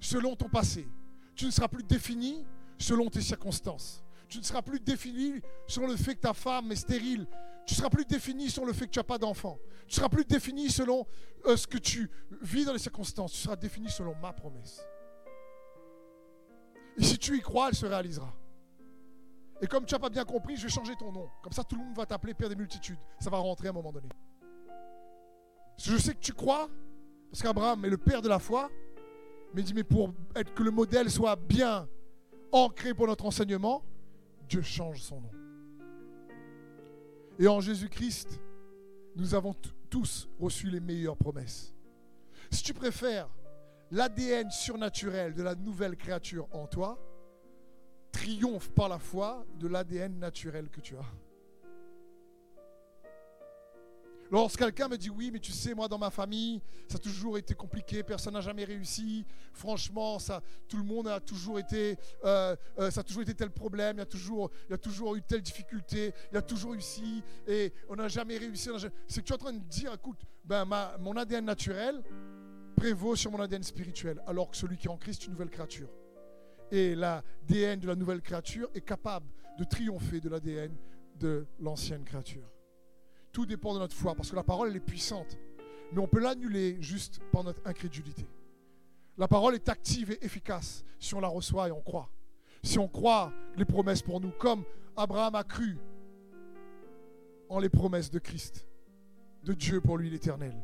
selon 0.00 0.34
ton 0.36 0.48
passé. 0.48 0.86
Tu 1.34 1.46
ne 1.46 1.50
seras 1.50 1.68
plus 1.68 1.82
défini 1.82 2.44
selon 2.78 3.08
tes 3.10 3.20
circonstances. 3.20 4.02
Tu 4.28 4.38
ne 4.38 4.44
seras 4.44 4.62
plus 4.62 4.80
défini 4.80 5.40
sur 5.66 5.86
le 5.86 5.96
fait 5.96 6.14
que 6.14 6.20
ta 6.20 6.34
femme 6.34 6.72
est 6.72 6.76
stérile. 6.76 7.26
Tu 7.66 7.74
ne 7.74 7.76
seras 7.76 7.90
plus 7.90 8.04
défini 8.04 8.50
sur 8.50 8.64
le 8.64 8.72
fait 8.72 8.86
que 8.86 8.90
tu 8.90 8.98
n'as 8.98 9.04
pas 9.04 9.18
d'enfant. 9.18 9.58
Tu 9.86 9.94
ne 9.94 9.94
seras 9.94 10.08
plus 10.08 10.24
défini 10.24 10.70
selon 10.70 11.06
euh, 11.46 11.56
ce 11.56 11.66
que 11.66 11.78
tu 11.78 12.10
vis 12.42 12.64
dans 12.64 12.72
les 12.72 12.78
circonstances. 12.78 13.32
Tu 13.32 13.38
seras 13.38 13.56
défini 13.56 13.88
selon 13.90 14.14
ma 14.16 14.32
promesse. 14.32 14.84
Et 16.96 17.02
si 17.02 17.18
tu 17.18 17.36
y 17.36 17.40
crois, 17.40 17.68
elle 17.68 17.74
se 17.74 17.86
réalisera. 17.86 18.32
Et 19.60 19.66
comme 19.66 19.84
tu 19.86 19.94
n'as 19.94 19.98
pas 19.98 20.10
bien 20.10 20.24
compris, 20.24 20.56
je 20.56 20.64
vais 20.64 20.72
changer 20.72 20.94
ton 20.96 21.12
nom. 21.12 21.28
Comme 21.42 21.52
ça, 21.52 21.64
tout 21.64 21.76
le 21.76 21.84
monde 21.84 21.96
va 21.96 22.06
t'appeler 22.06 22.34
Père 22.34 22.48
des 22.48 22.56
multitudes. 22.56 22.98
Ça 23.18 23.30
va 23.30 23.38
rentrer 23.38 23.68
à 23.68 23.70
un 23.70 23.74
moment 23.74 23.92
donné. 23.92 24.08
Je 25.78 25.96
sais 25.96 26.14
que 26.14 26.20
tu 26.20 26.32
crois, 26.32 26.68
parce 27.30 27.42
qu'Abraham 27.42 27.84
est 27.84 27.90
le 27.90 27.98
père 27.98 28.22
de 28.22 28.28
la 28.28 28.38
foi, 28.38 28.70
mais 29.54 29.62
il 29.62 29.64
dit, 29.64 29.74
mais 29.74 29.84
pour 29.84 30.12
que 30.54 30.62
le 30.62 30.72
modèle 30.72 31.10
soit 31.10 31.36
bien 31.36 31.88
ancré 32.50 32.92
pour 32.92 33.06
notre 33.06 33.24
enseignement, 33.24 33.84
Dieu 34.48 34.62
change 34.62 35.00
son 35.00 35.20
nom. 35.20 35.30
Et 37.38 37.46
en 37.46 37.60
Jésus-Christ, 37.60 38.40
nous 39.16 39.34
avons 39.34 39.54
tous 39.88 40.28
reçu 40.40 40.70
les 40.70 40.80
meilleures 40.80 41.16
promesses. 41.16 41.74
Si 42.50 42.62
tu 42.62 42.74
préfères 42.74 43.28
l'ADN 43.90 44.50
surnaturel 44.50 45.34
de 45.34 45.42
la 45.42 45.54
nouvelle 45.54 45.96
créature 45.96 46.48
en 46.52 46.66
toi, 46.66 46.98
triomphe 48.10 48.70
par 48.70 48.88
la 48.88 48.98
foi 48.98 49.46
de 49.58 49.68
l'ADN 49.68 50.18
naturel 50.18 50.68
que 50.68 50.80
tu 50.80 50.96
as. 50.96 51.23
Lorsque 54.30 54.58
quelqu'un 54.58 54.88
me 54.88 54.96
dit 54.96 55.10
oui, 55.10 55.30
mais 55.30 55.38
tu 55.38 55.52
sais, 55.52 55.74
moi 55.74 55.88
dans 55.88 55.98
ma 55.98 56.10
famille, 56.10 56.60
ça 56.88 56.96
a 56.96 56.98
toujours 56.98 57.38
été 57.38 57.54
compliqué, 57.54 58.02
personne 58.02 58.34
n'a 58.34 58.40
jamais 58.40 58.64
réussi. 58.64 59.24
Franchement, 59.52 60.18
ça, 60.18 60.42
tout 60.68 60.76
le 60.76 60.82
monde 60.82 61.08
a 61.08 61.20
toujours 61.20 61.58
été, 61.58 61.96
euh, 62.24 62.56
euh, 62.78 62.90
ça 62.90 63.00
a 63.00 63.04
toujours 63.04 63.22
été 63.22 63.34
tel 63.34 63.50
problème, 63.50 63.96
il 63.96 64.00
y 64.00 64.02
a 64.02 64.06
toujours, 64.78 65.16
eu 65.16 65.22
telle 65.22 65.42
difficulté, 65.42 66.12
il 66.32 66.34
y 66.34 66.38
a 66.38 66.42
toujours 66.42 66.72
réussi 66.72 67.22
et 67.46 67.72
on 67.88 67.96
n'a 67.96 68.08
jamais 68.08 68.38
réussi. 68.38 68.70
C'est 69.06 69.20
que 69.20 69.26
tu 69.26 69.32
es 69.32 69.34
en 69.34 69.38
train 69.38 69.52
de 69.52 69.58
dire, 69.58 69.92
écoute, 69.92 70.20
ben 70.44 70.64
ma, 70.64 70.96
mon 70.98 71.16
ADN 71.16 71.44
naturel 71.44 72.02
prévaut 72.76 73.16
sur 73.16 73.30
mon 73.30 73.40
ADN 73.40 73.62
spirituel, 73.62 74.20
alors 74.26 74.50
que 74.50 74.56
celui 74.56 74.76
qui 74.76 74.86
est 74.86 74.90
en 74.90 74.96
Christ 74.96 75.22
est 75.22 75.26
une 75.26 75.32
nouvelle 75.32 75.50
créature. 75.50 75.88
Et 76.70 76.94
l'ADN 76.94 77.78
de 77.78 77.86
la 77.86 77.94
nouvelle 77.94 78.20
créature 78.20 78.68
est 78.74 78.80
capable 78.80 79.26
de 79.58 79.64
triompher 79.64 80.20
de 80.20 80.28
l'ADN 80.28 80.74
de 81.20 81.46
l'ancienne 81.60 82.04
créature. 82.04 82.53
Tout 83.34 83.46
dépend 83.46 83.74
de 83.74 83.80
notre 83.80 83.96
foi, 83.96 84.14
parce 84.14 84.30
que 84.30 84.36
la 84.36 84.44
parole, 84.44 84.74
est 84.76 84.80
puissante. 84.80 85.36
Mais 85.92 85.98
on 85.98 86.06
peut 86.06 86.20
l'annuler 86.20 86.80
juste 86.80 87.20
par 87.32 87.42
notre 87.42 87.60
incrédulité. 87.66 88.24
La 89.18 89.26
parole 89.26 89.56
est 89.56 89.68
active 89.68 90.12
et 90.12 90.24
efficace 90.24 90.84
si 91.00 91.16
on 91.16 91.20
la 91.20 91.26
reçoit 91.26 91.66
et 91.68 91.72
on 91.72 91.82
croit. 91.82 92.08
Si 92.62 92.78
on 92.78 92.86
croit 92.86 93.32
les 93.56 93.64
promesses 93.64 94.02
pour 94.02 94.20
nous, 94.20 94.30
comme 94.30 94.62
Abraham 94.96 95.34
a 95.34 95.42
cru 95.42 95.76
en 97.48 97.58
les 97.58 97.68
promesses 97.68 98.08
de 98.08 98.20
Christ, 98.20 98.68
de 99.42 99.52
Dieu 99.52 99.80
pour 99.80 99.98
lui 99.98 100.10
l'éternel. 100.10 100.54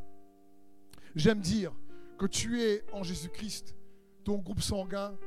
J'aime 1.16 1.40
dire 1.40 1.72
que 2.18 2.26
tu 2.26 2.62
es 2.62 2.84
en 2.92 3.02
Jésus-Christ, 3.02 3.74
ton 4.22 4.38
groupe 4.38 4.62
sanguin 4.62 5.18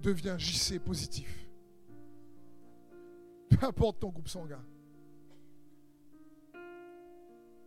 devient 0.00 0.36
JC 0.38 0.78
positif. 0.78 1.46
Peu 3.50 3.66
importe 3.66 4.00
ton 4.00 4.08
groupe 4.08 4.28
sanguin. 4.28 4.64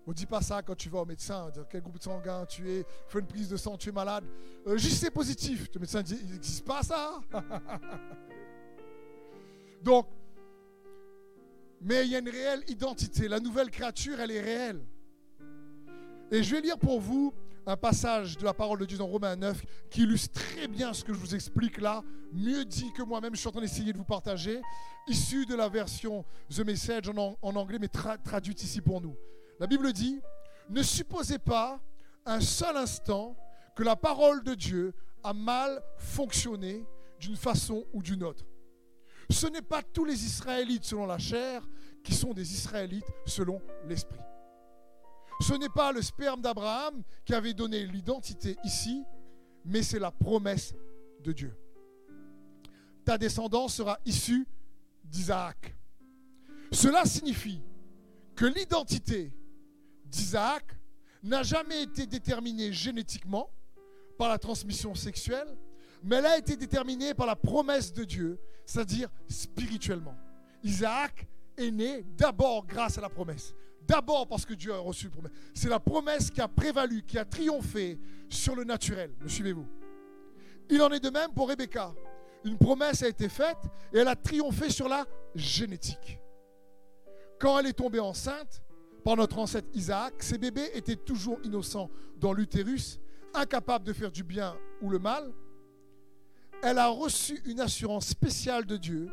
On 0.08 0.12
ne 0.12 0.16
dit 0.16 0.26
pas 0.26 0.42
ça 0.42 0.62
quand 0.62 0.76
tu 0.76 0.88
vas 0.88 1.00
au 1.00 1.06
médecin, 1.06 1.50
dire 1.50 1.66
quel 1.70 1.82
groupe 1.82 2.02
sanguin 2.02 2.46
tu 2.46 2.72
es, 2.72 2.86
fais 3.10 3.20
une 3.20 3.28
prise 3.28 3.50
de 3.50 3.58
sang, 3.58 3.76
tu 3.76 3.90
es 3.90 3.92
malade. 3.92 4.24
Euh, 4.66 4.78
JC 4.78 5.12
positif. 5.12 5.68
Le 5.74 5.82
médecin 5.82 6.02
dit, 6.02 6.18
il 6.24 6.32
n'existe 6.32 6.66
pas 6.66 6.82
ça. 6.82 7.20
Donc, 9.84 10.08
mais 11.82 12.06
il 12.06 12.12
y 12.12 12.16
a 12.16 12.20
une 12.20 12.30
réelle 12.30 12.64
identité. 12.70 13.28
La 13.28 13.42
nouvelle 13.42 13.70
créature, 13.70 14.18
elle 14.22 14.32
est 14.32 14.40
réelle. 14.40 14.82
Et 16.32 16.42
je 16.42 16.56
vais 16.56 16.62
lire 16.62 16.78
pour 16.78 17.02
vous 17.02 17.34
un 17.66 17.76
passage 17.76 18.38
de 18.38 18.46
la 18.46 18.54
parole 18.54 18.80
de 18.80 18.86
Dieu 18.86 18.98
dans 18.98 19.08
Romains 19.08 19.36
9 19.36 19.62
qui 19.90 20.04
illustre 20.04 20.40
très 20.40 20.70
bien 20.70 20.94
ce 20.94 21.04
que 21.04 21.14
je 21.14 21.20
vous 21.20 21.36
explique 21.36 21.82
là, 21.82 22.02
mieux 22.32 22.64
dit 22.64 22.94
que 22.94 23.04
moi-même, 23.04 23.36
je 23.36 23.42
suis 23.42 23.50
en 23.50 23.52
train 23.52 23.60
d'essayer 23.60 23.92
de 23.92 23.98
vous 23.98 24.06
partager, 24.06 24.62
issu 25.06 25.46
de 25.46 25.54
la 25.54 25.68
version 25.68 26.24
The 26.50 26.60
Message 26.60 27.10
en, 27.10 27.36
anglais, 27.42 27.78
mais 27.78 27.90
traduite 27.90 28.64
ici 28.64 28.80
pour 28.80 29.02
nous. 29.02 29.18
La 29.60 29.68
Bible 29.68 29.92
dit, 29.94 30.22
ne 30.70 30.84
supposez 30.84 31.40
pas 31.40 31.80
un 32.26 32.40
seul 32.42 32.78
instant 32.78 33.36
que 33.76 33.84
la 33.84 33.96
parole 33.96 34.44
de 34.44 34.54
Dieu 34.54 34.94
a 35.24 35.34
mal 35.34 35.82
fonctionné 35.98 36.86
d'une 37.20 37.36
façon 37.36 37.86
ou 37.94 38.02
d'une 38.02 38.24
autre. 38.24 38.46
Ce 39.30 39.48
n'est 39.48 39.62
pas 39.62 39.82
tous 39.82 40.06
les 40.06 40.26
Israélites 40.26 40.86
selon 40.86 41.06
la 41.06 41.18
chair 41.18 41.68
qui 42.04 42.14
sont 42.14 42.34
des 42.34 42.54
Israélites 42.54 43.08
selon 43.26 43.62
l'esprit. 43.86 44.20
Ce 45.42 45.54
n'est 45.54 45.70
pas 45.70 45.92
le 45.92 46.02
sperme 46.02 46.42
d'Abraham 46.42 47.04
qui 47.26 47.34
avait 47.34 47.54
donné 47.54 47.86
l'identité 47.86 48.58
ici, 48.64 49.04
mais 49.66 49.84
c'est 49.84 50.00
la 50.00 50.12
promesse 50.12 50.74
de 51.24 51.32
Dieu. 51.32 51.56
Ta 53.06 53.18
descendance 53.18 53.76
sera 53.76 54.00
issue 54.06 54.48
d'Isaac. 55.04 55.76
Cela 56.72 57.06
signifie 57.06 57.62
que 58.36 58.46
l'identité 58.46 59.32
d'Isaac 60.10 60.64
n'a 61.24 61.44
jamais 61.44 61.84
été 61.84 62.06
déterminée 62.06 62.72
génétiquement 62.72 63.50
par 64.18 64.30
la 64.30 64.38
transmission 64.38 64.96
sexuelle, 64.96 65.58
mais 66.04 66.18
elle 66.18 66.26
a 66.26 66.38
été 66.38 66.56
déterminée 66.56 67.14
par 67.14 67.28
la 67.28 67.36
promesse 67.36 67.94
de 67.94 68.04
Dieu, 68.04 68.40
c'est-à-dire 68.66 69.10
spirituellement. 69.28 70.16
Isaac 70.64 71.28
est 71.58 71.72
né 71.72 72.04
d'abord 72.18 72.66
grâce 72.66 72.98
à 72.98 73.02
la 73.02 73.10
promesse. 73.10 73.54
D'abord 73.88 74.28
parce 74.28 74.46
que 74.46 74.54
Dieu 74.54 74.74
a 74.74 74.80
reçu 74.80 75.06
la 75.06 75.12
promesse. 75.12 75.32
C'est 75.54 75.70
la 75.70 75.80
promesse 75.80 76.30
qui 76.30 76.42
a 76.42 76.48
prévalu, 76.48 77.04
qui 77.04 77.18
a 77.18 77.26
triomphé 77.26 77.98
sur 78.30 78.56
le 78.56 78.64
naturel. 78.64 79.16
Me 79.22 79.30
suivez-vous? 79.30 79.68
Il 80.70 80.82
en 80.82 80.92
est 80.92 81.00
de 81.00 81.10
même 81.10 81.32
pour 81.34 81.48
Rebecca. 81.48 81.94
Une 82.44 82.58
promesse 82.58 83.02
a 83.02 83.08
été 83.08 83.30
faite 83.30 83.58
et 83.94 84.00
elle 84.00 84.08
a 84.08 84.16
triomphé 84.16 84.70
sur 84.70 84.90
la 84.90 85.06
génétique. 85.34 86.20
Quand 87.40 87.58
elle 87.60 87.68
est 87.68 87.74
tombée 87.74 88.00
enceinte, 88.00 88.62
par 89.08 89.16
notre 89.16 89.40
ancêtre 89.40 89.70
Isaac, 89.74 90.16
ces 90.20 90.38
bébés 90.38 90.70
étaient 90.74 90.98
toujours 90.98 91.40
innocents 91.46 91.90
dans 92.18 92.34
l'utérus, 92.34 93.00
incapables 93.34 93.86
de 93.86 93.94
faire 93.94 94.12
du 94.12 94.22
bien 94.22 94.58
ou 94.82 94.90
le 94.90 95.00
mal. 95.00 95.32
Elle 96.62 96.78
a 96.78 96.90
reçu 96.90 97.42
une 97.46 97.62
assurance 97.62 98.08
spéciale 98.08 98.66
de 98.66 98.76
Dieu. 98.76 99.10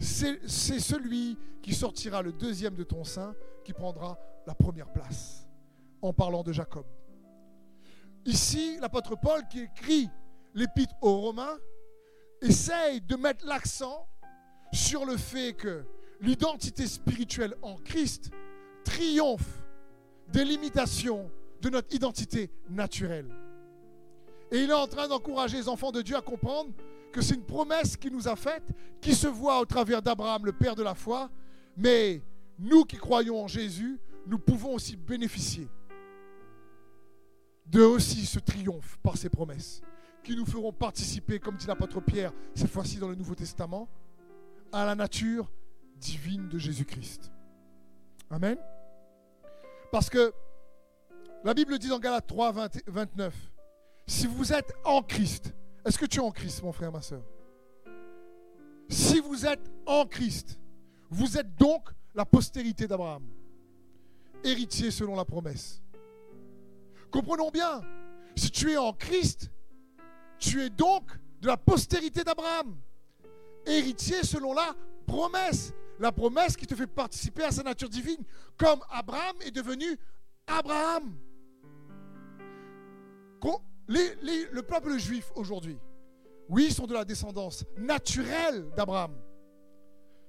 C'est 0.00 0.80
celui 0.80 1.36
qui 1.60 1.74
sortira 1.74 2.22
le 2.22 2.32
deuxième 2.32 2.76
de 2.76 2.82
ton 2.82 3.04
sein 3.04 3.34
qui 3.62 3.74
prendra 3.74 4.18
la 4.46 4.54
première 4.54 4.90
place, 4.90 5.46
en 6.00 6.14
parlant 6.14 6.42
de 6.42 6.54
Jacob. 6.54 6.86
Ici, 8.24 8.78
l'apôtre 8.80 9.16
Paul 9.20 9.46
qui 9.50 9.60
écrit 9.60 10.08
l'épître 10.54 10.94
aux 11.02 11.20
Romains 11.20 11.58
essaye 12.40 13.02
de 13.02 13.16
mettre 13.16 13.44
l'accent 13.44 14.08
sur 14.72 15.04
le 15.04 15.18
fait 15.18 15.52
que 15.52 15.84
l'identité 16.22 16.86
spirituelle 16.86 17.54
en 17.60 17.76
Christ 17.76 18.30
triomphe 18.86 19.64
des 20.28 20.44
limitations 20.44 21.30
de 21.60 21.68
notre 21.68 21.94
identité 21.94 22.50
naturelle. 22.70 23.28
Et 24.52 24.60
il 24.60 24.70
est 24.70 24.74
en 24.74 24.86
train 24.86 25.08
d'encourager 25.08 25.58
les 25.58 25.68
enfants 25.68 25.90
de 25.90 26.02
Dieu 26.02 26.16
à 26.16 26.22
comprendre 26.22 26.70
que 27.12 27.20
c'est 27.20 27.34
une 27.34 27.44
promesse 27.44 27.96
qu'il 27.96 28.12
nous 28.12 28.28
a 28.28 28.36
faite, 28.36 28.64
qui 29.00 29.14
se 29.14 29.26
voit 29.26 29.60
au 29.60 29.64
travers 29.64 30.00
d'Abraham, 30.00 30.46
le 30.46 30.52
père 30.52 30.76
de 30.76 30.82
la 30.82 30.94
foi, 30.94 31.30
mais 31.76 32.22
nous 32.58 32.84
qui 32.84 32.96
croyons 32.96 33.42
en 33.42 33.48
Jésus, 33.48 33.98
nous 34.26 34.38
pouvons 34.38 34.74
aussi 34.74 34.96
bénéficier 34.96 35.68
de 37.66 37.82
aussi 37.82 38.24
ce 38.26 38.38
triomphe 38.38 38.98
par 39.02 39.16
ces 39.16 39.28
promesses, 39.28 39.82
qui 40.22 40.36
nous 40.36 40.46
feront 40.46 40.72
participer, 40.72 41.40
comme 41.40 41.56
dit 41.56 41.66
l'apôtre 41.66 42.00
Pierre, 42.00 42.32
cette 42.54 42.70
fois-ci 42.70 42.98
dans 42.98 43.08
le 43.08 43.16
Nouveau 43.16 43.34
Testament, 43.34 43.88
à 44.72 44.84
la 44.86 44.94
nature 44.94 45.50
divine 45.96 46.48
de 46.48 46.58
Jésus-Christ. 46.58 47.32
Amen. 48.30 48.56
Parce 49.90 50.10
que 50.10 50.32
la 51.44 51.54
Bible 51.54 51.78
dit 51.78 51.88
dans 51.88 51.98
Galates 51.98 52.26
3, 52.26 52.52
29, 52.86 53.34
si 54.06 54.26
vous 54.26 54.52
êtes 54.52 54.74
en 54.84 55.02
Christ, 55.02 55.54
est-ce 55.84 55.98
que 55.98 56.06
tu 56.06 56.18
es 56.18 56.22
en 56.22 56.30
Christ, 56.30 56.62
mon 56.62 56.72
frère, 56.72 56.92
ma 56.92 57.02
soeur? 57.02 57.22
Si 58.88 59.20
vous 59.20 59.46
êtes 59.46 59.70
en 59.84 60.06
Christ, 60.06 60.58
vous 61.10 61.38
êtes 61.38 61.54
donc 61.56 61.90
la 62.14 62.24
postérité 62.24 62.86
d'Abraham, 62.86 63.28
héritier 64.42 64.90
selon 64.90 65.16
la 65.16 65.24
promesse. 65.24 65.82
Comprenons 67.10 67.50
bien, 67.50 67.82
si 68.36 68.50
tu 68.50 68.72
es 68.72 68.76
en 68.76 68.92
Christ, 68.92 69.50
tu 70.38 70.62
es 70.62 70.70
donc 70.70 71.10
de 71.40 71.46
la 71.46 71.56
postérité 71.56 72.24
d'Abraham, 72.24 72.76
héritier 73.64 74.22
selon 74.22 74.52
la 74.52 74.74
promesse. 75.06 75.72
La 75.98 76.12
promesse 76.12 76.56
qui 76.56 76.66
te 76.66 76.74
fait 76.74 76.86
participer 76.86 77.44
à 77.44 77.50
sa 77.50 77.62
nature 77.62 77.88
divine, 77.88 78.22
comme 78.56 78.80
Abraham 78.90 79.36
est 79.42 79.50
devenu 79.50 79.98
Abraham. 80.46 81.16
le 83.88 84.60
peuple 84.62 84.98
juif 84.98 85.30
aujourd'hui, 85.34 85.78
oui, 86.48 86.66
ils 86.66 86.74
sont 86.74 86.86
de 86.86 86.94
la 86.94 87.04
descendance 87.04 87.64
naturelle 87.76 88.70
d'Abraham. 88.76 89.14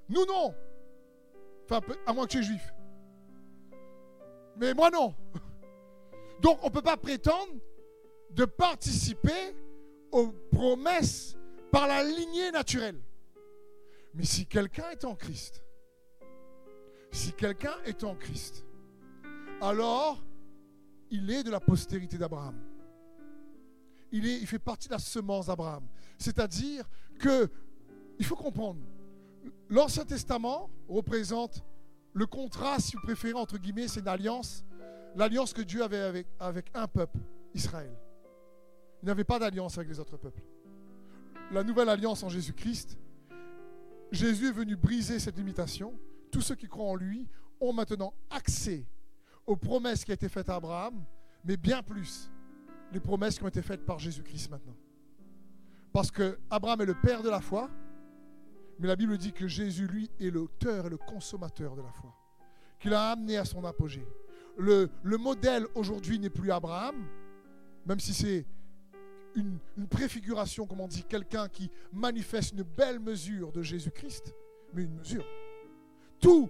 Nous, 0.09 0.25
non. 0.25 0.53
Enfin, 1.65 1.81
à 2.05 2.13
moins 2.13 2.25
que 2.25 2.31
tu 2.31 2.39
es 2.39 2.43
juif. 2.43 2.73
Mais 4.55 4.73
moi, 4.73 4.89
non. 4.89 5.13
Donc, 6.41 6.59
on 6.63 6.67
ne 6.67 6.71
peut 6.71 6.81
pas 6.81 6.97
prétendre 6.97 7.53
de 8.31 8.45
participer 8.45 9.55
aux 10.11 10.31
promesses 10.51 11.37
par 11.71 11.87
la 11.87 12.03
lignée 12.03 12.51
naturelle. 12.51 12.99
Mais 14.17 14.25
si 14.25 14.47
quelqu'un 14.47 14.89
est 14.89 15.05
en 15.05 15.15
Christ, 15.15 15.63
si 17.11 17.33
quelqu'un 17.33 17.75
est 17.85 18.03
en 18.03 18.15
Christ, 18.15 18.65
alors 19.61 20.25
il 21.11 21.29
est 21.29 21.43
de 21.43 21.51
la 21.51 21.59
postérité 21.59 22.17
d'Abraham. 22.17 22.59
Il, 24.11 24.47
fait 24.47 24.59
partie 24.59 24.87
de 24.87 24.93
la 24.93 24.99
semence 24.99 25.47
d'Abraham. 25.47 25.87
C'est-à-dire 26.17 26.89
que, 27.19 27.49
il 28.17 28.25
faut 28.25 28.35
comprendre, 28.35 28.79
l'Ancien 29.69 30.05
Testament 30.05 30.71
représente 30.87 31.63
le 32.13 32.25
contrat, 32.25 32.79
si 32.79 32.95
vous 32.95 33.03
préférez, 33.03 33.33
entre 33.33 33.57
guillemets, 33.59 33.87
c'est 33.87 33.99
une 33.99 34.07
alliance, 34.07 34.65
l'alliance 35.15 35.53
que 35.53 35.61
Dieu 35.61 35.83
avait 35.83 35.99
avec, 35.99 36.27
avec 36.39 36.71
un 36.73 36.87
peuple, 36.87 37.19
Israël. 37.53 37.95
Il 39.03 39.05
n'avait 39.05 39.25
pas 39.25 39.37
d'alliance 39.37 39.77
avec 39.77 39.89
les 39.89 39.99
autres 39.99 40.17
peuples. 40.17 40.41
La 41.51 41.63
nouvelle 41.63 41.89
alliance 41.89 42.23
en 42.23 42.29
Jésus-Christ, 42.29 42.97
Jésus 44.11 44.47
est 44.47 44.51
venu 44.51 44.75
briser 44.75 45.19
cette 45.19 45.37
limitation. 45.37 45.99
Tous 46.31 46.41
ceux 46.41 46.55
qui 46.55 46.67
croient 46.67 46.91
en 46.91 46.95
lui 46.95 47.27
ont 47.59 47.73
maintenant 47.73 48.13
accès 48.29 48.85
aux 49.45 49.55
promesses 49.55 50.03
qui 50.03 50.11
ont 50.11 50.15
été 50.15 50.29
faites 50.29 50.49
à 50.49 50.55
Abraham, 50.55 51.03
mais 51.43 51.57
bien 51.57 51.81
plus, 51.81 52.29
les 52.91 52.99
promesses 52.99 53.37
qui 53.37 53.43
ont 53.43 53.47
été 53.47 53.61
faites 53.61 53.85
par 53.85 53.99
Jésus-Christ 53.99 54.49
maintenant. 54.51 54.75
Parce 55.93 56.11
que 56.11 56.37
Abraham 56.49 56.81
est 56.81 56.85
le 56.85 56.99
père 56.99 57.23
de 57.23 57.29
la 57.29 57.41
foi, 57.41 57.69
mais 58.79 58.87
la 58.87 58.95
Bible 58.95 59.17
dit 59.17 59.33
que 59.33 59.47
Jésus, 59.47 59.87
lui, 59.87 60.11
est 60.19 60.29
l'auteur 60.29 60.85
et 60.85 60.89
le 60.89 60.97
consommateur 60.97 61.75
de 61.75 61.81
la 61.81 61.91
foi, 61.91 62.13
qu'il 62.79 62.93
a 62.93 63.11
amené 63.11 63.37
à 63.37 63.45
son 63.45 63.63
apogée. 63.63 64.05
Le, 64.57 64.89
le 65.03 65.17
modèle 65.17 65.65
aujourd'hui 65.75 66.19
n'est 66.19 66.29
plus 66.29 66.51
Abraham, 66.51 66.95
même 67.85 67.99
si 67.99 68.13
c'est 68.13 68.45
une, 69.37 69.87
préfiguration, 69.87 70.65
comme 70.65 70.81
on 70.81 70.87
dit, 70.87 71.03
quelqu'un 71.03 71.47
qui 71.47 71.69
manifeste 71.93 72.53
une 72.53 72.63
belle 72.63 72.99
mesure 72.99 73.51
de 73.51 73.61
Jésus-Christ, 73.61 74.33
mais 74.73 74.83
une 74.83 74.95
mesure. 74.95 75.25
Tous 76.19 76.49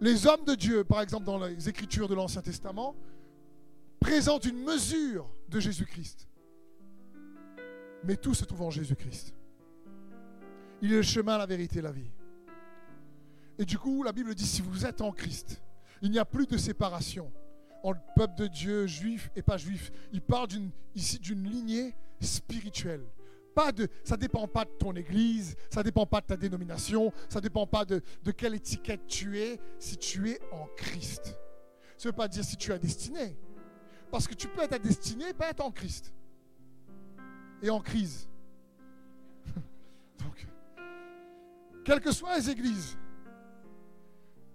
les 0.00 0.26
hommes 0.26 0.44
de 0.44 0.54
Dieu, 0.54 0.84
par 0.84 1.00
exemple 1.00 1.24
dans 1.24 1.38
les 1.38 1.68
Écritures 1.68 2.08
de 2.08 2.14
l'Ancien 2.14 2.42
Testament, 2.42 2.94
présentent 4.00 4.44
une 4.44 4.62
mesure 4.62 5.28
de 5.48 5.60
Jésus-Christ. 5.60 6.28
Mais 8.04 8.16
tout 8.16 8.34
se 8.34 8.44
trouve 8.44 8.62
en 8.62 8.70
Jésus-Christ. 8.70 9.34
Il 10.82 10.92
est 10.92 10.96
le 10.96 11.02
chemin, 11.02 11.38
la 11.38 11.46
vérité, 11.46 11.80
la 11.80 11.92
vie. 11.92 12.10
Et 13.58 13.64
du 13.64 13.78
coup, 13.78 14.02
la 14.02 14.12
Bible 14.12 14.34
dit, 14.34 14.46
si 14.46 14.60
vous 14.60 14.84
êtes 14.84 15.00
en 15.00 15.12
Christ, 15.12 15.62
il 16.02 16.10
n'y 16.10 16.18
a 16.18 16.24
plus 16.24 16.46
de 16.46 16.58
séparation 16.58 17.32
le 17.92 18.00
peuple 18.14 18.34
de 18.36 18.46
Dieu, 18.46 18.86
juif 18.86 19.30
et 19.36 19.42
pas 19.42 19.56
juif. 19.56 19.90
Il 20.12 20.20
parle 20.20 20.48
ici 20.94 21.18
d'une 21.18 21.48
lignée 21.48 21.94
spirituelle. 22.20 23.04
Pas 23.54 23.72
de, 23.72 23.88
ça 24.04 24.16
ne 24.16 24.20
dépend 24.20 24.46
pas 24.46 24.64
de 24.64 24.70
ton 24.70 24.94
église, 24.94 25.56
ça 25.70 25.80
ne 25.80 25.84
dépend 25.84 26.04
pas 26.04 26.20
de 26.20 26.26
ta 26.26 26.36
dénomination, 26.36 27.12
ça 27.28 27.38
ne 27.38 27.42
dépend 27.42 27.66
pas 27.66 27.84
de, 27.84 28.02
de 28.22 28.30
quelle 28.30 28.54
étiquette 28.54 29.06
tu 29.06 29.38
es, 29.38 29.58
si 29.78 29.96
tu 29.96 30.30
es 30.30 30.40
en 30.52 30.66
Christ. 30.76 31.38
Ça 31.96 32.08
ne 32.08 32.12
veut 32.12 32.16
pas 32.16 32.28
dire 32.28 32.44
si 32.44 32.56
tu 32.56 32.70
es 32.70 32.78
destiné. 32.78 33.36
Parce 34.10 34.28
que 34.28 34.34
tu 34.34 34.48
peux 34.48 34.62
être 34.62 34.80
destiné 34.82 35.30
et 35.30 35.34
pas 35.34 35.48
être 35.50 35.64
en 35.64 35.70
Christ. 35.70 36.12
Et 37.62 37.70
en 37.70 37.80
crise. 37.80 38.28
Donc, 40.18 40.46
quelles 41.84 42.00
que 42.00 42.12
soient 42.12 42.36
les 42.36 42.50
églises. 42.50 42.98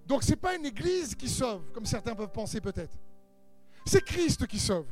Donc, 0.05 0.23
ce 0.23 0.31
n'est 0.31 0.35
pas 0.35 0.55
une 0.55 0.65
église 0.65 1.15
qui 1.15 1.29
sauve, 1.29 1.71
comme 1.71 1.85
certains 1.85 2.13
peuvent 2.13 2.31
penser 2.31 2.61
peut-être. 2.61 2.97
C'est 3.85 4.03
Christ 4.03 4.45
qui 4.47 4.59
sauve. 4.59 4.87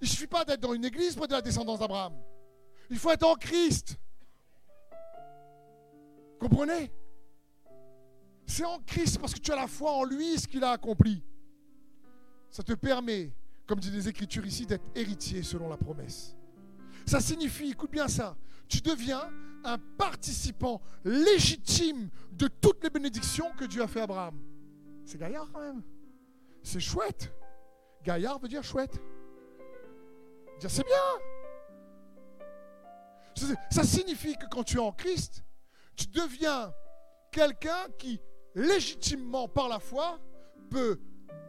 Il 0.00 0.04
ne 0.04 0.08
suffit 0.08 0.26
pas 0.26 0.44
d'être 0.44 0.60
dans 0.60 0.74
une 0.74 0.84
église 0.84 1.14
pour 1.14 1.24
être 1.24 1.30
de 1.30 1.36
la 1.36 1.42
descendance 1.42 1.78
d'Abraham. 1.78 2.14
Il 2.90 2.98
faut 2.98 3.10
être 3.10 3.24
en 3.24 3.34
Christ. 3.34 3.96
Comprenez? 6.38 6.92
C'est 8.46 8.64
en 8.64 8.78
Christ 8.80 9.18
parce 9.18 9.34
que 9.34 9.40
tu 9.40 9.52
as 9.52 9.56
la 9.56 9.66
foi 9.66 9.92
en 9.92 10.04
lui, 10.04 10.38
ce 10.38 10.46
qu'il 10.46 10.64
a 10.64 10.70
accompli. 10.70 11.22
Ça 12.50 12.62
te 12.62 12.72
permet, 12.72 13.32
comme 13.66 13.78
dit 13.78 13.90
les 13.90 14.08
Écritures 14.08 14.46
ici, 14.46 14.64
d'être 14.64 14.86
héritier 14.94 15.42
selon 15.42 15.68
la 15.68 15.76
promesse. 15.76 16.34
Ça 17.04 17.20
signifie, 17.20 17.70
écoute 17.70 17.90
bien 17.90 18.08
ça, 18.08 18.36
tu 18.68 18.80
deviens 18.80 19.30
un 19.64 19.78
participant 19.98 20.80
légitime 21.04 22.08
de 22.32 22.48
toutes 22.48 22.82
les 22.84 22.90
bénédictions 22.90 23.50
que 23.58 23.64
Dieu 23.64 23.82
a 23.82 23.88
fait 23.88 24.00
à 24.00 24.04
Abraham. 24.04 24.38
C'est 25.04 25.18
gaillard 25.18 25.50
quand 25.52 25.60
même. 25.60 25.82
C'est 26.62 26.80
chouette. 26.80 27.32
Gaillard 28.08 28.38
veut 28.38 28.48
dire 28.48 28.64
chouette. 28.64 28.98
Dire 30.60 30.70
c'est 30.70 30.86
bien. 30.86 30.96
Ça 33.70 33.84
signifie 33.84 34.34
que 34.34 34.46
quand 34.46 34.64
tu 34.64 34.78
es 34.78 34.80
en 34.80 34.92
Christ, 34.92 35.44
tu 35.94 36.06
deviens 36.06 36.72
quelqu'un 37.30 37.86
qui, 37.98 38.18
légitimement 38.54 39.46
par 39.46 39.68
la 39.68 39.78
foi, 39.78 40.18
peut 40.70 40.98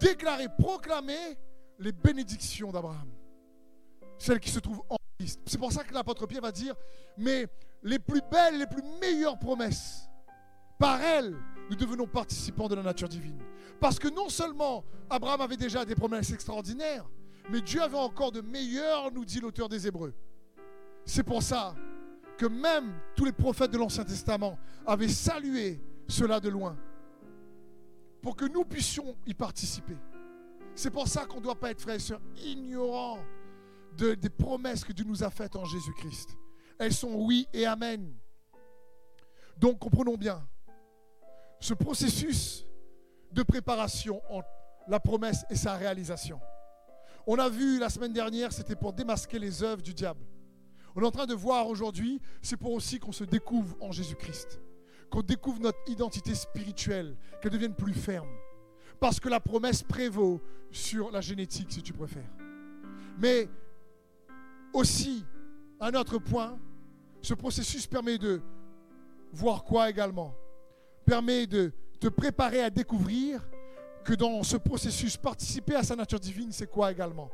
déclarer, 0.02 0.48
proclamer 0.60 1.38
les 1.80 1.94
bénédictions 1.94 2.74
d'Abraham. 2.74 3.10
Celles 4.18 4.42
qui 4.42 4.50
se 4.50 4.60
trouvent 4.60 4.84
en 4.90 4.98
Christ. 5.18 5.40
C'est 5.46 5.58
pour 5.58 5.72
ça 5.72 5.86
que 5.86 5.94
l'apôtre 5.94 6.28
Pierre 6.28 6.42
va 6.42 6.52
dire, 6.52 6.76
mais 7.16 7.48
les 7.84 8.00
plus 8.00 8.22
belles, 8.30 8.58
les 8.58 8.68
plus 8.68 8.84
meilleures 9.00 9.40
promesses, 9.40 10.10
par 10.78 11.02
elles, 11.02 11.38
nous 11.70 11.76
devenons 11.76 12.08
participants 12.08 12.68
de 12.68 12.76
la 12.76 12.84
nature 12.84 13.08
divine. 13.10 13.38
Parce 13.80 14.00
que 14.00 14.08
non 14.08 14.30
seulement 14.30 14.84
Abraham 15.10 15.42
avait 15.42 15.58
déjà 15.58 15.86
des 15.86 15.96
promesses 15.96 16.32
extraordinaires, 16.32 17.06
mais 17.50 17.62
Dieu 17.62 17.82
avait 17.82 17.98
encore 17.98 18.32
de 18.32 18.42
meilleures, 18.42 19.12
nous 19.12 19.26
dit 19.26 19.40
l'auteur 19.40 19.70
des 19.70 19.88
Hébreux. 19.88 20.14
C'est 21.06 21.24
pour 21.24 21.42
ça 21.42 21.76
que 22.38 22.46
même 22.46 22.94
tous 23.16 23.26
les 23.26 23.32
prophètes 23.32 23.72
de 23.72 23.78
l'Ancien 23.78 24.04
Testament 24.04 24.58
avaient 24.86 25.08
salué 25.08 25.82
cela 26.08 26.40
de 26.40 26.50
loin. 26.50 26.78
pour 28.22 28.36
que 28.36 28.46
nous 28.46 28.66
puissions 28.66 29.16
y 29.26 29.34
participer. 29.34 29.96
C'est 30.76 30.92
pour 30.92 31.08
ça 31.08 31.26
qu'on 31.26 31.38
ne 31.38 31.44
doit 31.44 31.60
pas 31.60 31.72
être, 31.72 31.82
frères 31.82 31.96
et 31.96 32.00
sœurs, 32.00 32.22
ignorants 32.44 33.20
de, 33.98 34.14
des 34.14 34.30
promesses 34.30 34.84
que 34.84 34.94
Dieu 34.94 35.06
nous 35.06 35.24
a 35.24 35.30
faites 35.30 35.56
en 35.56 35.66
Jésus-Christ. 35.66 36.38
Elles 36.78 36.94
sont 36.94 37.14
oui 37.14 37.48
et 37.54 37.66
amen. 37.66 38.14
Donc 39.58 39.80
comprenons 39.80 40.16
bien, 40.16 40.48
ce 41.60 41.74
processus 41.74 42.66
de 43.32 43.44
préparation 43.44 44.22
entre 44.30 44.48
la 44.88 45.00
promesse 45.00 45.46
et 45.50 45.56
sa 45.56 45.76
réalisation. 45.76 46.40
On 47.28 47.38
a 47.38 47.50
vu 47.50 47.80
la 47.80 47.90
semaine 47.90 48.14
dernière, 48.14 48.52
c'était 48.52 48.76
pour 48.76 48.94
démasquer 48.94 49.38
les 49.38 49.62
œuvres 49.62 49.82
du 49.82 49.94
diable. 49.94 50.26
On 50.96 51.02
est 51.02 51.06
en 51.06 51.12
train 51.12 51.28
de 51.28 51.36
voir 51.36 51.68
aujourd'hui, 51.68 52.20
c'est 52.42 52.58
pour 52.58 52.72
aussi 52.72 53.00
qu'on 53.00 53.12
se 53.12 53.24
découvre 53.24 53.76
en 53.82 53.92
Jésus-Christ, 53.92 54.60
qu'on 55.12 55.22
découvre 55.22 55.60
notre 55.60 55.80
identité 55.88 56.34
spirituelle, 56.34 57.16
qu'elle 57.42 57.52
devienne 57.52 57.76
plus 57.76 57.94
ferme. 57.94 58.30
Parce 59.00 59.20
que 59.20 59.30
la 59.30 59.40
promesse 59.40 59.84
prévaut 59.84 60.42
sur 60.72 61.12
la 61.12 61.22
génétique, 61.22 61.72
si 61.72 61.84
tu 61.84 61.94
préfères. 61.94 62.30
Mais 63.20 63.48
aussi, 64.74 65.26
un 65.80 65.94
autre 65.94 66.18
point, 66.18 66.58
ce 67.22 67.34
processus 67.34 67.86
permet 67.86 68.18
de 68.18 68.42
voir 69.32 69.64
quoi 69.64 69.90
également? 69.90 70.34
Permet 71.10 71.48
de 71.48 71.74
te 72.00 72.08
préparer 72.08 72.62
à 72.62 72.70
découvrir 72.70 73.42
que 74.06 74.14
dans 74.14 74.44
ce 74.44 74.58
processus, 74.58 75.18
participer 75.18 75.74
à 75.74 75.82
sa 75.82 75.96
nature 75.96 76.20
divine, 76.20 76.52
c'est 76.52 76.70
quoi 76.70 76.92
également? 76.92 77.32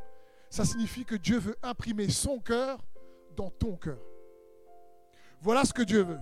Ça 0.49 0.63
signifie 0.63 1.03
que 1.03 1.15
Dieu 1.15 1.39
veut 1.39 1.57
imprimer 1.61 2.07
son 2.07 2.39
cœur 2.39 2.79
dans 3.35 3.49
ton 3.49 3.75
cœur. 3.75 3.99
Voilà 5.41 5.65
ce 5.65 5.73
que 5.73 5.81
Dieu 5.81 6.03
veut. 6.03 6.19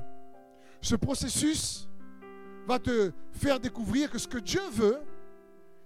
Ce 0.82 0.96
processus 0.96 1.88
va 2.66 2.80
te 2.80 3.12
faire 3.34 3.60
découvrir 3.60 4.10
que 4.10 4.18
ce 4.18 4.28
que 4.28 4.40
Dieu 4.40 4.68
veut, 4.72 4.98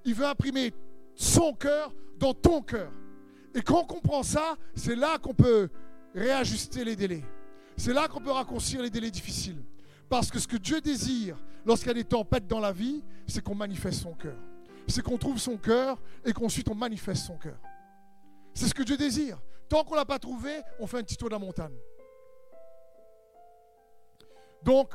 il 0.05 0.13
veut 0.13 0.25
imprimer 0.25 0.73
son 1.15 1.51
cœur 1.51 1.93
dans 2.17 2.33
ton 2.33 2.61
cœur. 2.61 2.93
Et 3.53 3.61
quand 3.61 3.81
on 3.81 3.85
comprend 3.85 4.23
ça, 4.23 4.55
c'est 4.73 4.95
là 4.95 5.17
qu'on 5.17 5.33
peut 5.33 5.67
réajuster 6.15 6.85
les 6.85 6.95
délais. 6.95 7.25
C'est 7.75 7.91
là 7.91 8.07
qu'on 8.07 8.21
peut 8.21 8.31
raccourcir 8.31 8.81
les 8.81 8.89
délais 8.89 9.11
difficiles. 9.11 9.61
Parce 10.09 10.31
que 10.31 10.39
ce 10.39 10.47
que 10.47 10.57
Dieu 10.57 10.79
désire 10.81 11.37
lorsqu'il 11.65 11.89
y 11.89 11.91
a 11.91 11.95
des 11.95 12.03
tempêtes 12.03 12.47
dans 12.47 12.59
la 12.59 12.71
vie, 12.71 13.03
c'est 13.27 13.43
qu'on 13.43 13.55
manifeste 13.55 14.01
son 14.01 14.13
cœur. 14.13 14.37
C'est 14.87 15.01
qu'on 15.01 15.17
trouve 15.17 15.37
son 15.37 15.57
cœur 15.57 16.01
et 16.23 16.31
qu'ensuite 16.31 16.69
on 16.69 16.75
manifeste 16.75 17.25
son 17.25 17.37
cœur. 17.37 17.59
C'est 18.53 18.67
ce 18.67 18.73
que 18.73 18.83
Dieu 18.83 18.95
désire. 18.95 19.39
Tant 19.67 19.83
qu'on 19.83 19.95
ne 19.95 19.99
l'a 19.99 20.05
pas 20.05 20.17
trouvé, 20.17 20.61
on 20.79 20.87
fait 20.87 20.97
un 20.97 21.03
petit 21.03 21.17
tour 21.17 21.27
de 21.27 21.33
la 21.33 21.39
montagne. 21.39 21.75
Donc, 24.63 24.93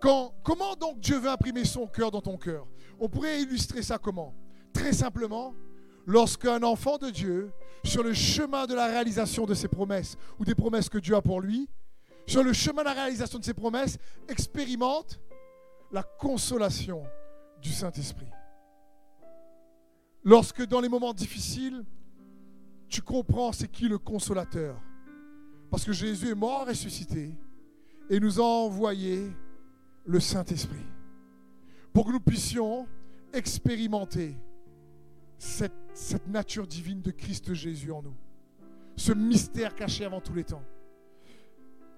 comment 0.00 0.74
donc 0.74 0.98
Dieu 0.98 1.18
veut 1.18 1.30
imprimer 1.30 1.64
son 1.64 1.86
cœur 1.86 2.10
dans 2.10 2.20
ton 2.20 2.36
cœur? 2.36 2.66
On 2.98 3.08
pourrait 3.08 3.40
illustrer 3.40 3.82
ça 3.82 3.98
comment? 3.98 4.34
Très 4.72 4.92
simplement, 4.92 5.54
lorsqu'un 6.04 6.62
enfant 6.64 6.98
de 6.98 7.10
Dieu, 7.10 7.52
sur 7.84 8.02
le 8.02 8.12
chemin 8.12 8.66
de 8.66 8.74
la 8.74 8.86
réalisation 8.86 9.46
de 9.46 9.54
ses 9.54 9.68
promesses 9.68 10.16
ou 10.38 10.44
des 10.44 10.54
promesses 10.54 10.88
que 10.88 10.98
Dieu 10.98 11.14
a 11.14 11.22
pour 11.22 11.40
lui, 11.40 11.68
sur 12.26 12.42
le 12.42 12.52
chemin 12.52 12.82
de 12.82 12.88
la 12.88 12.94
réalisation 12.94 13.38
de 13.38 13.44
ses 13.44 13.54
promesses, 13.54 13.98
expérimente 14.28 15.20
la 15.90 16.02
consolation 16.02 17.04
du 17.60 17.72
Saint-Esprit. 17.72 18.28
Lorsque 20.24 20.64
dans 20.66 20.80
les 20.80 20.88
moments 20.88 21.12
difficiles, 21.12 21.84
tu 22.88 23.02
comprends 23.02 23.52
c'est 23.52 23.68
qui 23.68 23.88
le 23.88 23.98
consolateur. 23.98 24.80
Parce 25.70 25.84
que 25.84 25.92
Jésus 25.92 26.28
est 26.28 26.34
mort, 26.34 26.66
ressuscité, 26.66 27.34
et 28.10 28.20
nous 28.20 28.40
a 28.40 28.44
envoyé 28.44 29.32
le 30.04 30.20
Saint-Esprit. 30.20 30.86
Pour 31.92 32.06
que 32.06 32.12
nous 32.12 32.20
puissions 32.20 32.86
expérimenter 33.32 34.36
cette, 35.38 35.72
cette 35.94 36.26
nature 36.28 36.66
divine 36.66 37.00
de 37.00 37.10
Christ 37.10 37.52
Jésus 37.54 37.90
en 37.90 38.02
nous. 38.02 38.14
Ce 38.96 39.12
mystère 39.12 39.74
caché 39.74 40.04
avant 40.04 40.20
tous 40.20 40.34
les 40.34 40.44
temps 40.44 40.62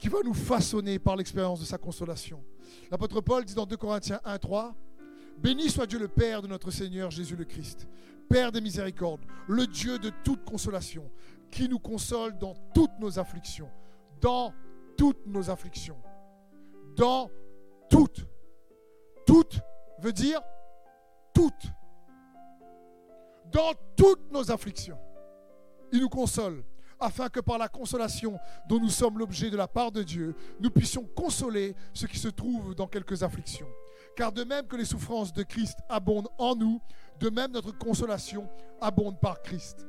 qui 0.04 0.10
va 0.10 0.22
nous 0.22 0.34
façonner 0.34 0.98
par 0.98 1.16
l'expérience 1.16 1.60
de 1.60 1.64
sa 1.64 1.78
consolation. 1.78 2.44
L'apôtre 2.90 3.22
Paul 3.22 3.42
dit 3.42 3.54
dans 3.54 3.64
2 3.64 3.74
Corinthiens 3.78 4.20
1, 4.22 4.36
3, 4.36 4.74
Béni 5.38 5.70
soit 5.70 5.86
Dieu 5.86 5.98
le 5.98 6.08
Père 6.08 6.42
de 6.42 6.46
notre 6.46 6.70
Seigneur 6.70 7.10
Jésus 7.10 7.36
le 7.36 7.46
Christ, 7.46 7.88
Père 8.28 8.52
des 8.52 8.60
miséricordes, 8.60 9.22
le 9.48 9.66
Dieu 9.66 9.98
de 9.98 10.10
toute 10.22 10.44
consolation, 10.44 11.10
qui 11.50 11.70
nous 11.70 11.78
console 11.78 12.36
dans 12.36 12.52
toutes 12.74 12.98
nos 13.00 13.18
afflictions, 13.18 13.70
dans 14.20 14.52
toutes 14.98 15.24
nos 15.24 15.48
afflictions, 15.48 15.96
dans 16.96 17.30
toutes. 17.88 18.26
Toutes 19.24 19.58
veut 20.00 20.12
dire 20.12 20.42
toutes. 21.32 21.72
Dans 23.50 23.72
toutes 23.96 24.30
nos 24.30 24.50
afflictions. 24.50 24.98
Il 25.92 26.02
nous 26.02 26.10
console 26.10 26.62
afin 27.04 27.28
que 27.28 27.40
par 27.40 27.58
la 27.58 27.68
consolation 27.68 28.38
dont 28.66 28.80
nous 28.80 28.88
sommes 28.88 29.18
l'objet 29.18 29.50
de 29.50 29.56
la 29.56 29.68
part 29.68 29.92
de 29.92 30.02
Dieu, 30.02 30.34
nous 30.58 30.70
puissions 30.70 31.04
consoler 31.14 31.76
ceux 31.92 32.06
qui 32.06 32.18
se 32.18 32.28
trouvent 32.28 32.74
dans 32.74 32.86
quelques 32.86 33.22
afflictions. 33.22 33.68
Car 34.16 34.32
de 34.32 34.42
même 34.42 34.66
que 34.66 34.76
les 34.76 34.86
souffrances 34.86 35.32
de 35.32 35.42
Christ 35.42 35.78
abondent 35.88 36.30
en 36.38 36.56
nous, 36.56 36.80
de 37.20 37.28
même 37.28 37.52
notre 37.52 37.76
consolation 37.76 38.48
abonde 38.80 39.20
par 39.20 39.42
Christ. 39.42 39.86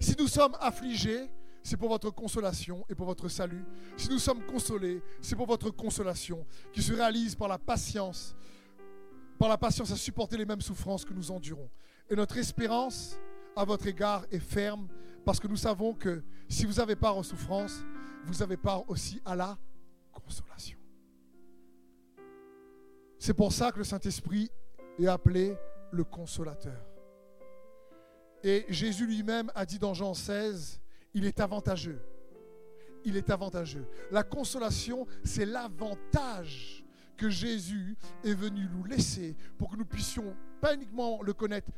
Si 0.00 0.14
nous 0.18 0.28
sommes 0.28 0.56
affligés, 0.60 1.30
c'est 1.62 1.76
pour 1.78 1.88
votre 1.88 2.10
consolation 2.10 2.84
et 2.90 2.94
pour 2.94 3.06
votre 3.06 3.28
salut. 3.28 3.64
Si 3.96 4.10
nous 4.10 4.18
sommes 4.18 4.44
consolés, 4.44 5.02
c'est 5.22 5.36
pour 5.36 5.46
votre 5.46 5.70
consolation 5.70 6.44
qui 6.72 6.82
se 6.82 6.92
réalise 6.92 7.34
par 7.34 7.48
la 7.48 7.58
patience, 7.58 8.36
par 9.38 9.48
la 9.48 9.56
patience 9.56 9.90
à 9.92 9.96
supporter 9.96 10.36
les 10.36 10.44
mêmes 10.44 10.60
souffrances 10.60 11.04
que 11.04 11.14
nous 11.14 11.30
endurons. 11.30 11.70
Et 12.10 12.16
notre 12.16 12.36
espérance 12.36 13.16
à 13.56 13.64
votre 13.64 13.86
égard 13.86 14.24
est 14.30 14.40
ferme 14.40 14.88
parce 15.24 15.38
que 15.40 15.48
nous 15.48 15.56
savons 15.56 15.94
que 15.94 16.22
si 16.48 16.66
vous 16.66 16.80
avez 16.80 16.96
part 16.96 17.16
aux 17.16 17.22
souffrances, 17.22 17.84
vous 18.24 18.42
avez 18.42 18.56
part 18.56 18.88
aussi 18.88 19.20
à 19.24 19.34
la 19.34 19.58
consolation. 20.12 20.78
C'est 23.18 23.34
pour 23.34 23.52
ça 23.52 23.70
que 23.70 23.78
le 23.78 23.84
Saint-Esprit 23.84 24.50
est 24.98 25.06
appelé 25.06 25.56
le 25.92 26.04
consolateur. 26.04 26.84
Et 28.42 28.64
Jésus 28.68 29.06
lui-même 29.06 29.50
a 29.54 29.64
dit 29.64 29.78
dans 29.78 29.94
Jean 29.94 30.14
16, 30.14 30.80
il 31.14 31.26
est 31.26 31.38
avantageux. 31.40 32.00
Il 33.04 33.16
est 33.16 33.30
avantageux. 33.30 33.86
La 34.10 34.22
consolation, 34.24 35.06
c'est 35.22 35.44
l'avantage 35.44 36.84
que 37.16 37.28
Jésus 37.28 37.96
est 38.24 38.34
venu 38.34 38.68
nous 38.72 38.84
laisser 38.84 39.36
pour 39.58 39.70
que 39.70 39.76
nous 39.76 39.84
puissions 39.84 40.36
pas 40.60 40.74
uniquement 40.74 41.22
le 41.22 41.32
connaître 41.32 41.70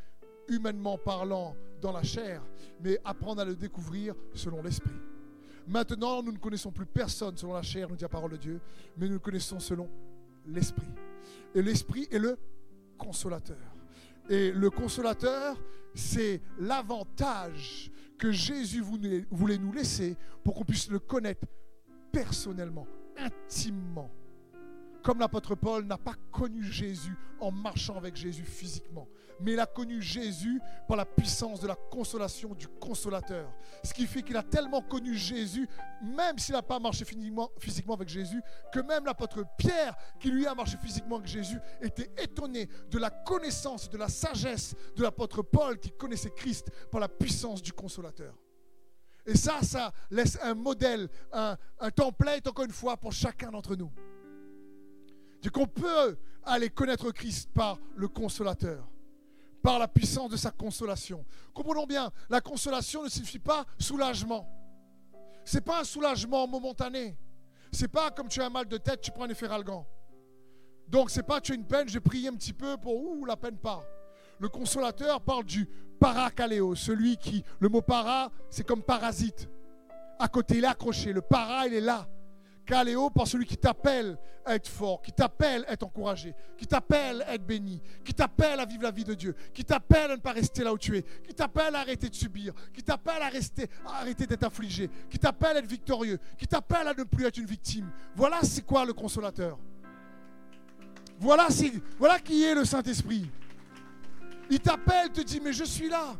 humainement 0.48 0.98
parlant 0.98 1.56
dans 1.80 1.92
la 1.92 2.02
chair, 2.02 2.42
mais 2.80 2.98
apprendre 3.04 3.42
à 3.42 3.44
le 3.44 3.54
découvrir 3.54 4.14
selon 4.34 4.62
l'esprit. 4.62 4.94
Maintenant, 5.66 6.22
nous 6.22 6.32
ne 6.32 6.38
connaissons 6.38 6.70
plus 6.70 6.86
personne 6.86 7.36
selon 7.36 7.54
la 7.54 7.62
chair, 7.62 7.88
nous 7.88 7.96
dit 7.96 8.02
la 8.02 8.08
parole 8.08 8.32
de 8.32 8.36
Dieu, 8.36 8.60
mais 8.96 9.06
nous 9.06 9.14
le 9.14 9.18
connaissons 9.18 9.60
selon 9.60 9.88
l'esprit. 10.46 10.92
Et 11.54 11.62
l'esprit 11.62 12.06
est 12.10 12.18
le 12.18 12.38
consolateur. 12.98 13.56
Et 14.28 14.52
le 14.52 14.70
consolateur, 14.70 15.56
c'est 15.94 16.40
l'avantage 16.58 17.90
que 18.18 18.30
Jésus 18.30 18.82
voulait 19.30 19.58
nous 19.58 19.72
laisser 19.72 20.16
pour 20.42 20.54
qu'on 20.54 20.64
puisse 20.64 20.88
le 20.90 20.98
connaître 20.98 21.46
personnellement, 22.12 22.86
intimement. 23.16 24.10
Comme 25.02 25.18
l'apôtre 25.18 25.54
Paul 25.54 25.84
n'a 25.84 25.98
pas 25.98 26.14
connu 26.32 26.62
Jésus 26.62 27.14
en 27.40 27.50
marchant 27.50 27.96
avec 27.96 28.16
Jésus 28.16 28.44
physiquement, 28.44 29.08
mais 29.40 29.52
il 29.52 29.60
a 29.60 29.66
connu 29.66 30.00
Jésus 30.00 30.60
par 30.86 30.96
la 30.96 31.04
puissance 31.04 31.60
de 31.60 31.66
la 31.66 31.76
consolation 31.76 32.54
du 32.54 32.68
consolateur. 32.68 33.52
Ce 33.82 33.92
qui 33.92 34.06
fait 34.06 34.22
qu'il 34.22 34.36
a 34.36 34.42
tellement 34.42 34.82
connu 34.82 35.14
Jésus, 35.14 35.68
même 36.02 36.38
s'il 36.38 36.54
n'a 36.54 36.62
pas 36.62 36.78
marché 36.78 37.04
physiquement 37.58 37.94
avec 37.94 38.08
Jésus, 38.08 38.42
que 38.72 38.80
même 38.80 39.04
l'apôtre 39.04 39.44
Pierre, 39.56 39.94
qui 40.20 40.30
lui 40.30 40.46
a 40.46 40.54
marché 40.54 40.76
physiquement 40.78 41.16
avec 41.16 41.28
Jésus, 41.28 41.58
était 41.80 42.10
étonné 42.22 42.68
de 42.90 42.98
la 42.98 43.10
connaissance, 43.10 43.88
de 43.88 43.98
la 43.98 44.08
sagesse 44.08 44.74
de 44.96 45.02
l'apôtre 45.02 45.42
Paul 45.42 45.78
qui 45.78 45.90
connaissait 45.90 46.30
Christ 46.30 46.70
par 46.90 47.00
la 47.00 47.08
puissance 47.08 47.62
du 47.62 47.72
consolateur. 47.72 48.34
Et 49.26 49.36
ça, 49.36 49.62
ça 49.62 49.92
laisse 50.10 50.38
un 50.42 50.54
modèle, 50.54 51.08
un, 51.32 51.56
template, 51.94 52.46
encore 52.46 52.66
une 52.66 52.72
fois, 52.72 52.96
pour 52.96 53.12
chacun 53.12 53.50
d'entre 53.50 53.74
nous. 53.74 53.90
C'est 55.42 55.50
qu'on 55.50 55.66
peut 55.66 56.16
aller 56.44 56.70
connaître 56.70 57.10
Christ 57.10 57.50
par 57.52 57.78
le 57.96 58.08
consolateur 58.08 58.86
par 59.64 59.78
la 59.78 59.88
puissance 59.88 60.30
de 60.30 60.36
sa 60.36 60.50
consolation. 60.50 61.24
Comprenons 61.54 61.86
bien, 61.86 62.12
la 62.28 62.42
consolation 62.42 63.02
ne 63.02 63.08
signifie 63.08 63.38
pas 63.38 63.64
soulagement. 63.78 64.46
Ce 65.42 65.56
n'est 65.56 65.62
pas 65.62 65.80
un 65.80 65.84
soulagement 65.84 66.46
momentané. 66.46 67.16
C'est 67.72 67.88
pas 67.88 68.10
comme 68.10 68.28
tu 68.28 68.42
as 68.42 68.46
un 68.46 68.50
mal 68.50 68.68
de 68.68 68.76
tête, 68.76 69.00
tu 69.00 69.10
prends 69.10 69.24
un 69.24 69.30
efferalgan. 69.30 69.86
Donc 70.86 71.08
c'est 71.08 71.22
pas 71.22 71.40
tu 71.40 71.52
as 71.52 71.54
une 71.54 71.64
peine, 71.64 71.88
je 71.88 71.98
prie 71.98 72.28
un 72.28 72.34
petit 72.34 72.52
peu 72.52 72.76
pour 72.76 72.94
ouh 72.94 73.24
la 73.24 73.38
peine 73.38 73.56
part. 73.56 73.84
Le 74.38 74.50
consolateur 74.50 75.22
parle 75.22 75.44
du 75.44 75.66
paracaléo, 75.98 76.74
celui 76.74 77.16
qui 77.16 77.42
le 77.58 77.70
mot 77.70 77.80
para, 77.80 78.30
c'est 78.50 78.66
comme 78.66 78.82
parasite. 78.82 79.48
À 80.18 80.28
côté, 80.28 80.58
il 80.58 80.64
est 80.64 80.68
accroché, 80.68 81.10
le 81.14 81.22
para, 81.22 81.66
il 81.66 81.74
est 81.74 81.80
là 81.80 82.06
Caléo 82.66 83.10
par 83.10 83.26
celui 83.26 83.46
qui 83.46 83.56
t'appelle 83.56 84.16
à 84.44 84.54
être 84.54 84.68
fort, 84.68 85.02
qui 85.02 85.12
t'appelle 85.12 85.64
à 85.68 85.72
être 85.72 85.82
encouragé, 85.84 86.34
qui 86.56 86.66
t'appelle 86.66 87.22
à 87.22 87.34
être 87.34 87.46
béni, 87.46 87.80
qui 88.04 88.14
t'appelle 88.14 88.60
à 88.60 88.64
vivre 88.64 88.82
la 88.82 88.90
vie 88.90 89.04
de 89.04 89.14
Dieu, 89.14 89.34
qui 89.52 89.64
t'appelle 89.64 90.10
à 90.10 90.16
ne 90.16 90.20
pas 90.20 90.32
rester 90.32 90.64
là 90.64 90.72
où 90.72 90.78
tu 90.78 90.96
es, 90.96 91.02
qui 91.02 91.34
t'appelle 91.34 91.74
à 91.74 91.80
arrêter 91.80 92.08
de 92.08 92.14
subir, 92.14 92.52
qui 92.72 92.82
t'appelle 92.82 93.22
à, 93.22 93.28
rester, 93.28 93.68
à 93.86 94.00
arrêter 94.00 94.26
d'être 94.26 94.44
affligé, 94.44 94.90
qui 95.10 95.18
t'appelle 95.18 95.56
à 95.56 95.60
être 95.60 95.68
victorieux, 95.68 96.18
qui 96.38 96.46
t'appelle 96.46 96.88
à 96.88 96.94
ne 96.94 97.04
plus 97.04 97.26
être 97.26 97.38
une 97.38 97.46
victime. 97.46 97.90
Voilà 98.14 98.40
c'est 98.42 98.62
quoi 98.62 98.84
le 98.84 98.92
consolateur. 98.92 99.58
Voilà, 101.18 101.48
voilà 101.98 102.18
qui 102.18 102.42
est 102.44 102.54
le 102.54 102.64
Saint-Esprit. 102.64 103.30
Il 104.50 104.60
t'appelle, 104.60 105.10
te 105.10 105.20
dit, 105.20 105.40
mais 105.40 105.52
je 105.52 105.64
suis 105.64 105.88
là. 105.88 106.16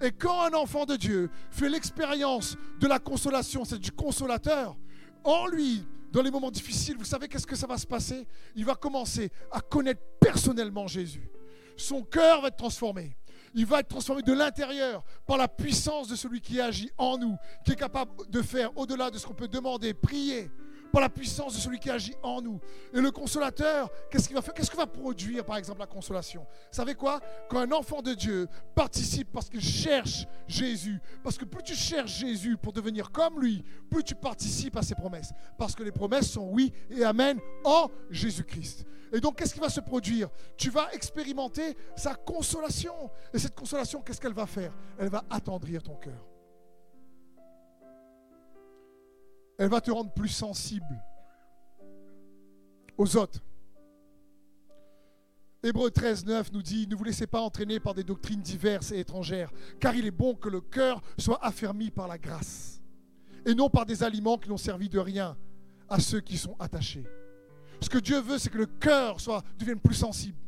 Et 0.00 0.12
quand 0.12 0.42
un 0.42 0.52
enfant 0.54 0.84
de 0.84 0.96
Dieu 0.96 1.28
fait 1.50 1.68
l'expérience 1.68 2.56
de 2.78 2.86
la 2.86 2.98
consolation, 2.98 3.64
c'est 3.64 3.78
du 3.78 3.90
consolateur, 3.90 4.76
en 5.24 5.46
lui, 5.46 5.84
dans 6.12 6.22
les 6.22 6.30
moments 6.30 6.50
difficiles, 6.50 6.96
vous 6.96 7.04
savez 7.04 7.28
qu'est-ce 7.28 7.46
que 7.46 7.56
ça 7.56 7.66
va 7.66 7.76
se 7.76 7.86
passer? 7.86 8.26
Il 8.54 8.64
va 8.64 8.74
commencer 8.74 9.30
à 9.50 9.60
connaître 9.60 10.00
personnellement 10.20 10.86
Jésus. 10.86 11.30
Son 11.76 12.02
cœur 12.02 12.40
va 12.40 12.48
être 12.48 12.56
transformé. 12.56 13.16
Il 13.54 13.66
va 13.66 13.80
être 13.80 13.88
transformé 13.88 14.22
de 14.22 14.32
l'intérieur 14.32 15.04
par 15.26 15.36
la 15.36 15.48
puissance 15.48 16.08
de 16.08 16.16
celui 16.16 16.40
qui 16.40 16.60
agit 16.60 16.90
en 16.98 17.18
nous, 17.18 17.36
qui 17.64 17.72
est 17.72 17.76
capable 17.76 18.28
de 18.28 18.42
faire 18.42 18.76
au-delà 18.76 19.10
de 19.10 19.18
ce 19.18 19.26
qu'on 19.26 19.34
peut 19.34 19.48
demander, 19.48 19.94
prier, 19.94 20.50
par 20.92 21.00
la 21.00 21.08
puissance 21.08 21.54
de 21.54 21.60
celui 21.60 21.78
qui 21.78 21.90
agit 21.90 22.14
en 22.22 22.40
nous. 22.40 22.60
Et 22.92 23.00
le 23.00 23.10
consolateur, 23.10 23.90
qu'est-ce 24.10 24.26
qu'il 24.26 24.36
va 24.36 24.42
faire? 24.42 24.54
Qu'est-ce 24.54 24.70
que 24.70 24.76
va 24.76 24.86
produire, 24.86 25.44
par 25.44 25.56
exemple, 25.56 25.80
la 25.80 25.86
consolation? 25.86 26.42
Vous 26.42 26.76
savez 26.76 26.94
quoi? 26.94 27.20
Quand 27.48 27.58
un 27.58 27.72
enfant 27.72 28.02
de 28.02 28.14
Dieu 28.14 28.48
participe 28.74 29.30
parce 29.32 29.48
qu'il 29.48 29.60
cherche 29.60 30.26
Jésus, 30.46 31.00
parce 31.22 31.36
que 31.36 31.44
plus 31.44 31.62
tu 31.62 31.74
cherches 31.74 32.18
Jésus 32.18 32.56
pour 32.56 32.72
devenir 32.72 33.10
comme 33.10 33.40
lui, 33.40 33.64
plus 33.90 34.02
tu 34.02 34.14
participes 34.14 34.76
à 34.76 34.82
ses 34.82 34.94
promesses. 34.94 35.32
Parce 35.58 35.74
que 35.74 35.82
les 35.82 35.92
promesses 35.92 36.30
sont 36.30 36.48
oui 36.50 36.72
et 36.90 37.04
amen 37.04 37.38
en 37.64 37.88
Jésus-Christ. 38.10 38.86
Et 39.12 39.20
donc, 39.20 39.38
qu'est-ce 39.38 39.54
qui 39.54 39.60
va 39.60 39.70
se 39.70 39.80
produire? 39.80 40.28
Tu 40.56 40.70
vas 40.70 40.92
expérimenter 40.92 41.76
sa 41.96 42.14
consolation. 42.14 43.10
Et 43.32 43.38
cette 43.38 43.54
consolation, 43.54 44.02
qu'est-ce 44.02 44.20
qu'elle 44.20 44.34
va 44.34 44.46
faire? 44.46 44.76
Elle 44.98 45.08
va 45.08 45.24
attendrir 45.30 45.82
ton 45.82 45.94
cœur. 45.94 46.26
Elle 49.58 49.68
va 49.68 49.80
te 49.80 49.90
rendre 49.90 50.12
plus 50.12 50.28
sensible 50.28 51.02
aux 52.96 53.16
autres. 53.16 53.40
Hébreu 55.64 55.90
13, 55.90 56.24
9 56.24 56.52
nous 56.52 56.62
dit 56.62 56.86
Ne 56.86 56.94
vous 56.94 57.02
laissez 57.02 57.26
pas 57.26 57.40
entraîner 57.40 57.80
par 57.80 57.92
des 57.92 58.04
doctrines 58.04 58.40
diverses 58.40 58.92
et 58.92 59.00
étrangères, 59.00 59.50
car 59.80 59.96
il 59.96 60.06
est 60.06 60.12
bon 60.12 60.36
que 60.36 60.48
le 60.48 60.60
cœur 60.60 61.02
soit 61.18 61.44
affermi 61.44 61.90
par 61.90 62.06
la 62.06 62.16
grâce, 62.16 62.80
et 63.44 63.54
non 63.54 63.68
par 63.68 63.84
des 63.84 64.04
aliments 64.04 64.38
qui 64.38 64.48
n'ont 64.48 64.56
servi 64.56 64.88
de 64.88 65.00
rien 65.00 65.36
à 65.88 65.98
ceux 65.98 66.20
qui 66.20 66.38
sont 66.38 66.54
attachés. 66.60 67.04
Ce 67.80 67.88
que 67.88 67.98
Dieu 67.98 68.20
veut, 68.20 68.38
c'est 68.38 68.50
que 68.50 68.58
le 68.58 68.66
cœur 68.66 69.20
soit, 69.20 69.42
devienne 69.58 69.80
plus 69.80 69.94
sensible, 69.94 70.38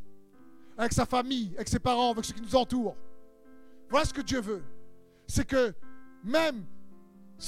avec 0.78 0.92
sa 0.92 1.04
famille, 1.04 1.50
avec 1.56 1.68
ses 1.68 1.80
parents, 1.80 2.12
avec 2.12 2.24
ceux 2.24 2.34
qui 2.34 2.42
nous 2.42 2.54
entourent. 2.56 2.96
Voilà 3.88 4.06
ce 4.06 4.14
que 4.14 4.22
Dieu 4.22 4.40
veut. 4.40 4.62
C'est 5.26 5.46
que 5.46 5.74
même 6.22 6.64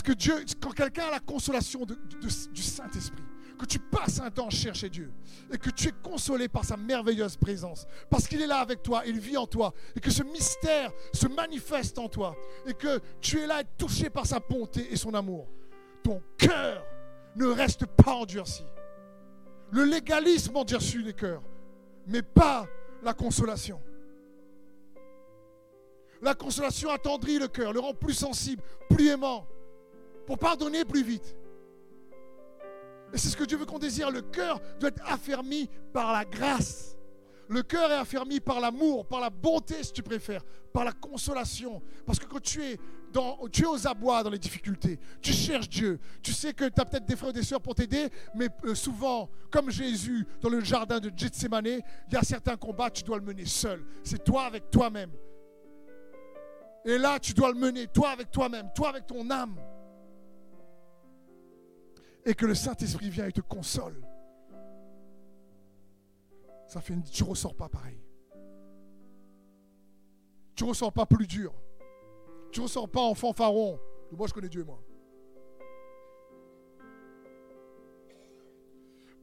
que 0.00 0.12
Dieu, 0.12 0.35
quand 0.61 0.70
quelqu'un 0.70 1.09
a 1.09 1.11
la 1.11 1.20
consolation 1.20 1.85
du 1.85 2.62
Saint-Esprit, 2.62 3.24
que 3.59 3.66
tu 3.66 3.78
passes 3.78 4.20
un 4.20 4.31
temps 4.31 4.50
chercher 4.50 4.88
Dieu 4.88 5.12
et 5.52 5.59
que 5.59 5.70
tu 5.70 5.88
es 5.88 5.92
consolé 6.02 6.48
par 6.48 6.64
sa 6.64 6.76
merveilleuse 6.76 7.37
présence, 7.37 7.87
parce 8.11 8.26
qu'il 8.26 8.40
est 8.40 8.46
là 8.46 8.59
avec 8.59 8.83
toi, 8.83 9.02
il 9.07 9.20
vit 9.20 9.37
en 9.37 9.46
toi, 9.46 9.72
et 9.94 10.00
que 10.00 10.11
ce 10.11 10.22
mystère 10.22 10.90
se 11.12 11.28
manifeste 11.28 11.98
en 11.98 12.09
toi, 12.09 12.35
et 12.66 12.74
que 12.74 13.00
tu 13.20 13.38
es 13.38 13.46
là 13.46 13.61
et 13.61 13.64
touché 13.76 14.11
par 14.11 14.26
sa 14.26 14.40
bonté 14.40 14.92
et 14.92 14.96
son 14.96 15.14
amour, 15.14 15.46
ton 16.02 16.22
cœur 16.38 16.85
ne 17.37 17.46
reste 17.46 17.87
pas 17.87 18.14
endurci. 18.14 18.64
Le 19.70 19.85
légalisme 19.85 20.57
endurcit 20.57 21.02
les 21.02 21.14
cœurs, 21.14 21.42
mais 22.07 22.22
pas 22.22 22.66
la 23.02 23.14
consolation. 23.14 23.81
La 26.20 26.35
consolation 26.35 26.90
attendrit 26.90 27.38
le 27.38 27.48
cœur, 27.48 27.72
le 27.72 27.81
rend 27.81 27.94
plus 27.94 28.14
sensible, 28.14 28.62
plus 28.90 29.09
aimant 29.09 29.46
pour 30.26 30.38
pardonner 30.38 30.85
plus 30.85 31.02
vite. 31.02 31.37
Et 33.12 33.18
c'est 33.18 33.28
ce 33.28 33.37
que 33.37 33.44
Dieu 33.44 33.58
veut 33.58 33.66
qu'on 33.66 33.78
désire. 33.78 34.11
Le 34.11 34.22
cœur 34.22 34.61
doit 34.80 34.88
être 34.88 35.02
affermi 35.06 35.68
par 35.92 36.12
la 36.12 36.24
grâce. 36.24 36.96
Le 37.48 37.62
cœur 37.62 37.90
est 37.90 37.96
affermi 37.96 38.40
par 38.40 38.61
l'amour, 38.61 39.06
par 39.06 39.20
la 39.20 39.28
bonté, 39.28 39.82
si 39.82 39.92
tu 39.92 40.02
préfères, 40.02 40.42
par 40.72 40.85
la 40.85 40.92
consolation. 40.92 41.82
Parce 42.06 42.18
que 42.18 42.24
quand 42.24 42.40
tu 42.40 42.62
es, 42.62 42.78
dans, 43.12 43.46
tu 43.48 43.64
es 43.64 43.66
aux 43.66 43.87
abois 43.87 44.22
dans 44.22 44.30
les 44.30 44.38
difficultés, 44.38 44.98
tu 45.20 45.32
cherches 45.32 45.68
Dieu. 45.68 46.00
Tu 46.22 46.32
sais 46.32 46.54
que 46.54 46.64
tu 46.64 46.80
as 46.80 46.85
peut-être 46.87 47.04
des 47.04 47.14
frères 47.14 47.30
et 47.30 47.35
des 47.35 47.42
sœurs 47.42 47.61
pour 47.61 47.74
t'aider, 47.74 48.08
mais 48.35 48.48
euh, 48.64 48.74
souvent, 48.74 49.28
comme 49.50 49.70
Jésus 49.70 50.26
dans 50.40 50.48
le 50.48 50.61
jardin 50.61 50.98
de 50.98 51.12
Gethsemane, 51.14 51.66
il 51.66 52.14
y 52.14 52.16
a 52.16 52.22
certains 52.22 52.56
combats, 52.56 52.88
tu 52.88 53.02
dois 53.02 53.18
le 53.18 53.24
mener 53.24 53.44
seul. 53.44 53.85
C'est 54.02 54.24
toi 54.24 54.44
avec 54.44 54.70
toi-même. 54.70 55.11
Et 56.87 56.96
là, 56.96 57.18
tu 57.18 57.35
dois 57.35 57.52
le 57.52 57.58
mener, 57.58 57.87
toi 57.87 58.11
avec 58.11 58.30
toi-même, 58.30 58.70
toi 58.74 58.88
avec 58.88 59.06
ton 59.06 59.30
âme 59.30 59.56
et 62.24 62.35
que 62.35 62.46
le 62.46 62.54
Saint-Esprit 62.54 63.11
vient 63.11 63.26
et 63.26 63.32
te 63.32 63.40
console, 63.40 64.06
ça 66.66 66.80
fait 66.80 66.94
une... 66.94 67.02
tu 67.02 67.24
ressors 67.24 67.54
pas 67.54 67.68
pareil. 67.68 68.00
Tu 70.54 70.64
ne 70.64 70.68
ressors 70.68 70.92
pas 70.92 71.06
plus 71.06 71.26
dur. 71.26 71.52
Tu 72.50 72.61
ne 72.61 72.64
ressors 72.64 72.88
pas 72.88 73.00
en 73.00 73.14
fanfaron. 73.14 73.78
Moi, 74.12 74.26
je 74.26 74.35
connais 74.35 74.48
Dieu, 74.48 74.64
moi. 74.64 74.82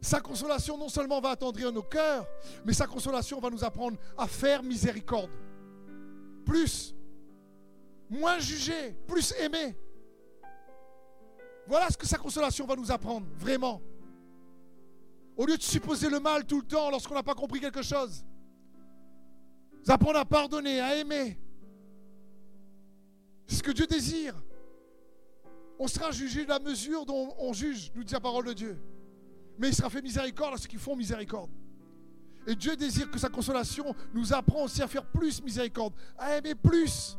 Sa 0.02 0.22
consolation 0.22 0.78
non 0.78 0.90
seulement 0.90 1.20
va 1.20 1.32
attendrir 1.32 1.72
nos 1.72 1.84
cœurs, 1.84 2.26
mais 2.66 2.74
sa 2.74 2.88
consolation 2.88 3.40
va 3.40 3.50
nous 3.50 3.64
apprendre 3.64 3.98
à 4.18 4.28
faire 4.28 4.64
miséricorde. 4.64 5.30
Plus, 6.46 6.96
moins 8.10 8.40
juger, 8.40 8.94
plus 9.08 9.34
aimer. 9.40 9.76
Voilà 11.70 11.88
ce 11.92 11.98
que 11.98 12.08
sa 12.08 12.18
consolation 12.18 12.66
va 12.66 12.76
nous 12.76 12.92
apprendre, 12.92 13.28
vraiment. 13.36 13.80
Au 15.38 15.46
lieu 15.46 15.56
de 15.56 15.62
supposer 15.62 16.10
le 16.10 16.20
mal 16.20 16.44
tout 16.44 16.62
le 16.62 16.66
temps 16.66 16.90
lorsqu'on 16.90 17.14
n'a 17.14 17.22
pas 17.22 17.36
compris 17.36 17.60
quelque 17.60 17.84
chose. 17.84 18.26
Nous 19.86 19.94
apprendre 19.94 20.18
à 20.18 20.26
pardonner, 20.26 20.82
à 20.82 20.96
aimer. 20.96 21.40
C'est 23.46 23.58
ce 23.58 23.64
que 23.64 23.70
Dieu 23.70 23.86
désire. 23.86 24.34
On 25.78 25.88
sera 25.88 26.10
jugé 26.10 26.44
de 26.44 26.50
la 26.50 26.58
mesure 26.58 27.06
dont 27.06 27.36
on 27.38 27.54
juge, 27.54 27.92
nous 27.94 28.04
dit 28.04 28.14
la 28.14 28.20
parole 28.20 28.48
de 28.48 28.54
Dieu. 28.54 28.82
Mais 29.60 29.68
il 29.68 29.76
sera 29.76 29.92
fait 29.92 30.02
miséricorde 30.02 30.56
à 30.56 30.58
ceux 30.58 30.68
qui 30.68 30.78
font 30.78 30.96
miséricorde. 30.96 31.52
Et 32.48 32.56
Dieu 32.56 32.76
désire 32.76 33.12
que 33.12 33.20
sa 33.20 33.30
consolation 33.30 33.94
nous 34.12 34.34
apprend 34.34 34.64
aussi 34.64 34.82
à 34.82 34.88
faire 34.88 35.06
plus 35.06 35.40
miséricorde, 35.44 35.94
à 36.18 36.36
aimer 36.36 36.56
plus. 36.56 37.16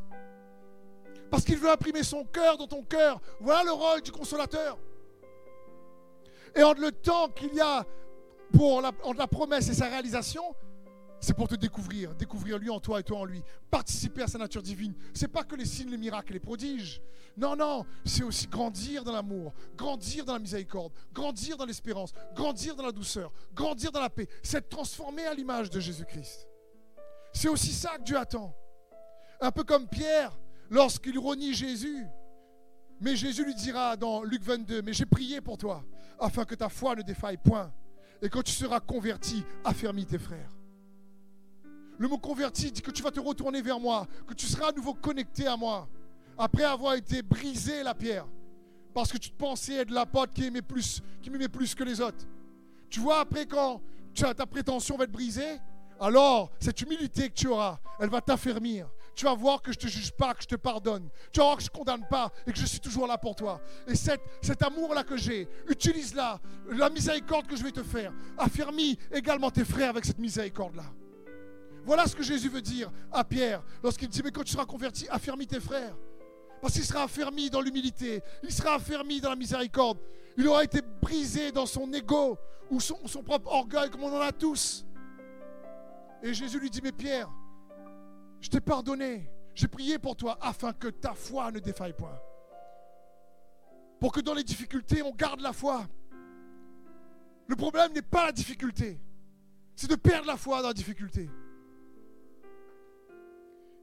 Parce 1.31 1.45
qu'il 1.45 1.57
veut 1.57 1.71
imprimer 1.71 2.03
son 2.03 2.25
cœur 2.25 2.59
dans 2.59 2.67
ton 2.67 2.83
cœur. 2.83 3.21
Voilà 3.41 3.65
le 3.65 3.73
rôle 3.73 4.03
du 4.03 4.11
consolateur. 4.11 4.79
Et 6.55 6.63
entre 6.63 6.81
le 6.81 6.93
temps 6.93 7.29
qu'il 7.29 7.55
y 7.55 7.61
a 7.61 7.87
pour 8.53 8.81
la, 8.81 8.91
entre 9.05 9.19
la 9.19 9.29
promesse 9.29 9.69
et 9.69 9.75
sa 9.75 9.87
réalisation, 9.87 10.43
c'est 11.21 11.35
pour 11.35 11.49
te 11.49 11.55
découvrir, 11.55 12.15
découvrir 12.15 12.59
lui 12.59 12.71
en 12.71 12.81
toi 12.81 12.99
et 12.99 13.03
toi 13.03 13.19
en 13.19 13.25
lui, 13.25 13.43
participer 13.71 14.23
à 14.23 14.27
sa 14.27 14.39
nature 14.39 14.63
divine. 14.63 14.95
C'est 15.15 15.29
pas 15.29 15.45
que 15.45 15.55
les 15.55 15.67
signes, 15.67 15.91
les 15.91 15.99
miracles, 15.99 16.33
les 16.33 16.41
prodiges. 16.41 17.01
Non, 17.37 17.55
non, 17.55 17.85
c'est 18.05 18.25
aussi 18.25 18.47
grandir 18.47 19.05
dans 19.05 19.13
l'amour, 19.13 19.53
grandir 19.77 20.25
dans 20.25 20.33
la 20.33 20.39
miséricorde, 20.39 20.93
grandir 21.13 21.57
dans 21.57 21.67
l'espérance, 21.67 22.13
grandir 22.35 22.75
dans 22.75 22.85
la 22.85 22.93
douceur, 22.93 23.33
grandir 23.55 23.93
dans 23.93 24.01
la 24.01 24.11
paix. 24.11 24.27
C'est 24.43 24.59
être 24.59 24.69
transformé 24.69 25.25
à 25.27 25.35
l'image 25.35 25.71
de 25.71 25.79
Jésus-Christ. 25.79 26.49
C'est 27.33 27.49
aussi 27.49 27.73
ça 27.73 27.99
que 27.99 28.03
Dieu 28.03 28.17
attend. 28.17 28.55
Un 29.41 29.53
peu 29.53 29.63
comme 29.63 29.87
Pierre, 29.89 30.37
lorsqu'il 30.71 31.19
renie 31.19 31.53
Jésus. 31.53 32.07
Mais 33.01 33.17
Jésus 33.17 33.45
lui 33.45 33.55
dira 33.55 33.97
dans 33.97 34.23
Luc 34.23 34.43
22, 34.43 34.83
mais 34.83 34.93
j'ai 34.93 35.07
prié 35.07 35.41
pour 35.41 35.59
toi, 35.59 35.85
afin 36.19 36.45
que 36.45 36.55
ta 36.55 36.69
foi 36.69 36.95
ne 36.95 37.03
défaille 37.03 37.39
point. 37.39 37.73
Et 38.23 38.29
quand 38.29 38.43
tu 38.43 38.53
seras 38.53 38.81
converti, 38.81 39.43
affermis 39.65 40.07
tes 40.07 40.19
frères. 40.19 40.51
Le 41.99 42.09
mot 42.09 42.19
converti 42.19 42.71
dit 42.71 42.83
que 42.83 42.91
tu 42.91 43.03
vas 43.03 43.11
te 43.11 43.21
retourner 43.21 43.63
vers 43.63 43.81
moi, 43.81 44.07
que 44.27 44.35
tu 44.35 44.47
seras 44.47 44.69
à 44.69 44.73
nouveau 44.73 44.95
connecté 44.95 45.47
à 45.47 45.57
moi, 45.57 45.89
après 46.39 46.65
avoir 46.65 46.95
été 46.95 47.23
brisé 47.23 47.83
la 47.83 47.95
pierre, 47.95 48.27
parce 48.95 49.13
que 49.13 49.19
tu 49.19 49.31
te 49.31 49.37
pensais 49.37 49.75
être 49.75 49.91
l'apôtre 49.91 50.33
qui 50.33 50.45
aimait 50.45 50.63
plus, 50.63 51.03
qui 51.23 51.31
m'aimait 51.31 51.49
plus 51.49 51.75
que 51.75 51.85
les 51.85 52.01
autres. 52.01 52.27
Tu 52.89 53.01
vois, 53.01 53.21
après 53.21 53.47
quand 53.47 53.81
ta 54.15 54.47
prétention 54.47 54.97
va 54.97 55.05
être 55.05 55.13
brisée, 55.13 55.59
alors 55.99 56.51
cette 56.59 56.81
humilité 56.83 57.29
que 57.29 57.35
tu 57.35 57.49
auras, 57.49 57.79
elle 57.99 58.11
va 58.11 58.21
t'affermir 58.21 58.89
tu 59.21 59.27
vas 59.27 59.35
voir 59.35 59.61
que 59.61 59.71
je 59.71 59.77
ne 59.77 59.83
te 59.83 59.87
juge 59.87 60.13
pas, 60.13 60.33
que 60.33 60.43
je 60.45 60.49
te 60.49 60.55
pardonne. 60.55 61.11
Tu 61.31 61.41
vas 61.41 61.45
voir 61.45 61.59
que 61.59 61.63
je 61.63 61.69
ne 61.69 61.77
condamne 61.77 62.09
pas 62.09 62.33
et 62.47 62.53
que 62.53 62.59
je 62.59 62.65
suis 62.65 62.81
toujours 62.81 63.07
là 63.07 63.19
pour 63.19 63.37
toi. 63.37 63.61
Et 63.87 63.95
cet, 63.95 64.63
amour-là 64.63 65.05
que 65.05 65.19
j'ai, 65.19 65.47
utilise-la, 65.69 66.41
la 66.71 66.89
miséricorde 66.89 67.47
que 67.47 67.55
je 67.55 67.63
vais 67.63 67.71
te 67.71 67.83
faire. 67.83 68.15
Affermis 68.39 68.99
également 69.13 69.51
tes 69.51 69.67
frères 69.67 69.91
avec 69.91 70.07
cette 70.07 70.19
miséricorde-là. 70.19 70.87
Voilà 71.85 72.07
ce 72.07 72.17
que 72.17 72.23
Jésus 72.23 72.49
veut 72.49 72.63
dire 72.63 72.91
à 73.13 73.23
Pierre 73.23 73.63
lorsqu'il 73.83 74.09
dit, 74.09 74.23
mais 74.25 74.31
quand 74.31 74.43
tu 74.43 74.53
seras 74.53 74.65
converti, 74.65 75.07
affermis 75.11 75.47
tes 75.47 75.61
frères. 75.61 75.95
Parce 76.63 76.73
qu'il 76.73 76.85
sera 76.85 77.03
affermi 77.03 77.51
dans 77.51 77.61
l'humilité, 77.61 78.23
il 78.43 78.51
sera 78.51 78.77
affermi 78.77 79.21
dans 79.21 79.29
la 79.29 79.37
miséricorde. 79.37 79.99
Il 80.39 80.49
aura 80.49 80.65
été 80.65 80.81
brisé 81.03 81.53
dans 81.53 81.67
son 81.67 81.93
ego 81.93 82.39
ou 82.71 82.81
son 82.81 83.23
propre 83.23 83.53
orgueil, 83.53 83.91
comme 83.91 84.05
on 84.05 84.17
en 84.17 84.23
a 84.23 84.33
tous. 84.33 84.87
Et 86.23 86.33
Jésus 86.33 86.59
lui 86.59 86.71
dit, 86.71 86.81
mais 86.83 86.93
Pierre, 86.93 87.29
je 88.41 88.49
t'ai 88.49 88.61
pardonné, 88.61 89.31
j'ai 89.55 89.69
prié 89.69 89.99
pour 89.99 90.17
toi 90.17 90.39
afin 90.41 90.73
que 90.73 90.89
ta 90.89 91.15
foi 91.15 91.51
ne 91.51 91.59
défaille 91.59 91.93
point. 91.93 92.19
Pour 93.99 94.13
que 94.13 94.21
dans 94.21 94.35
les 94.35 94.45
difficultés, 94.45 95.03
on 95.03 95.15
garde 95.15 95.41
la 95.41 95.53
foi. 95.53 95.87
Le 97.47 97.57
problème 97.57 97.93
n'est 97.93 98.03
pas 98.03 98.27
la 98.27 98.33
difficulté, 98.33 99.01
c'est 99.75 99.91
de 99.91 99.97
perdre 99.97 100.27
la 100.27 100.37
foi 100.37 100.63
dans 100.63 100.69
la 100.69 100.75
difficulté. 100.75 101.29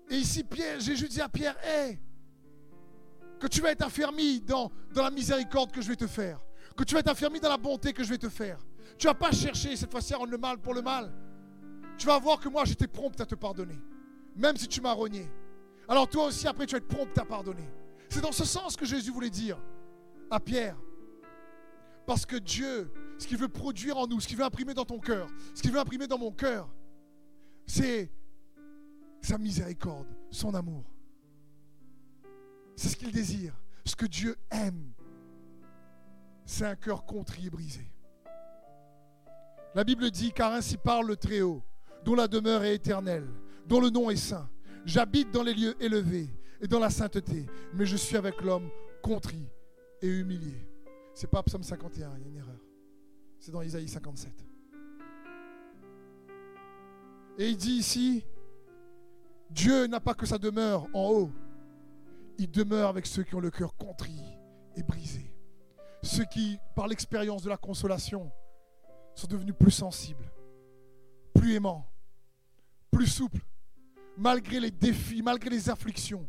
Et 0.09 0.15
ici, 0.15 0.43
Pierre, 0.43 0.79
Jésus 0.79 1.07
dit 1.07 1.21
à 1.21 1.27
Pierre, 1.27 1.57
hé, 1.65 1.99
que 3.39 3.47
tu 3.47 3.61
vas 3.61 3.71
être 3.71 3.83
affermi 3.83 4.41
dans, 4.41 4.71
la 4.95 5.11
miséricorde 5.11 5.71
que 5.71 5.81
je 5.81 5.89
vais 5.89 5.95
te 5.95 6.07
faire, 6.07 6.39
que 6.75 6.83
tu 6.83 6.93
vas 6.93 7.01
être 7.01 7.09
affermi 7.09 7.39
dans 7.39 7.49
la 7.49 7.57
bonté 7.57 7.93
que 7.93 8.03
je 8.03 8.09
vais 8.09 8.17
te 8.17 8.29
faire. 8.29 8.59
Tu 8.97 9.07
vas 9.07 9.13
pas 9.13 9.31
chercher 9.31 9.75
cette 9.75 9.91
fois-ci 9.91 10.13
à 10.13 10.17
rendre 10.17 10.31
le 10.31 10.37
mal 10.37 10.57
pour 10.59 10.73
le 10.73 10.81
mal. 10.81 11.13
Tu 11.97 12.07
vas 12.07 12.17
voir 12.19 12.39
que 12.39 12.49
moi, 12.49 12.65
j'étais 12.65 12.87
prompt 12.87 13.19
à 13.19 13.25
te 13.25 13.35
pardonner, 13.35 13.79
même 14.37 14.55
si 14.57 14.67
tu 14.67 14.81
m'as 14.81 14.93
rogné. 14.93 15.29
Alors 15.87 16.07
toi 16.07 16.25
aussi, 16.25 16.47
après, 16.47 16.65
tu 16.65 16.73
vas 16.73 16.77
être 16.77 16.87
prompt 16.87 17.17
à 17.17 17.25
pardonner. 17.25 17.67
C'est 18.09 18.21
dans 18.21 18.31
ce 18.31 18.45
sens 18.45 18.75
que 18.75 18.85
Jésus 18.85 19.11
voulait 19.11 19.29
dire 19.29 19.59
à 20.29 20.39
Pierre. 20.39 20.77
Parce 22.05 22.25
que 22.25 22.37
Dieu, 22.37 22.91
ce 23.17 23.27
qu'il 23.27 23.37
veut 23.37 23.49
produire 23.49 23.97
en 23.97 24.07
nous, 24.07 24.19
ce 24.19 24.27
qu'il 24.27 24.37
veut 24.37 24.45
imprimer 24.45 24.73
dans 24.73 24.85
ton 24.85 24.99
cœur, 24.99 25.27
ce 25.53 25.61
qu'il 25.61 25.71
veut 25.71 25.79
imprimer 25.79 26.07
dans 26.07 26.17
mon 26.17 26.31
cœur, 26.31 26.69
c'est 27.65 28.11
sa 29.21 29.37
miséricorde, 29.37 30.07
son 30.29 30.53
amour. 30.53 30.85
C'est 32.75 32.89
ce 32.89 32.95
qu'il 32.95 33.11
désire. 33.11 33.53
Ce 33.83 33.95
que 33.95 34.05
Dieu 34.05 34.37
aime, 34.51 34.93
c'est 36.45 36.65
un 36.65 36.75
cœur 36.75 37.05
contrit 37.05 37.47
et 37.47 37.49
brisé. 37.49 37.91
La 39.75 39.83
Bible 39.83 40.09
dit, 40.11 40.31
car 40.31 40.53
ainsi 40.53 40.77
parle 40.77 41.07
le 41.07 41.17
Très-Haut, 41.17 41.63
dont 42.03 42.15
la 42.15 42.27
demeure 42.27 42.63
est 42.63 42.75
éternelle, 42.75 43.27
dont 43.67 43.81
le 43.81 43.89
nom 43.89 44.09
est 44.09 44.15
saint. 44.15 44.49
J'habite 44.85 45.31
dans 45.31 45.43
les 45.43 45.53
lieux 45.53 45.75
élevés 45.81 46.29
et 46.61 46.67
dans 46.67 46.79
la 46.79 46.89
sainteté, 46.89 47.45
mais 47.73 47.85
je 47.85 47.97
suis 47.97 48.15
avec 48.15 48.41
l'homme 48.41 48.69
contrit 49.01 49.49
et 50.01 50.07
humilié. 50.07 50.55
C'est 51.13 51.29
pas 51.29 51.43
Psaume 51.43 51.63
51, 51.63 52.13
il 52.17 52.23
y 52.23 52.25
a 52.25 52.29
une 52.29 52.37
erreur. 52.37 52.61
C'est 53.39 53.51
dans 53.51 53.61
Isaïe 53.61 53.87
57. 53.87 54.31
Et 57.39 57.49
il 57.49 57.57
dit 57.57 57.73
ici, 57.73 58.25
Dieu 59.49 59.87
n'a 59.87 59.99
pas 59.99 60.13
que 60.13 60.25
sa 60.25 60.37
demeure 60.37 60.87
en 60.93 61.09
haut. 61.09 61.31
Il 62.39 62.49
demeure 62.49 62.89
avec 62.89 63.05
ceux 63.05 63.23
qui 63.23 63.35
ont 63.35 63.39
le 63.39 63.51
cœur 63.51 63.75
contrit 63.75 64.21
et 64.75 64.83
brisé. 64.83 65.33
Ceux 66.03 66.25
qui, 66.25 66.57
par 66.75 66.87
l'expérience 66.87 67.43
de 67.43 67.49
la 67.49 67.57
consolation, 67.57 68.31
sont 69.15 69.27
devenus 69.27 69.55
plus 69.59 69.71
sensibles, 69.71 70.31
plus 71.33 71.55
aimants, 71.55 71.87
plus 72.91 73.07
souples, 73.07 73.41
malgré 74.17 74.59
les 74.59 74.71
défis, 74.71 75.21
malgré 75.21 75.49
les 75.49 75.69
afflictions. 75.69 76.27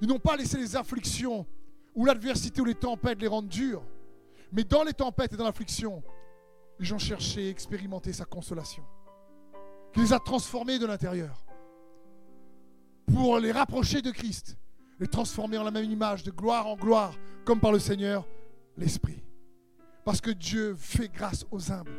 Ils 0.00 0.08
n'ont 0.08 0.18
pas 0.18 0.36
laissé 0.36 0.58
les 0.58 0.76
afflictions 0.76 1.46
ou 1.94 2.04
l'adversité 2.04 2.60
ou 2.60 2.64
les 2.64 2.74
tempêtes 2.74 3.20
les 3.20 3.28
rendre 3.28 3.48
dures. 3.48 3.84
Mais 4.52 4.64
dans 4.64 4.82
les 4.82 4.92
tempêtes 4.92 5.32
et 5.32 5.36
dans 5.36 5.44
l'affliction, 5.44 6.02
ils 6.78 6.92
ont 6.92 6.98
cherché 6.98 7.46
à 7.46 7.50
expérimenter 7.50 8.12
sa 8.12 8.24
consolation, 8.24 8.82
qui 9.92 10.00
les 10.00 10.12
a 10.12 10.18
transformés 10.18 10.78
de 10.78 10.86
l'intérieur 10.86 11.44
pour 13.12 13.38
les 13.38 13.52
rapprocher 13.52 14.02
de 14.02 14.10
Christ, 14.10 14.56
les 14.98 15.06
transformer 15.06 15.58
en 15.58 15.64
la 15.64 15.70
même 15.70 15.90
image, 15.90 16.22
de 16.22 16.30
gloire 16.30 16.66
en 16.66 16.76
gloire, 16.76 17.14
comme 17.44 17.60
par 17.60 17.72
le 17.72 17.78
Seigneur 17.78 18.26
l'Esprit. 18.76 19.22
Parce 20.04 20.20
que 20.20 20.30
Dieu 20.30 20.74
fait 20.78 21.08
grâce 21.08 21.44
aux 21.50 21.70
humbles. 21.70 21.92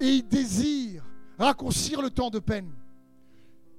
Et 0.00 0.06
il 0.06 0.28
désire 0.28 1.04
raccourcir 1.38 2.02
le 2.02 2.10
temps 2.10 2.30
de 2.30 2.38
peine. 2.38 2.70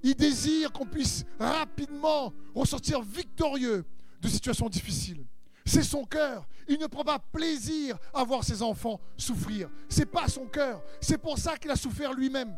Il 0.03 0.15
désire 0.15 0.71
qu'on 0.71 0.85
puisse 0.85 1.25
rapidement 1.39 2.33
ressortir 2.55 3.01
victorieux 3.01 3.85
de 4.21 4.27
situations 4.27 4.69
difficiles. 4.69 5.25
C'est 5.65 5.83
son 5.83 6.03
cœur. 6.03 6.47
Il 6.67 6.79
ne 6.79 6.87
prend 6.87 7.03
pas 7.03 7.19
plaisir 7.19 7.97
à 8.13 8.23
voir 8.23 8.43
ses 8.43 8.61
enfants 8.61 8.99
souffrir. 9.17 9.69
C'est 9.87 10.05
pas 10.05 10.27
son 10.27 10.45
cœur. 10.45 10.81
C'est 10.99 11.17
pour 11.17 11.37
ça 11.37 11.57
qu'il 11.57 11.69
a 11.69 11.75
souffert 11.75 12.13
lui-même. 12.13 12.55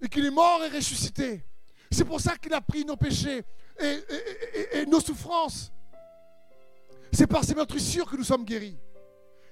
Et 0.00 0.08
qu'il 0.08 0.24
est 0.24 0.30
mort 0.30 0.62
et 0.64 0.68
ressuscité. 0.68 1.44
C'est 1.90 2.04
pour 2.04 2.20
ça 2.20 2.36
qu'il 2.36 2.52
a 2.52 2.60
pris 2.60 2.84
nos 2.84 2.96
péchés 2.96 3.44
et, 3.78 4.86
nos 4.86 5.00
souffrances. 5.00 5.72
C'est 7.12 7.26
par 7.26 7.44
ses 7.44 7.54
meurtrissures 7.54 8.10
que 8.10 8.16
nous 8.16 8.24
sommes 8.24 8.44
guéris. 8.44 8.76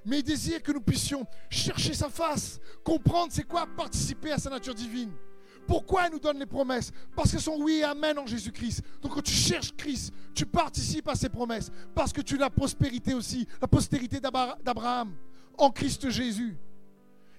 Mais 0.05 0.21
il 0.21 0.23
désire 0.23 0.63
que 0.63 0.73
nous 0.73 0.81
puissions 0.81 1.27
chercher 1.51 1.93
sa 1.93 2.09
face, 2.09 2.59
comprendre 2.83 3.33
c'est 3.33 3.45
quoi 3.45 3.67
participer 3.67 4.33
à 4.33 4.39
sa 4.39 4.49
nature 4.49 4.75
divine. 4.75 5.13
Pourquoi 5.71 6.09
il 6.09 6.15
nous 6.15 6.19
donne 6.19 6.41
les 6.41 6.47
promesses 6.47 6.91
Parce 7.15 7.31
que 7.31 7.39
son 7.39 7.55
oui 7.61 7.75
et 7.75 7.85
amen 7.85 8.19
en 8.19 8.27
Jésus-Christ. 8.27 8.83
Donc 9.01 9.15
quand 9.15 9.23
tu 9.23 9.33
cherches 9.33 9.73
Christ, 9.77 10.13
tu 10.35 10.45
participes 10.45 11.07
à 11.07 11.15
ses 11.15 11.29
promesses. 11.29 11.71
Parce 11.95 12.13
que 12.13 12.21
tu 12.23 12.35
as 12.35 12.39
la 12.39 12.51
prospérité 12.51 13.15
aussi, 13.15 13.47
la 13.63 13.69
postérité 13.69 14.19
d'Abraham 14.19 15.15
en 15.57 15.71
Christ 15.71 16.11
Jésus. 16.11 16.57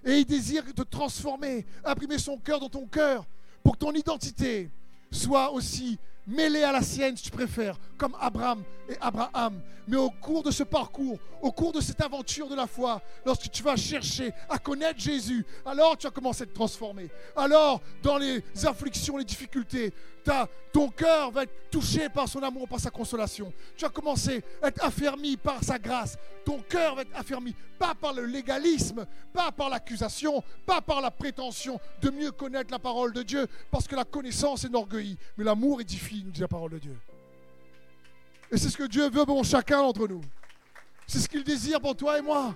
Et 0.05 0.19
il 0.19 0.25
désire 0.25 0.63
te 0.73 0.81
transformer, 0.81 1.65
imprimer 1.83 2.17
son 2.17 2.37
cœur 2.37 2.61
dans 2.61 2.69
ton 2.69 2.87
cœur, 2.87 3.25
pour 3.61 3.73
que 3.73 3.79
ton 3.79 3.91
identité, 3.91 4.71
soit 5.11 5.51
aussi 5.51 5.99
mêlé 6.31 6.63
à 6.63 6.71
la 6.71 6.81
sienne, 6.81 7.15
si 7.15 7.23
tu 7.23 7.31
préfères, 7.31 7.75
comme 7.97 8.15
Abraham 8.19 8.63
et 8.89 8.95
Abraham. 8.99 9.61
Mais 9.87 9.97
au 9.97 10.09
cours 10.09 10.43
de 10.43 10.51
ce 10.51 10.63
parcours, 10.63 11.19
au 11.41 11.51
cours 11.51 11.73
de 11.73 11.81
cette 11.81 12.01
aventure 12.01 12.47
de 12.47 12.55
la 12.55 12.67
foi, 12.67 13.01
lorsque 13.25 13.49
tu 13.51 13.61
vas 13.61 13.75
chercher 13.75 14.31
à 14.49 14.57
connaître 14.57 14.99
Jésus, 14.99 15.45
alors 15.65 15.97
tu 15.97 16.07
vas 16.07 16.11
commencer 16.11 16.43
à 16.43 16.45
te 16.45 16.53
transformer. 16.53 17.09
Alors, 17.35 17.81
dans 18.01 18.17
les 18.17 18.43
afflictions, 18.63 19.17
les 19.17 19.25
difficultés, 19.25 19.93
ton 20.71 20.89
cœur 20.89 21.31
va 21.31 21.43
être 21.43 21.69
touché 21.69 22.09
par 22.09 22.27
son 22.27 22.41
amour, 22.43 22.67
par 22.67 22.79
sa 22.79 22.89
consolation. 22.89 23.53
Tu 23.75 23.85
vas 23.85 23.89
commencer 23.89 24.43
à 24.61 24.67
être 24.67 24.83
affermi 24.83 25.37
par 25.37 25.63
sa 25.63 25.79
grâce. 25.79 26.17
Ton 26.45 26.61
cœur 26.61 26.95
va 26.95 27.01
être 27.03 27.15
affermi, 27.15 27.55
pas 27.77 27.95
par 27.95 28.13
le 28.13 28.25
légalisme, 28.25 29.05
pas 29.33 29.51
par 29.51 29.69
l'accusation, 29.69 30.43
pas 30.65 30.81
par 30.81 31.01
la 31.01 31.11
prétention 31.11 31.79
de 32.01 32.09
mieux 32.09 32.31
connaître 32.31 32.71
la 32.71 32.79
parole 32.79 33.13
de 33.13 33.23
Dieu, 33.23 33.47
parce 33.69 33.87
que 33.87 33.95
la 33.95 34.05
connaissance 34.05 34.65
enorgueillit, 34.65 35.17
mais 35.37 35.43
l'amour 35.43 35.81
édifie, 35.81 36.23
nous 36.23 36.31
dit 36.31 36.41
la 36.41 36.47
parole 36.47 36.71
de 36.71 36.79
Dieu. 36.79 36.97
Et 38.51 38.57
c'est 38.57 38.69
ce 38.69 38.77
que 38.77 38.87
Dieu 38.87 39.09
veut 39.09 39.25
pour 39.25 39.43
chacun 39.45 39.81
d'entre 39.81 40.07
nous. 40.07 40.21
C'est 41.07 41.19
ce 41.19 41.27
qu'il 41.27 41.43
désire 41.43 41.79
pour 41.79 41.95
toi 41.95 42.19
et 42.19 42.21
moi. 42.21 42.55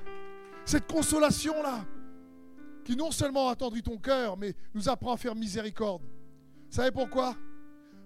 Cette 0.66 0.88
consolation-là, 0.92 1.86
qui 2.84 2.96
non 2.96 3.12
seulement 3.12 3.50
attendrit 3.50 3.82
ton 3.82 3.98
cœur, 3.98 4.38
mais 4.38 4.54
nous 4.74 4.88
apprend 4.88 5.14
à 5.14 5.18
faire 5.18 5.36
miséricorde. 5.36 6.04
Vous 6.70 6.76
savez 6.76 6.92
pourquoi? 6.92 7.36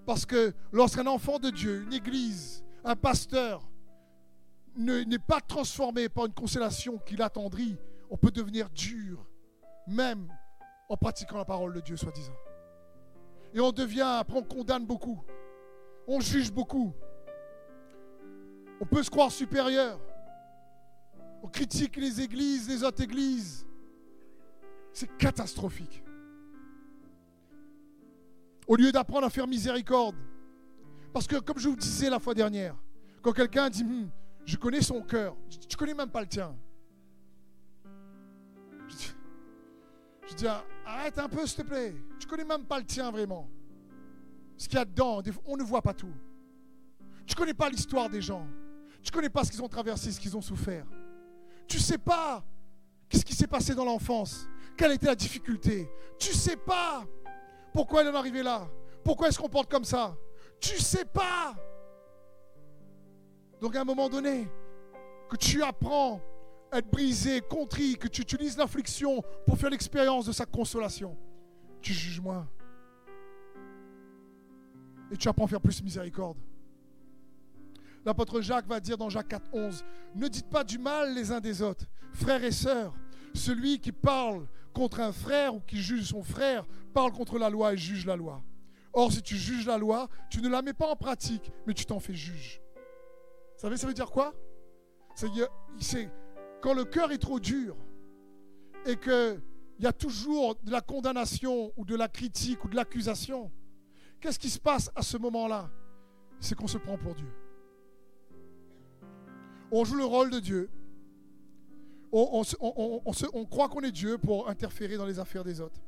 Parce 0.09 0.25
que 0.25 0.55
lorsqu'un 0.71 1.05
enfant 1.05 1.37
de 1.37 1.51
Dieu, 1.51 1.83
une 1.83 1.93
église, 1.93 2.65
un 2.83 2.95
pasteur 2.95 3.69
n'est 4.75 5.19
pas 5.19 5.39
transformé 5.39 6.09
par 6.09 6.25
une 6.25 6.33
consolation 6.33 6.97
qui 6.97 7.15
l'attendrit, 7.15 7.77
on 8.09 8.17
peut 8.17 8.31
devenir 8.31 8.71
dur, 8.71 9.23
même 9.85 10.27
en 10.89 10.97
pratiquant 10.97 11.37
la 11.37 11.45
parole 11.45 11.75
de 11.75 11.81
Dieu, 11.81 11.95
soi-disant. 11.95 12.33
Et 13.53 13.59
on 13.59 13.71
devient, 13.71 14.15
après 14.17 14.39
on 14.39 14.41
condamne 14.41 14.83
beaucoup, 14.83 15.23
on 16.07 16.19
juge 16.19 16.51
beaucoup, 16.51 16.91
on 18.81 18.87
peut 18.87 19.03
se 19.03 19.11
croire 19.11 19.31
supérieur, 19.31 19.99
on 21.43 21.49
critique 21.49 21.97
les 21.97 22.19
églises, 22.19 22.67
les 22.67 22.83
autres 22.83 23.03
églises. 23.03 23.67
C'est 24.91 25.15
catastrophique. 25.17 26.03
Au 28.69 28.75
lieu 28.75 28.91
d'apprendre 28.91 29.25
à 29.25 29.31
faire 29.31 29.47
miséricorde. 29.47 30.15
Parce 31.11 31.25
que 31.25 31.37
comme 31.37 31.57
je 31.57 31.67
vous 31.67 31.75
disais 31.75 32.07
la 32.07 32.19
fois 32.19 32.35
dernière, 32.35 32.75
quand 33.23 33.31
quelqu'un 33.31 33.67
dit 33.67 33.81
hum, 33.83 34.11
je 34.45 34.57
connais 34.57 34.83
son 34.83 35.01
cœur, 35.01 35.35
tu 35.67 35.75
connais 35.75 35.95
même 35.95 36.11
pas 36.11 36.21
le 36.21 36.27
tien. 36.27 36.55
Je 40.27 40.35
dis, 40.35 40.45
arrête 40.85 41.17
un 41.17 41.27
peu 41.27 41.47
s'il 41.47 41.63
te 41.63 41.67
plaît. 41.67 41.95
Tu 42.19 42.27
connais 42.27 42.43
même 42.43 42.63
pas 42.63 42.77
le 42.77 42.85
tien 42.85 43.09
vraiment. 43.09 43.49
Ce 44.55 44.67
qu'il 44.67 44.77
y 44.77 44.81
a 44.81 44.85
dedans, 44.85 45.23
on 45.47 45.57
ne 45.57 45.63
voit 45.63 45.81
pas 45.81 45.95
tout. 45.95 46.13
Tu 47.25 47.33
connais 47.33 47.55
pas 47.55 47.71
l'histoire 47.71 48.07
des 48.07 48.21
gens. 48.21 48.45
Tu 49.01 49.11
connais 49.11 49.29
pas 49.29 49.43
ce 49.45 49.49
qu'ils 49.49 49.63
ont 49.63 49.67
traversé, 49.67 50.11
ce 50.11 50.19
qu'ils 50.19 50.37
ont 50.37 50.41
souffert. 50.41 50.85
Tu 51.67 51.79
sais 51.79 51.97
pas 51.97 52.45
qu'est-ce 53.07 53.25
qui 53.25 53.33
s'est 53.33 53.47
passé 53.47 53.73
dans 53.73 53.85
l'enfance, 53.85 54.47
quelle 54.77 54.91
était 54.91 55.07
la 55.07 55.15
difficulté. 55.15 55.89
Tu 56.19 56.33
sais 56.33 56.57
pas 56.57 57.07
pourquoi 57.73 58.03
il 58.03 58.09
en 58.09 58.13
est 58.13 58.17
arrivé 58.17 58.43
là? 58.43 58.67
Pourquoi 59.03 59.27
est-ce 59.27 59.39
qu'on 59.39 59.49
porte 59.49 59.69
comme 59.69 59.85
ça? 59.85 60.15
Tu 60.59 60.77
sais 60.77 61.05
pas. 61.05 61.55
Donc 63.61 63.75
à 63.75 63.81
un 63.81 63.85
moment 63.85 64.09
donné, 64.09 64.47
que 65.29 65.35
tu 65.35 65.63
apprends 65.63 66.21
à 66.71 66.79
être 66.79 66.89
brisé, 66.89 67.41
contrit, 67.41 67.97
que 67.97 68.07
tu 68.07 68.21
utilises 68.21 68.57
l'affliction 68.57 69.23
pour 69.45 69.57
faire 69.57 69.69
l'expérience 69.69 70.25
de 70.25 70.31
sa 70.31 70.45
consolation, 70.45 71.17
tu 71.81 71.93
juges 71.93 72.21
moins. 72.21 72.47
Et 75.11 75.17
tu 75.17 75.27
apprends 75.27 75.45
à 75.45 75.47
faire 75.47 75.61
plus 75.61 75.81
miséricorde. 75.81 76.37
L'apôtre 78.05 78.41
Jacques 78.41 78.67
va 78.67 78.79
dire 78.79 78.97
dans 78.97 79.09
Jacques 79.09 79.27
4, 79.29 79.49
11, 79.53 79.85
ne 80.15 80.27
dites 80.27 80.49
pas 80.49 80.63
du 80.63 80.77
mal 80.77 81.13
les 81.13 81.31
uns 81.31 81.39
des 81.39 81.61
autres, 81.61 81.85
frères 82.13 82.43
et 82.43 82.51
sœurs. 82.51 82.93
Celui 83.33 83.79
qui 83.79 83.91
parle 83.91 84.47
contre 84.73 84.99
un 84.99 85.11
frère 85.11 85.55
ou 85.55 85.59
qui 85.59 85.77
juge 85.77 86.03
son 86.05 86.23
frère 86.23 86.65
parle 86.93 87.11
contre 87.11 87.37
la 87.37 87.49
loi 87.49 87.73
et 87.73 87.77
juge 87.77 88.05
la 88.05 88.15
loi. 88.15 88.41
Or, 88.93 89.11
si 89.11 89.21
tu 89.21 89.35
juges 89.35 89.67
la 89.67 89.77
loi, 89.77 90.09
tu 90.29 90.41
ne 90.41 90.49
la 90.49 90.61
mets 90.61 90.73
pas 90.73 90.87
en 90.87 90.95
pratique, 90.95 91.51
mais 91.67 91.73
tu 91.73 91.85
t'en 91.85 91.99
fais 91.99 92.13
juge. 92.13 92.61
Vous 93.55 93.61
savez, 93.61 93.77
ça 93.77 93.87
veut 93.87 93.93
dire 93.93 94.09
quoi? 94.09 94.33
C'est 95.79 96.09
quand 96.61 96.73
le 96.73 96.85
cœur 96.85 97.11
est 97.11 97.17
trop 97.17 97.39
dur 97.39 97.75
et 98.85 98.95
qu'il 98.95 99.41
y 99.79 99.85
a 99.85 99.93
toujours 99.93 100.55
de 100.63 100.71
la 100.71 100.81
condamnation 100.81 101.71
ou 101.77 101.85
de 101.85 101.95
la 101.95 102.07
critique 102.07 102.63
ou 102.65 102.69
de 102.69 102.75
l'accusation, 102.75 103.51
qu'est-ce 104.21 104.39
qui 104.39 104.49
se 104.49 104.59
passe 104.59 104.89
à 104.95 105.01
ce 105.01 105.17
moment-là? 105.17 105.69
C'est 106.39 106.55
qu'on 106.55 106.67
se 106.67 106.77
prend 106.77 106.97
pour 106.97 107.15
Dieu. 107.15 107.31
On 109.71 109.83
joue 109.83 109.95
le 109.95 110.05
rôle 110.05 110.31
de 110.31 110.39
Dieu. 110.39 110.69
On, 112.11 112.43
on 113.33 113.45
croit 113.45 113.69
qu'on 113.69 113.81
est 113.81 113.91
Dieu 113.91 114.17
pour 114.17 114.49
interférer 114.49 114.97
dans 114.97 115.05
les 115.05 115.19
affaires 115.19 115.43
des 115.43 115.61
autres. 115.61 115.79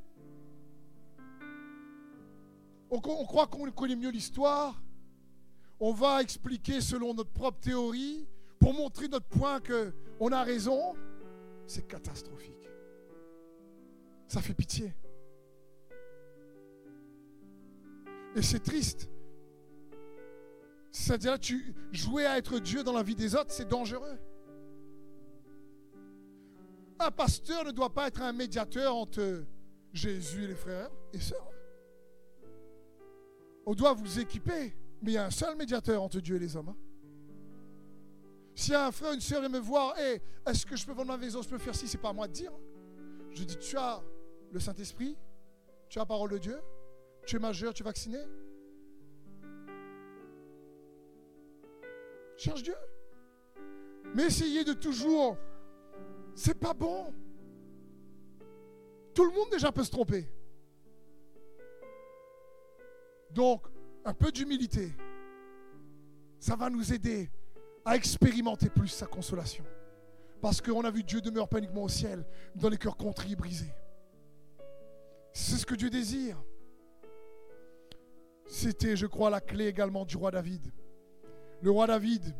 On, 2.91 2.99
croit 2.99 3.47
qu'on 3.47 3.71
connaît 3.71 3.95
mieux 3.95 4.11
l'histoire. 4.11 4.83
On 5.79 5.93
va 5.93 6.21
expliquer 6.21 6.81
selon 6.81 7.13
notre 7.13 7.31
propre 7.31 7.59
théorie 7.59 8.27
pour 8.59 8.73
montrer 8.73 9.07
notre 9.07 9.27
point 9.27 9.61
qu'on 9.61 10.31
a 10.31 10.43
raison. 10.43 10.93
C'est 11.65 11.87
catastrophique. 11.87 12.69
Ça 14.27 14.41
fait 14.41 14.53
pitié. 14.53 14.93
Et 18.35 18.41
c'est 18.41 18.59
triste. 18.59 19.09
C'est-à-dire, 20.91 21.39
tu 21.39 21.73
jouer 21.93 22.25
à 22.25 22.37
être 22.37 22.59
Dieu 22.59 22.83
dans 22.83 22.93
la 22.93 23.03
vie 23.03 23.15
des 23.15 23.35
autres, 23.35 23.51
c'est 23.51 23.67
dangereux. 23.67 24.19
Un 27.03 27.09
pasteur 27.09 27.65
ne 27.65 27.71
doit 27.71 27.91
pas 27.91 28.07
être 28.07 28.21
un 28.21 28.31
médiateur 28.31 28.95
entre 28.95 29.43
Jésus 29.91 30.43
et 30.43 30.47
les 30.47 30.55
frères 30.55 30.91
et 31.11 31.19
sœurs. 31.19 31.49
On 33.65 33.73
doit 33.73 33.93
vous 33.93 34.19
équiper, 34.19 34.75
mais 35.01 35.11
il 35.11 35.13
y 35.15 35.17
a 35.17 35.25
un 35.25 35.31
seul 35.31 35.55
médiateur 35.55 36.03
entre 36.03 36.19
Dieu 36.19 36.35
et 36.35 36.39
les 36.39 36.55
hommes. 36.55 36.69
Hein. 36.69 36.77
Si 38.53 38.75
un 38.75 38.91
frère, 38.91 39.13
une 39.13 39.21
soeur 39.21 39.39
vient 39.39 39.49
me 39.49 39.57
voir, 39.57 39.97
hey, 39.97 40.21
est-ce 40.45 40.63
que 40.63 40.75
je 40.75 40.85
peux 40.85 40.91
vendre 40.91 41.07
ma 41.07 41.17
maison, 41.17 41.41
je 41.41 41.49
peux 41.49 41.57
faire 41.57 41.73
ci, 41.73 41.87
c'est 41.87 41.97
pas 41.97 42.09
à 42.09 42.13
moi 42.13 42.27
de 42.27 42.33
dire. 42.33 42.51
Hein. 42.51 43.29
Je 43.31 43.45
dis, 43.45 43.57
tu 43.57 43.75
as 43.77 44.03
le 44.51 44.59
Saint-Esprit, 44.59 45.17
tu 45.89 45.97
as 45.97 46.03
la 46.03 46.05
parole 46.05 46.29
de 46.29 46.37
Dieu, 46.37 46.59
tu 47.25 47.37
es 47.37 47.39
majeur, 47.39 47.73
tu 47.73 47.81
es 47.81 47.85
vacciné. 47.85 48.19
Cherche 52.37 52.61
Dieu. 52.61 52.75
Mais 54.13 54.25
essayez 54.25 54.63
de 54.63 54.73
toujours. 54.73 55.35
C'est 56.35 56.59
pas 56.59 56.73
bon. 56.73 57.13
Tout 59.13 59.25
le 59.25 59.31
monde 59.31 59.49
déjà 59.51 59.71
peut 59.71 59.83
se 59.83 59.91
tromper. 59.91 60.27
Donc, 63.31 63.67
un 64.03 64.13
peu 64.13 64.31
d'humilité, 64.31 64.91
ça 66.39 66.55
va 66.55 66.69
nous 66.69 66.93
aider 66.93 67.29
à 67.85 67.95
expérimenter 67.95 68.69
plus 68.69 68.87
sa 68.87 69.05
consolation. 69.05 69.63
Parce 70.41 70.59
qu'on 70.59 70.81
a 70.81 70.91
vu 70.91 71.03
Dieu 71.03 71.21
demeure 71.21 71.47
pas 71.47 71.59
uniquement 71.59 71.83
au 71.83 71.89
ciel, 71.89 72.25
dans 72.55 72.69
les 72.69 72.77
cœurs 72.77 72.97
contris 72.97 73.33
et 73.33 73.35
brisés. 73.35 73.73
C'est 75.33 75.57
ce 75.57 75.65
que 75.65 75.75
Dieu 75.75 75.89
désire. 75.89 76.41
C'était, 78.47 78.97
je 78.97 79.05
crois, 79.05 79.29
la 79.29 79.39
clé 79.39 79.67
également 79.67 80.03
du 80.03 80.17
roi 80.17 80.31
David. 80.31 80.73
Le 81.61 81.71
roi 81.71 81.87
David, 81.87 82.35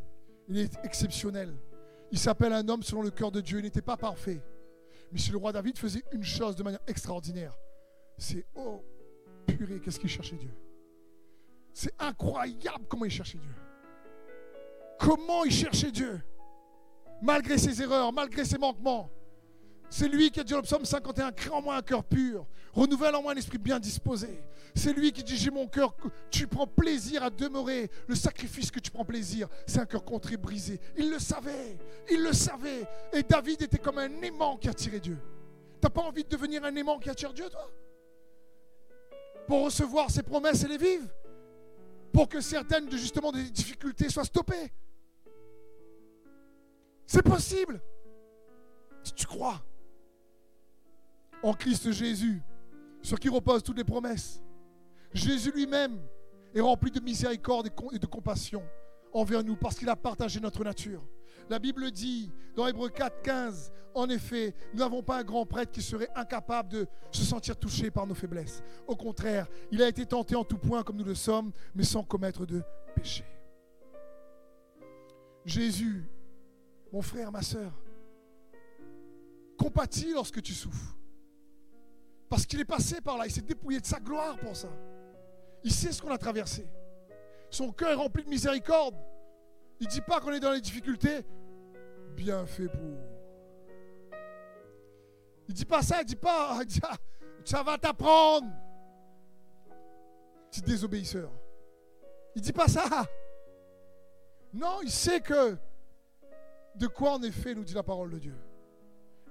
il 0.49 0.57
est 0.57 0.77
exceptionnel. 0.83 1.55
Il 2.11 2.19
s'appelle 2.19 2.53
un 2.53 2.67
homme 2.67 2.83
selon 2.83 3.01
le 3.01 3.11
cœur 3.11 3.31
de 3.31 3.41
Dieu. 3.41 3.59
Il 3.59 3.63
n'était 3.63 3.81
pas 3.81 3.97
parfait. 3.97 4.41
Mais 5.11 5.19
si 5.19 5.31
le 5.31 5.37
roi 5.37 5.51
David 5.51 5.77
faisait 5.77 6.03
une 6.11 6.23
chose 6.23 6.55
de 6.55 6.63
manière 6.63 6.81
extraordinaire, 6.87 7.57
c'est, 8.17 8.45
oh, 8.55 8.83
purée, 9.45 9.79
qu'est-ce 9.79 9.99
qu'il 9.99 10.09
cherchait 10.09 10.37
Dieu 10.37 10.51
c'est 11.73 11.93
incroyable 11.99 12.85
comment 12.87 13.05
il 13.05 13.11
cherchait 13.11 13.37
Dieu. 13.37 13.55
Comment 14.99 15.43
il 15.45 15.51
cherchait 15.51 15.91
Dieu. 15.91 16.21
Malgré 17.21 17.57
ses 17.57 17.81
erreurs, 17.81 18.11
malgré 18.11 18.45
ses 18.45 18.57
manquements. 18.57 19.09
C'est 19.93 20.07
lui 20.07 20.31
qui 20.31 20.39
a 20.39 20.43
dit 20.45 20.53
au 20.53 20.61
psaume 20.61 20.85
51, 20.85 21.33
crée 21.33 21.49
en 21.49 21.61
moi 21.61 21.75
un 21.75 21.81
cœur 21.81 22.05
pur, 22.05 22.47
renouvelle 22.71 23.13
en 23.13 23.21
moi 23.21 23.33
un 23.33 23.35
esprit 23.35 23.57
bien 23.57 23.77
disposé. 23.77 24.41
C'est 24.73 24.93
lui 24.93 25.11
qui 25.11 25.21
dit, 25.21 25.35
j'ai 25.35 25.51
mon 25.51 25.67
cœur, 25.67 25.93
tu 26.29 26.47
prends 26.47 26.65
plaisir 26.65 27.21
à 27.23 27.29
demeurer. 27.29 27.91
Le 28.07 28.15
sacrifice 28.15 28.71
que 28.71 28.79
tu 28.79 28.89
prends 28.89 29.03
plaisir, 29.03 29.49
c'est 29.67 29.79
un 29.79 29.85
cœur 29.85 30.05
contré, 30.05 30.37
brisé. 30.37 30.79
Il 30.97 31.11
le 31.11 31.19
savait, 31.19 31.77
il 32.09 32.23
le 32.23 32.31
savait. 32.31 32.87
Et 33.11 33.21
David 33.21 33.63
était 33.63 33.79
comme 33.79 33.97
un 33.97 34.21
aimant 34.21 34.55
qui 34.55 34.69
attirait 34.69 35.01
Dieu. 35.01 35.17
T'as 35.81 35.89
pas 35.89 36.01
envie 36.01 36.23
de 36.23 36.29
devenir 36.29 36.63
un 36.63 36.73
aimant 36.73 36.97
qui 36.97 37.09
attire 37.09 37.33
Dieu, 37.33 37.49
toi? 37.49 37.69
Pour 39.45 39.65
recevoir 39.65 40.09
ses 40.09 40.23
promesses 40.23 40.63
et 40.63 40.69
les 40.69 40.77
vivre? 40.77 41.09
Pour 42.13 42.29
que 42.29 42.39
certaines 42.39 42.87
de 42.87 42.95
justement 42.95 43.33
des 43.33 43.43
difficultés 43.49 44.07
soient 44.07 44.23
stoppées? 44.23 44.71
C'est 47.05 47.23
possible. 47.23 47.81
Si 49.03 49.13
tu 49.13 49.25
crois? 49.25 49.61
En 51.43 51.53
Christ 51.53 51.91
Jésus, 51.91 52.41
sur 53.01 53.19
qui 53.19 53.29
reposent 53.29 53.63
toutes 53.63 53.77
les 53.77 53.83
promesses. 53.83 54.43
Jésus 55.13 55.51
lui-même 55.51 55.99
est 56.53 56.61
rempli 56.61 56.91
de 56.91 56.99
miséricorde 56.99 57.69
et 57.91 57.99
de 57.99 58.05
compassion 58.05 58.63
envers 59.13 59.43
nous 59.43 59.55
parce 59.55 59.75
qu'il 59.75 59.89
a 59.89 59.95
partagé 59.95 60.39
notre 60.39 60.63
nature. 60.63 61.03
La 61.49 61.59
Bible 61.59 61.91
dit 61.91 62.31
dans 62.55 62.67
Hébreu 62.67 62.89
4, 62.89 63.21
15, 63.21 63.71
en 63.93 64.09
effet, 64.09 64.53
nous 64.73 64.79
n'avons 64.79 65.03
pas 65.03 65.19
un 65.19 65.23
grand 65.23 65.45
prêtre 65.45 65.71
qui 65.71 65.81
serait 65.81 66.09
incapable 66.15 66.69
de 66.69 66.87
se 67.11 67.23
sentir 67.23 67.57
touché 67.57 67.91
par 67.91 68.07
nos 68.07 68.13
faiblesses. 68.13 68.63
Au 68.87 68.95
contraire, 68.95 69.47
il 69.71 69.81
a 69.81 69.87
été 69.87 70.05
tenté 70.05 70.35
en 70.35 70.43
tout 70.43 70.57
point 70.57 70.83
comme 70.83 70.97
nous 70.97 71.03
le 71.03 71.15
sommes, 71.15 71.51
mais 71.75 71.83
sans 71.83 72.03
commettre 72.03 72.45
de 72.45 72.63
péché. 72.95 73.25
Jésus, 75.45 76.05
mon 76.93 77.01
frère, 77.01 77.31
ma 77.31 77.41
soeur, 77.41 77.73
compatit 79.57 80.13
lorsque 80.13 80.41
tu 80.41 80.53
souffres. 80.53 80.95
Parce 82.31 82.45
qu'il 82.45 82.61
est 82.61 82.65
passé 82.65 83.01
par 83.01 83.17
là, 83.17 83.25
il 83.25 83.31
s'est 83.31 83.41
dépouillé 83.41 83.81
de 83.81 83.85
sa 83.85 83.99
gloire 83.99 84.37
pour 84.37 84.55
ça. 84.55 84.69
Il 85.65 85.71
sait 85.71 85.91
ce 85.91 86.01
qu'on 86.01 86.11
a 86.11 86.17
traversé. 86.17 86.65
Son 87.49 87.73
cœur 87.73 87.89
est 87.89 87.95
rempli 87.95 88.23
de 88.23 88.29
miséricorde. 88.29 88.95
Il 89.81 89.87
ne 89.87 89.91
dit 89.91 89.99
pas 89.99 90.21
qu'on 90.21 90.31
est 90.31 90.39
dans 90.39 90.53
les 90.53 90.61
difficultés. 90.61 91.25
Bien 92.15 92.45
fait 92.45 92.69
pour. 92.69 92.97
Il 95.45 95.51
ne 95.51 95.53
dit 95.53 95.65
pas 95.65 95.81
ça, 95.81 95.97
il 95.97 96.03
ne 96.03 96.07
dit 96.07 96.15
pas, 96.15 96.57
ah, 96.83 96.95
ça 97.43 97.63
va 97.63 97.77
t'apprendre. 97.77 98.47
Petit 100.49 100.61
désobéisseur. 100.61 101.29
Il 102.33 102.39
ne 102.39 102.45
dit 102.45 102.53
pas 102.53 102.69
ça. 102.69 102.85
Non, 104.53 104.79
il 104.83 104.91
sait 104.91 105.19
que 105.19 105.57
de 106.75 106.87
quoi 106.87 107.15
en 107.15 107.23
effet 107.23 107.53
nous 107.53 107.65
dit 107.65 107.73
la 107.73 107.83
parole 107.83 108.09
de 108.09 108.19
Dieu. 108.19 108.37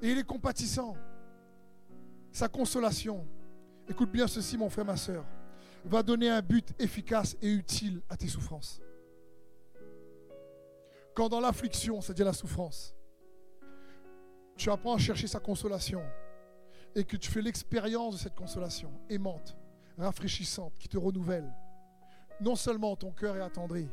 Et 0.03 0.11
il 0.11 0.18
est 0.18 0.26
compatissant. 0.26 0.94
Sa 2.33 2.49
consolation, 2.49 3.26
écoute 3.89 4.11
bien 4.11 4.26
ceci 4.26 4.57
mon 4.57 4.70
frère, 4.70 4.85
ma 4.85 4.97
soeur, 4.97 5.24
va 5.85 6.03
donner 6.03 6.28
un 6.28 6.43
but 6.43 6.72
efficace 6.78 7.37
et 7.43 7.51
utile 7.51 8.03
à 8.09 8.16
tes 8.16 8.28
souffrances. 8.28 8.81
Quand 11.14 11.28
dans 11.28 11.41
l'affliction, 11.41 12.01
c'est-à-dire 12.01 12.26
la 12.26 12.33
souffrance, 12.33 12.95
tu 14.57 14.70
apprends 14.70 14.95
à 14.95 14.99
chercher 14.99 15.26
sa 15.26 15.41
consolation 15.41 16.03
et 16.95 17.05
que 17.05 17.16
tu 17.16 17.31
fais 17.31 17.43
l'expérience 17.43 18.14
de 18.14 18.20
cette 18.20 18.35
consolation 18.35 18.93
aimante, 19.09 19.57
rafraîchissante, 19.99 20.74
qui 20.78 20.89
te 20.89 20.99
renouvelle, 20.99 21.51
non 22.41 22.57
seulement 22.57 22.95
ton 22.95 23.11
cœur 23.11 23.37
est 23.37 23.43
attendri, 23.43 23.89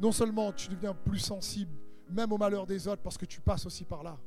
non 0.00 0.12
seulement 0.12 0.52
tu 0.52 0.68
deviens 0.68 0.94
plus 0.94 1.18
sensible, 1.18 1.72
même 2.10 2.32
au 2.32 2.38
malheur 2.38 2.66
des 2.66 2.88
autres, 2.88 3.02
parce 3.02 3.18
que 3.18 3.26
tu 3.26 3.40
passes 3.40 3.66
aussi 3.66 3.84
par 3.84 4.02
là, 4.02 4.18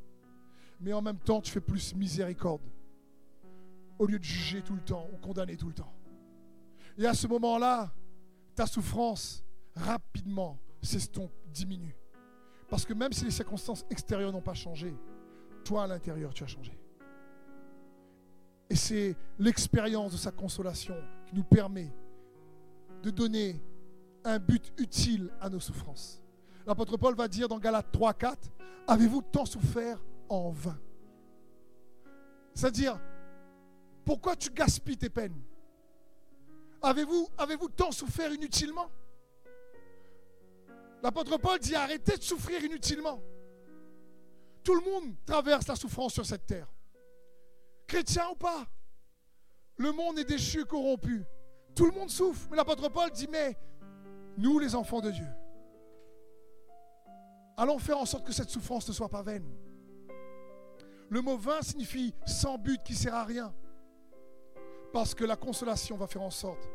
mais 0.80 0.94
en 0.94 1.02
même 1.02 1.20
temps 1.20 1.42
tu 1.42 1.52
fais 1.52 1.62
plus 1.62 1.96
miséricorde, 1.96 2.62
au 4.02 4.08
lieu 4.08 4.18
de 4.18 4.24
juger 4.24 4.64
tout 4.64 4.74
le 4.74 4.82
temps 4.82 5.08
ou 5.14 5.18
condamner 5.18 5.56
tout 5.56 5.68
le 5.68 5.76
temps. 5.76 5.94
Et 6.98 7.06
à 7.06 7.14
ce 7.14 7.28
moment-là, 7.28 7.94
ta 8.56 8.66
souffrance, 8.66 9.44
rapidement, 9.76 10.58
s'estompe, 10.82 11.32
diminue. 11.54 11.96
Parce 12.68 12.84
que 12.84 12.96
même 12.96 13.14
si 13.14 13.26
les 13.26 13.32
circonstances 13.32 13.86
extérieures 13.92 14.32
n'ont 14.32 14.42
pas 14.42 14.56
changé, 14.56 14.96
toi 15.64 15.84
à 15.84 15.88
l'intérieur, 15.88 16.34
tu 16.34 16.44
as 16.44 16.48
changé. 16.48 16.76
Et 18.72 18.76
c'est 18.76 19.16
l'expérience 19.38 20.14
de 20.14 20.18
sa 20.18 20.32
consolation 20.32 20.96
qui 21.28 21.36
nous 21.36 21.44
permet 21.44 21.94
de 23.04 23.12
donner 23.12 23.62
un 24.24 24.40
but 24.40 24.74
utile 24.80 25.30
à 25.40 25.48
nos 25.48 25.60
souffrances. 25.60 26.24
L'apôtre 26.66 26.98
Paul 26.98 27.14
va 27.14 27.28
dire 27.28 27.48
dans 27.48 27.60
Galates 27.60 27.92
3, 27.92 28.16
4, 28.16 28.52
avez-vous 28.88 29.22
tant 29.22 29.46
souffert 29.46 30.04
en 30.28 30.50
vain? 30.50 30.80
C'est-à-dire, 32.56 33.00
pourquoi 34.12 34.36
tu 34.36 34.50
gaspilles 34.50 34.98
tes 34.98 35.10
peines? 35.10 35.42
Avez-vous 36.82 37.30
avez 37.38 37.56
tant 37.78 37.94
souffert 37.94 38.34
inutilement? 38.34 38.92
L'apôtre 41.02 41.38
Paul 41.38 41.58
dit 41.60 41.74
arrêtez 41.76 42.18
de 42.18 42.22
souffrir 42.22 42.62
inutilement. 42.62 43.24
Tout 44.66 44.76
le 44.76 44.82
monde 44.82 45.16
traverse 45.26 45.66
la 45.66 45.78
souffrance 45.78 46.14
sur 46.14 46.26
cette 46.26 46.46
terre. 46.46 46.68
Chrétien 47.88 48.28
ou 48.32 48.36
pas. 48.36 48.68
Le 49.78 49.94
monde 49.94 50.20
est 50.20 50.26
déchu, 50.26 50.66
corrompu. 50.66 51.24
Tout 51.74 51.86
le 51.86 51.94
monde 51.94 52.10
souffre. 52.10 52.50
Mais 52.52 52.58
l'apôtre 52.58 52.90
Paul 52.90 53.12
dit, 53.12 53.30
mais 53.32 53.58
nous, 54.38 54.60
les 54.60 54.76
enfants 54.76 55.00
de 55.00 55.12
Dieu, 55.12 55.30
allons 57.56 57.80
faire 57.80 57.98
en 57.98 58.06
sorte 58.06 58.28
que 58.28 58.34
cette 58.34 58.50
souffrance 58.50 58.90
ne 58.90 58.94
soit 58.94 59.08
pas 59.08 59.24
vaine. 59.24 59.50
Le 61.08 61.22
mot 61.22 61.38
vain 61.38 61.62
signifie 61.62 62.14
sans 62.26 62.58
but 62.58 62.84
qui 62.84 62.94
sert 62.94 63.16
à 63.16 63.24
rien. 63.24 63.56
Parce 64.94 65.16
que 65.16 65.24
la 65.24 65.36
consolation 65.36 65.96
va 65.96 66.08
faire 66.08 66.22
en 66.22 66.30
sorte 66.30 66.68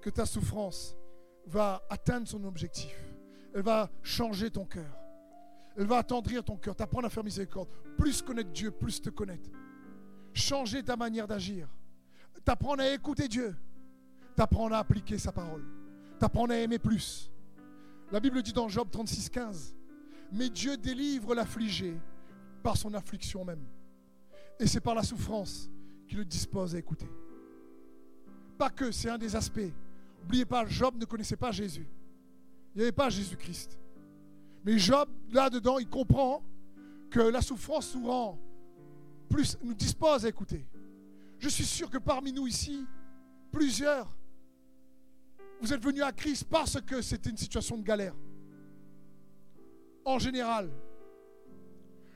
que 0.00 0.10
ta 0.10 0.26
souffrance 0.26 0.96
va 1.46 1.82
atteindre 1.88 2.28
son 2.28 2.44
objectif. 2.44 2.94
Elle 3.54 3.62
va 3.62 3.90
changer 4.02 4.50
ton 4.50 4.64
cœur. 4.64 4.98
Elle 5.76 5.86
va 5.86 5.98
attendrir 5.98 6.44
ton 6.44 6.56
cœur, 6.56 6.76
t'apprendre 6.76 7.06
à 7.06 7.10
faire 7.10 7.24
miséricorde. 7.24 7.68
Plus 7.96 8.22
connaître 8.22 8.50
Dieu, 8.50 8.70
plus 8.70 9.00
te 9.00 9.10
connaître. 9.10 9.50
Changer 10.32 10.82
ta 10.82 10.96
manière 10.96 11.26
d'agir. 11.26 11.68
T'apprendre 12.44 12.82
à 12.82 12.90
écouter 12.90 13.28
Dieu. 13.28 13.56
T'apprendre 14.36 14.74
à 14.74 14.78
appliquer 14.78 15.18
sa 15.18 15.32
parole. 15.32 15.64
T'apprendre 16.18 16.52
à 16.52 16.58
aimer 16.58 16.78
plus. 16.78 17.30
La 18.12 18.20
Bible 18.20 18.42
dit 18.42 18.52
dans 18.52 18.68
Job 18.68 18.88
36, 18.90 19.30
15, 19.30 19.74
Mais 20.32 20.50
Dieu 20.50 20.76
délivre 20.76 21.34
l'affligé 21.34 21.96
par 22.62 22.76
son 22.76 22.94
affliction 22.94 23.44
même. 23.44 23.64
Et 24.60 24.66
c'est 24.66 24.80
par 24.80 24.94
la 24.94 25.02
souffrance 25.02 25.70
qu'il 26.06 26.18
le 26.18 26.24
dispose 26.24 26.74
à 26.74 26.78
écouter. 26.78 27.08
Pas 28.58 28.70
que, 28.70 28.90
c'est 28.90 29.10
un 29.10 29.18
des 29.18 29.34
aspects. 29.34 29.72
N'oubliez 30.20 30.44
pas, 30.44 30.66
Job 30.66 30.96
ne 30.96 31.04
connaissait 31.04 31.36
pas 31.36 31.50
Jésus. 31.50 31.86
Il 32.74 32.78
n'y 32.78 32.82
avait 32.82 32.92
pas 32.92 33.10
Jésus-Christ. 33.10 33.78
Mais 34.64 34.78
Job, 34.78 35.08
là-dedans, 35.30 35.78
il 35.78 35.88
comprend 35.88 36.42
que 37.10 37.20
la 37.20 37.42
souffrance 37.42 37.94
nous 37.94 38.06
rend 38.06 38.38
plus, 39.28 39.58
nous 39.62 39.74
dispose 39.74 40.24
à 40.24 40.28
écouter. 40.28 40.66
Je 41.38 41.48
suis 41.48 41.64
sûr 41.64 41.90
que 41.90 41.98
parmi 41.98 42.32
nous 42.32 42.46
ici, 42.46 42.86
plusieurs, 43.52 44.16
vous 45.60 45.72
êtes 45.72 45.82
venus 45.82 46.02
à 46.02 46.12
Christ 46.12 46.44
parce 46.44 46.80
que 46.80 47.02
c'était 47.02 47.30
une 47.30 47.36
situation 47.36 47.76
de 47.76 47.82
galère. 47.82 48.14
En 50.04 50.18
général. 50.18 50.70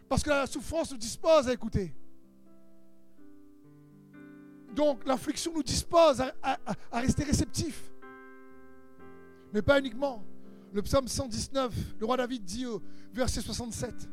Parce 0.08 0.22
que 0.22 0.30
la 0.30 0.46
souffrance 0.46 0.90
nous 0.90 0.98
dispose 0.98 1.48
à 1.48 1.52
écouter. 1.52 1.94
Donc 4.78 5.04
l'affliction 5.06 5.52
nous 5.52 5.64
dispose 5.64 6.22
à, 6.40 6.56
rester 6.92 7.24
réceptifs. 7.24 7.90
Mais 9.52 9.60
pas 9.60 9.80
uniquement. 9.80 10.22
Le 10.72 10.80
psaume 10.82 11.08
119, 11.08 11.74
le 11.98 12.06
roi 12.06 12.16
David 12.16 12.44
dit 12.44 12.64
au 12.64 12.80
verset 13.12 13.40
67, 13.40 14.08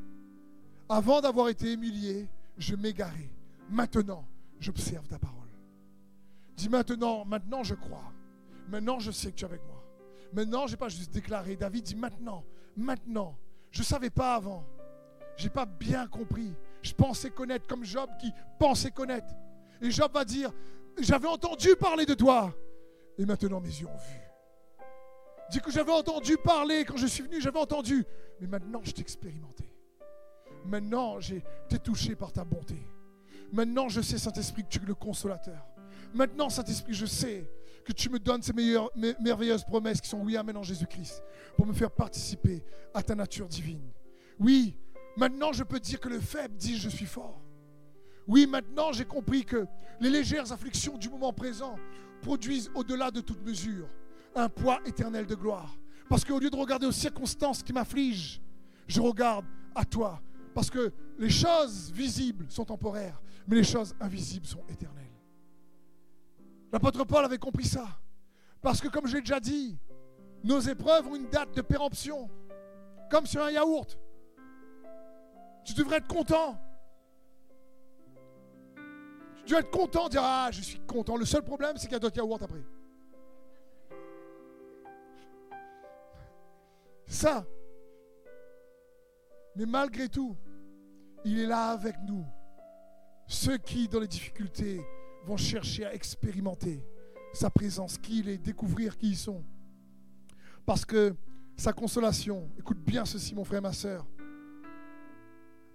Avant 0.90 1.22
d'avoir 1.22 1.50
été 1.50 1.72
humilié, 1.72 2.28
je 2.58 2.76
m'égarais. 2.76 3.30
Maintenant, 3.70 4.26
j'observe 4.60 5.08
ta 5.08 5.20
parole. 5.20 5.50
Dis 6.58 6.68
maintenant, 6.68 7.26
maintenant 7.26 7.62
je 7.62 7.76
crois. 7.76 8.12
Maintenant 8.68 8.98
je 8.98 9.12
sais 9.12 9.30
que 9.32 9.36
tu 9.36 9.46
es 9.46 9.48
avec 9.48 9.62
moi. 9.68 9.84
Maintenant, 10.34 10.66
je 10.66 10.72
n'ai 10.72 10.78
pas 10.78 10.90
juste 10.90 11.14
déclaré. 11.14 11.56
David 11.56 11.84
dit 11.84 11.96
maintenant, 11.96 12.44
maintenant. 12.76 13.38
Je 13.70 13.82
ne 13.82 13.86
savais 13.86 14.10
pas 14.10 14.34
avant. 14.34 14.66
Je 15.38 15.44
n'ai 15.44 15.52
pas 15.52 15.68
bien 15.68 16.08
compris. 16.08 16.56
Je 16.82 16.94
pensais 16.94 17.30
connaître 17.30 17.68
comme 17.68 17.86
Job 17.86 18.10
qui 18.20 18.32
pensait 18.58 18.90
connaître. 18.90 19.32
Et 19.82 19.92
Job 19.92 20.12
va 20.14 20.26
dire, 20.26 20.52
j'avais 21.00 21.28
entendu 21.28 21.76
parler 21.76 22.06
de 22.06 22.14
toi. 22.14 22.54
Et 23.18 23.26
maintenant 23.26 23.60
mes 23.62 23.70
yeux 23.70 23.88
ont 23.88 23.98
vu. 23.98 24.26
Dis 25.52 25.60
que 25.60 25.72
j'avais 25.72 25.92
entendu 25.92 26.38
parler 26.38 26.86
quand 26.86 26.98
je 26.98 27.08
suis 27.08 27.24
venu, 27.24 27.40
j'avais 27.40 27.60
entendu. 27.60 28.04
Mais 28.40 28.48
maintenant, 28.48 28.82
je 28.84 28.92
t'ai 28.92 29.02
expérimenté. 29.02 29.70
Maintenant, 30.66 31.20
j'ai 31.20 31.44
été 31.66 31.80
touché 31.80 32.16
par 32.16 32.32
ta 32.32 32.44
bonté. 32.44 32.76
Maintenant, 33.52 33.88
je 33.88 34.02
sais, 34.02 34.18
Saint-Esprit, 34.18 34.64
que 34.64 34.70
tu 34.70 34.80
es 34.80 34.86
le 34.86 34.96
consolateur. 34.96 35.66
Maintenant, 36.14 36.50
Saint-Esprit, 36.50 36.94
je 36.94 37.06
sais 37.06 37.50
que 37.86 37.94
tu 37.94 38.10
me 38.10 38.18
donnes 38.18 38.42
ces 38.42 38.54
meilleures, 38.54 38.90
merveilleuses 38.96 39.64
promesses 39.64 40.02
qui 40.02 40.10
sont 40.10 40.20
oui, 40.20 40.36
amen 40.36 40.58
en 40.58 40.64
Jésus-Christ, 40.64 41.24
pour 41.56 41.68
me 41.68 41.74
faire 41.74 41.92
participer 41.92 42.64
à 42.94 43.04
ta 43.04 43.14
nature 43.14 43.48
divine. 43.48 43.92
Oui, 44.40 44.76
maintenant, 45.16 45.54
je 45.54 45.64
peux 45.64 45.80
dire 45.80 46.00
que 46.00 46.10
le 46.10 46.20
faible 46.20 46.56
dit 46.56 46.78
je 46.78 46.90
suis 46.90 47.06
fort. 47.06 47.40
Oui, 48.28 48.48
maintenant, 48.48 48.92
j'ai 48.92 49.06
compris 49.06 49.46
que 49.46 49.66
les 50.00 50.10
légères 50.10 50.52
afflictions 50.52 50.98
du 50.98 51.10
moment 51.10 51.34
présent 51.34 51.76
produisent 52.22 52.72
au-delà 52.74 53.12
de 53.12 53.22
toute 53.22 53.46
mesure 53.46 53.88
un 54.36 54.50
poids 54.50 54.80
éternel 54.86 55.26
de 55.26 55.36
gloire. 55.36 55.78
Parce 56.10 56.24
qu'au 56.26 56.40
lieu 56.40 56.50
de 56.50 56.56
regarder 56.56 56.86
aux 56.86 56.92
circonstances 56.92 57.64
qui 57.64 57.74
m'affligent, 57.74 58.42
je 58.88 59.02
regarde 59.02 59.46
à 59.74 59.86
toi 59.86 60.22
parce 60.54 60.70
que 60.70 60.92
les 61.18 61.30
choses 61.30 61.92
visibles 61.92 62.46
sont 62.50 62.66
temporaires, 62.66 63.22
mais 63.48 63.58
les 63.58 63.64
choses 63.64 63.94
invisibles 64.00 64.46
sont 64.46 64.64
éternelles. 64.70 65.04
L'apôtre 66.72 67.04
Paul 67.04 67.26
avait 67.26 67.38
compris 67.38 67.66
ça. 67.66 67.88
Parce 68.62 68.82
que 68.82 68.88
comme 68.88 69.06
je 69.06 69.16
l'ai 69.16 69.22
déjà 69.22 69.40
dit, 69.40 69.78
nos 70.44 70.60
épreuves 70.60 71.08
ont 71.08 71.16
une 71.16 71.30
date 71.30 71.56
de 71.56 71.62
péremption, 71.62 72.30
comme 73.12 73.26
sur 73.26 73.44
un 73.44 73.52
yaourt. 73.52 74.00
Tu 75.64 75.74
devrais 75.74 75.98
être 75.98 76.08
content. 76.08 76.58
Tu 79.46 79.52
dois 79.52 79.60
être 79.60 79.70
content, 79.70 80.10
dire 80.10 80.24
Ah, 80.24 80.50
je 80.52 80.62
suis 80.62 80.80
content. 80.80 81.16
Le 81.16 81.26
seul 81.26 81.44
problème, 81.44 81.78
c'est 81.78 81.84
qu'il 81.84 81.94
y 81.94 81.96
a 81.96 82.00
d'autres 82.00 82.18
yaourts 82.18 82.42
après. 82.42 82.64
Ça. 87.06 87.46
Mais 89.56 89.68
malgré 89.68 90.10
tout, 90.10 90.36
il 91.24 91.40
est 91.40 91.46
là 91.46 91.70
avec 91.70 91.96
nous. 92.08 92.26
Ceux 93.28 93.58
qui, 93.58 93.88
dans 93.88 94.00
les 94.00 94.08
difficultés, 94.08 94.82
vont 95.26 95.38
chercher 95.38 95.86
à 95.86 95.94
expérimenter 95.94 96.84
sa 97.34 97.50
présence, 97.50 97.98
qui 97.98 98.20
il 98.20 98.30
est, 98.30 98.38
découvrir 98.38 98.98
qui 98.98 99.10
ils 99.10 99.18
sont. 99.18 99.44
Parce 100.66 100.86
que 100.86 101.16
sa 101.56 101.72
consolation, 101.72 102.50
écoute 102.58 102.80
bien 102.80 103.06
ceci 103.06 103.36
mon 103.36 103.44
frère, 103.44 103.62
ma 103.62 103.74
soeur, 103.74 104.06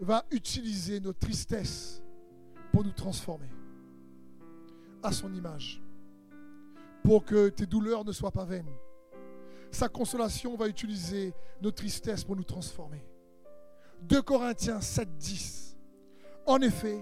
va 0.01 0.25
utiliser 0.31 0.99
nos 1.01 1.13
tristesses 1.13 2.03
pour 2.73 2.85
nous 2.85 2.93
transformer 2.93 3.49
à 5.03 5.13
son 5.13 5.33
image, 5.33 5.83
pour 7.03 7.25
que 7.25 7.49
tes 7.49 7.67
douleurs 7.67 8.05
ne 8.05 8.13
soient 8.13 8.31
pas 8.31 8.45
vaines. 8.45 8.73
Sa 9.71 9.89
consolation 9.89 10.57
va 10.57 10.69
utiliser 10.69 11.33
nos 11.63 11.71
tristesses 11.71 12.25
pour 12.25 12.37
nous 12.37 12.45
transformer. 12.45 13.05
2 14.03 14.23
Corinthiens 14.23 14.81
7, 14.81 15.17
10. 15.17 15.77
En 16.47 16.61
effet, 16.61 16.99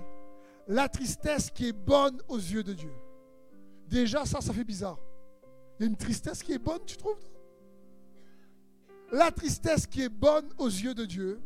la 0.66 0.88
tristesse 0.88 1.50
qui 1.50 1.68
est 1.68 1.72
bonne 1.72 2.20
aux 2.28 2.36
yeux 2.36 2.62
de 2.62 2.74
Dieu. 2.74 2.92
Déjà, 3.86 4.24
ça, 4.26 4.40
ça 4.40 4.52
fait 4.52 4.64
bizarre. 4.64 4.98
Il 5.78 5.84
y 5.84 5.86
a 5.86 5.88
une 5.88 5.96
tristesse 5.96 6.42
qui 6.42 6.52
est 6.52 6.58
bonne, 6.58 6.84
tu 6.84 6.96
trouves 6.96 7.18
La 9.12 9.30
tristesse 9.30 9.86
qui 9.86 10.02
est 10.02 10.08
bonne 10.08 10.48
aux 10.58 10.68
yeux 10.68 10.94
de 10.94 11.04
Dieu 11.04 11.40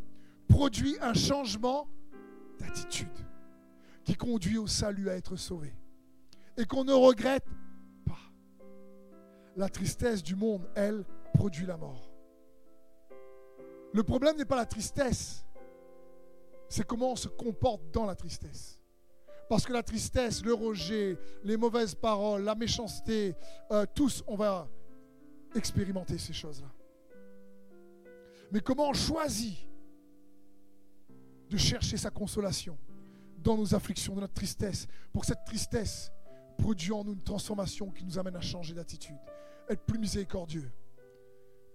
produit 0.49 0.97
un 1.01 1.15
changement 1.15 1.89
d'attitude 2.59 3.09
qui 4.05 4.17
conduit 4.17 4.59
au 4.59 4.67
salut 4.67 5.09
à 5.09 5.15
être 5.15 5.37
sauvé. 5.37 5.73
Et 6.57 6.65
qu'on 6.65 6.85
ne 6.85 6.93
regrette 6.93 7.47
pas. 8.07 8.19
La 9.57 9.69
tristesse 9.69 10.23
du 10.23 10.35
monde, 10.35 10.69
elle, 10.75 11.05
produit 11.35 11.67
la 11.67 11.77
mort. 11.77 12.11
Le 13.93 14.03
problème 14.03 14.37
n'est 14.37 14.45
pas 14.45 14.57
la 14.57 14.67
tristesse, 14.67 15.45
c'est 16.69 16.87
comment 16.87 17.13
on 17.13 17.17
se 17.17 17.29
comporte 17.29 17.83
dans 17.93 18.07
la 18.07 18.15
tristesse. 18.15 18.79
Parce 19.49 19.67
que 19.67 19.73
la 19.73 19.83
tristesse, 19.83 20.43
le 20.43 20.55
rejet, 20.55 21.19
les 21.45 21.59
mauvaises 21.59 21.95
paroles, 21.95 22.43
la 22.43 22.55
méchanceté, 22.55 23.35
euh, 23.71 23.85
tous, 23.95 24.25
on 24.27 24.37
va 24.37 24.67
expérimenter 25.55 26.17
ces 26.17 26.33
choses-là. 26.33 26.73
Mais 28.51 28.61
comment 28.61 28.89
on 28.89 28.95
choisit 28.95 29.59
de 31.51 31.57
chercher 31.59 31.99
sa 31.99 32.11
consolation 32.11 32.79
dans 33.37 33.59
nos 33.59 33.75
afflictions, 33.75 34.15
dans 34.15 34.23
notre 34.23 34.33
tristesse, 34.33 34.87
pour 35.13 35.27
cette 35.27 35.45
tristesse 35.45 36.11
produise 36.63 36.93
en 36.93 37.03
nous 37.03 37.13
une 37.13 37.23
transformation 37.23 37.91
qui 37.91 38.05
nous 38.05 38.19
amène 38.19 38.37
à 38.37 38.41
changer 38.41 38.73
d'attitude, 38.73 39.19
être 39.69 39.85
plus 39.85 39.99
miséricordieux, 39.99 40.71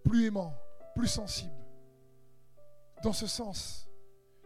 plus 0.03 0.25
aimant, 0.25 0.55
plus 0.95 1.07
sensible 1.07 1.53
dans 3.03 3.13
ce 3.13 3.27
sens, 3.27 3.87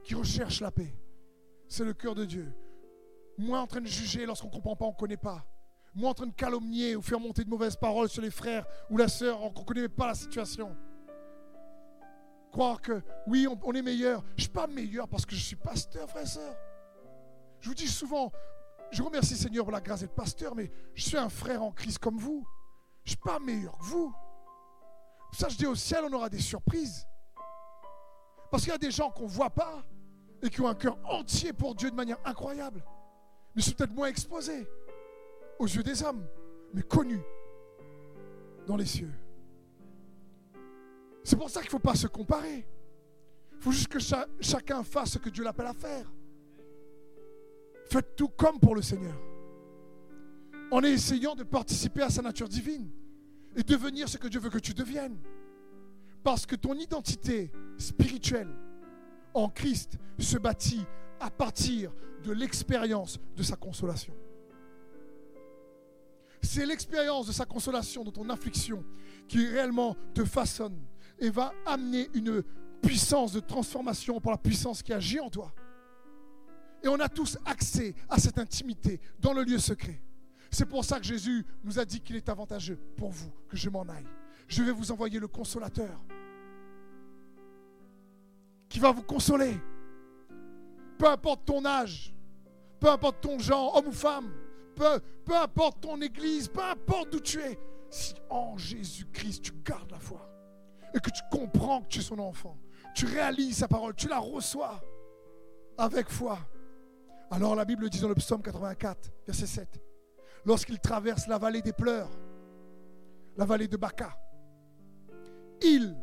qui 0.04 0.16
recherche 0.16 0.60
la 0.60 0.72
paix. 0.72 0.94
C'est 1.68 1.86
le 1.86 1.94
cœur 1.94 2.16
de 2.16 2.26
Dieu. 2.26 2.52
Moins 3.38 3.62
en 3.62 3.68
train 3.68 3.82
de 3.82 3.88
juger 3.88 4.26
lorsqu'on 4.26 4.48
ne 4.48 4.52
comprend 4.52 4.76
pas, 4.76 4.86
on 4.86 4.92
ne 4.92 4.96
connaît 4.96 5.16
pas. 5.16 5.46
Moins 5.94 6.10
en 6.10 6.14
train 6.14 6.26
de 6.26 6.34
calomnier 6.34 6.96
ou 6.96 7.02
faire 7.02 7.20
monter 7.20 7.44
de 7.44 7.50
mauvaises 7.50 7.76
paroles 7.76 8.10
sur 8.10 8.22
les 8.22 8.32
frères 8.32 8.66
ou 8.90 8.98
la 8.98 9.08
sœur, 9.08 9.42
on 9.42 9.50
ne 9.50 9.64
connaît 9.66 9.88
pas 9.88 10.08
la 10.08 10.16
situation. 10.16 10.76
Croire 12.52 12.82
que 12.82 13.02
oui, 13.28 13.48
on, 13.48 13.74
est 13.74 13.82
meilleur. 13.82 14.22
Je 14.32 14.36
ne 14.36 14.42
suis 14.42 14.50
pas 14.50 14.68
meilleur 14.68 15.08
parce 15.08 15.26
que 15.26 15.36
je 15.36 15.42
suis 15.42 15.56
pasteur, 15.56 16.10
frère 16.10 16.24
et 16.24 16.28
sœur. 16.28 16.56
Je 17.62 17.70
vous 17.70 17.76
dis 17.76 17.88
souvent, 17.88 18.32
je 18.92 19.02
remercie 19.02 19.38
Seigneur 19.38 19.64
pour 19.64 19.72
la 19.72 19.82
grâce 19.82 20.02
d'être 20.02 20.16
pasteur, 20.16 20.54
mais 20.56 20.70
je 20.94 21.04
suis 21.04 21.18
un 21.18 21.30
frère 21.30 21.64
en 21.64 21.72
Christ 21.72 21.98
comme 22.00 22.18
vous. 22.18 22.46
Je 23.04 23.12
ne 23.12 23.16
suis 23.16 23.24
pas 23.24 23.40
meilleur 23.40 23.78
que 23.78 23.86
vous. 23.86 24.14
Ça, 25.34 25.48
je 25.48 25.58
dis 25.58 25.66
au 25.66 25.76
ciel, 25.76 26.04
on 26.06 26.14
aura 26.14 26.30
des 26.30 26.40
surprises. 26.40 27.08
Parce 28.52 28.64
qu'il 28.64 28.72
y 28.72 28.76
a 28.76 28.78
des 28.78 28.92
gens 28.92 29.10
qu'on 29.10 29.24
ne 29.24 29.30
voit 29.30 29.50
pas 29.50 29.86
et 30.42 30.50
qui 30.50 30.60
ont 30.62 30.68
un 30.68 30.76
cœur 30.76 30.98
entier 31.06 31.54
pour 31.54 31.74
Dieu 31.74 31.90
de 31.90 31.96
manière 31.96 32.20
incroyable. 32.26 32.84
Mais 33.56 33.62
sont 33.62 33.72
peut-être 33.72 33.94
moins 33.94 34.08
exposés 34.08 34.68
aux 35.58 35.68
yeux 35.68 35.84
des 35.84 36.04
hommes, 36.04 36.26
mais 36.74 36.82
connus 36.82 37.24
dans 38.68 38.76
les 38.76 38.86
cieux. 38.86 39.12
C'est 41.24 41.38
pour 41.38 41.50
ça 41.50 41.62
qu'il 41.62 41.68
ne 41.68 41.72
faut 41.72 41.80
pas 41.80 41.96
se 41.96 42.08
comparer. 42.08 42.68
Il 43.54 43.62
faut 43.62 43.72
juste 43.72 43.88
que 43.88 44.00
chacun 44.42 44.84
fasse 44.84 45.12
ce 45.12 45.18
que 45.18 45.30
Dieu 45.30 45.44
l'appelle 45.44 45.68
à 45.68 45.74
faire. 45.74 46.12
Faites 47.92 48.16
tout 48.16 48.30
comme 48.30 48.58
pour 48.58 48.74
le 48.74 48.82
Seigneur. 48.82 49.20
En 50.72 50.82
essayant 50.82 51.36
de 51.36 51.44
participer 51.44 52.02
à 52.02 52.10
sa 52.10 52.22
nature 52.22 52.48
divine 52.48 52.90
et 53.54 53.64
devenir 53.64 54.08
ce 54.08 54.18
que 54.18 54.30
Dieu 54.30 54.40
veut 54.40 54.50
que 54.50 54.60
tu 54.60 54.74
deviennes. 54.74 55.20
Parce 56.24 56.46
que 56.46 56.56
ton 56.56 56.74
identité 56.76 57.52
spirituelle 57.78 58.48
en 59.34 59.50
Christ 59.50 59.98
se 60.18 60.38
bâtit 60.38 60.86
à 61.20 61.30
partir 61.30 61.92
de 62.24 62.32
l'expérience 62.32 63.20
de 63.36 63.44
sa 63.44 63.58
consolation. 63.58 64.14
C'est 66.42 66.66
l'expérience 66.66 67.28
de 67.28 67.34
sa 67.34 67.44
consolation, 67.44 68.06
de 68.06 68.12
ton 68.12 68.30
affliction, 68.30 68.86
qui 69.28 69.46
réellement 69.46 69.98
te 70.14 70.24
façonne 70.24 70.80
et 71.20 71.30
va 71.30 71.54
amener 71.66 72.10
une 72.14 72.42
puissance 72.82 73.34
de 73.34 73.42
transformation 73.42 74.22
par 74.22 74.32
la 74.32 74.38
puissance 74.38 74.82
qui 74.82 74.94
agit 74.94 75.20
en 75.20 75.30
toi. 75.30 75.54
Et 76.84 76.88
on 76.88 77.00
a 77.00 77.10
tous 77.10 77.38
accès 77.46 77.94
à 78.10 78.18
cette 78.18 78.38
intimité 78.38 79.00
dans 79.20 79.34
le 79.34 79.44
lieu 79.44 79.60
secret. 79.60 80.02
C'est 80.50 80.66
pour 80.66 80.84
ça 80.84 81.00
que 81.00 81.06
Jésus 81.06 81.46
nous 81.64 81.80
a 81.80 81.86
dit 81.86 82.02
qu'il 82.02 82.16
est 82.16 82.28
avantageux 82.28 82.78
pour 82.98 83.12
vous 83.12 83.32
que 83.48 83.56
je 83.56 83.70
m'en 83.70 83.84
aille. 83.84 84.08
Je 84.48 84.64
vais 84.64 84.72
vous 84.72 84.92
envoyer 84.92 85.20
le 85.20 85.28
consolateur 85.28 85.98
qui 88.68 88.80
va 88.80 88.92
vous 88.92 89.04
consoler. 89.04 89.58
Peu 90.98 91.08
importe 91.08 91.46
ton 91.46 91.66
âge, 91.66 92.14
peu 92.80 92.90
importe 92.90 93.22
ton 93.22 93.40
genre, 93.40 93.76
homme 93.78 93.88
ou 93.88 93.92
femme, 93.92 94.32
peu, 94.76 95.00
peu 95.26 95.36
importe 95.36 95.82
ton 95.82 96.02
église, 96.02 96.48
peu 96.48 96.64
importe 96.64 97.12
d'où 97.12 97.20
tu 97.20 97.40
es, 97.40 97.58
si 97.90 98.14
en 98.30 98.58
Jésus-Christ 98.58 99.44
tu 99.44 99.52
gardes 99.64 99.92
la 99.92 100.00
foi 100.00 100.28
et 100.94 101.00
que 101.00 101.10
tu 101.10 101.22
comprends 101.32 101.82
que 101.82 101.88
tu 101.88 102.00
es 102.00 102.04
son 102.04 102.20
enfant, 102.20 102.58
tu 102.94 103.06
réalises 103.06 103.58
sa 103.58 103.68
parole, 103.68 103.96
tu 103.96 104.08
la 104.08 104.20
reçois 104.20 104.82
avec 105.78 106.10
foi. 106.10 106.40
Alors 107.32 107.56
la 107.56 107.64
Bible 107.64 107.90
dit 107.90 108.02
dans 108.02 108.10
le 108.10 108.16
psaume 108.16 108.42
84, 108.42 109.10
verset 109.26 109.48
7, 109.48 109.82
lorsqu'il 110.46 110.80
traverse 110.80 111.28
la 111.28 111.38
vallée 111.38 111.62
des 111.62 111.72
pleurs, 111.72 112.10
la 113.38 113.46
vallée 113.46 113.70
de 113.70 113.78
Baca, 113.78 114.18
il, 115.62 115.96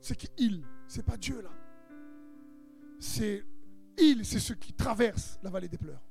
c'est 0.00 0.16
qui 0.16 0.28
il 0.36 0.64
C'est 0.88 1.04
pas 1.04 1.16
Dieu 1.16 1.40
là. 1.40 1.50
C'est 2.98 3.44
il, 3.98 4.24
c'est 4.24 4.40
ceux 4.40 4.56
qui 4.56 4.72
traversent 4.72 5.38
la 5.44 5.50
vallée 5.50 5.68
des 5.68 5.78
pleurs. 5.78 6.02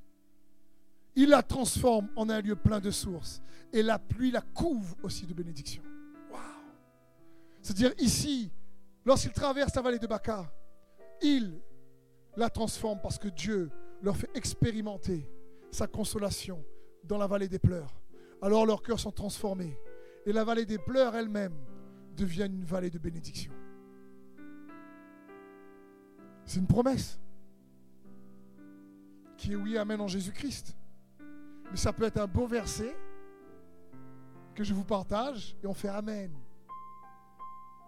Il 1.15 1.29
la 1.29 1.43
transforme 1.43 2.09
en 2.15 2.29
un 2.29 2.39
lieu 2.39 2.55
plein 2.55 2.79
de 2.79 2.89
sources. 2.89 3.41
Et 3.73 3.83
la 3.83 3.99
pluie 3.99 4.31
la 4.31 4.41
couvre 4.41 4.95
aussi 5.03 5.25
de 5.25 5.33
bénédictions. 5.33 5.83
Waouh 6.31 6.41
C'est-à-dire 7.61 7.93
ici, 7.99 8.51
lorsqu'il 9.05 9.31
traverse 9.31 9.75
la 9.75 9.81
vallée 9.81 9.99
de 9.99 10.07
Baca, 10.07 10.51
il 11.21 11.59
la 12.37 12.49
transforme 12.49 12.99
parce 13.01 13.17
que 13.17 13.27
Dieu 13.27 13.69
leur 14.03 14.17
fait 14.17 14.29
expérimenter 14.35 15.27
sa 15.71 15.87
consolation 15.87 16.63
dans 17.05 17.17
la 17.17 17.25
vallée 17.25 17.47
des 17.47 17.57
pleurs. 17.57 18.01
Alors 18.41 18.65
leurs 18.65 18.83
cœurs 18.83 18.99
sont 18.99 19.11
transformés. 19.11 19.79
Et 20.25 20.33
la 20.33 20.43
vallée 20.43 20.65
des 20.65 20.77
pleurs 20.77 21.15
elle-même 21.15 21.55
devient 22.15 22.45
une 22.45 22.65
vallée 22.65 22.89
de 22.89 22.99
bénédiction. 22.99 23.51
C'est 26.45 26.59
une 26.59 26.67
promesse 26.67 27.19
qui 29.37 29.53
est 29.53 29.55
oui, 29.55 29.77
Amen 29.77 29.99
en 30.01 30.07
Jésus-Christ. 30.07 30.75
Mais 31.71 31.77
ça 31.77 31.93
peut 31.93 32.03
être 32.03 32.17
un 32.17 32.27
beau 32.27 32.45
verset 32.45 32.95
que 34.53 34.63
je 34.63 34.73
vous 34.73 34.83
partage 34.83 35.57
et 35.63 35.67
on 35.67 35.73
fait 35.73 35.87
Amen. 35.87 36.31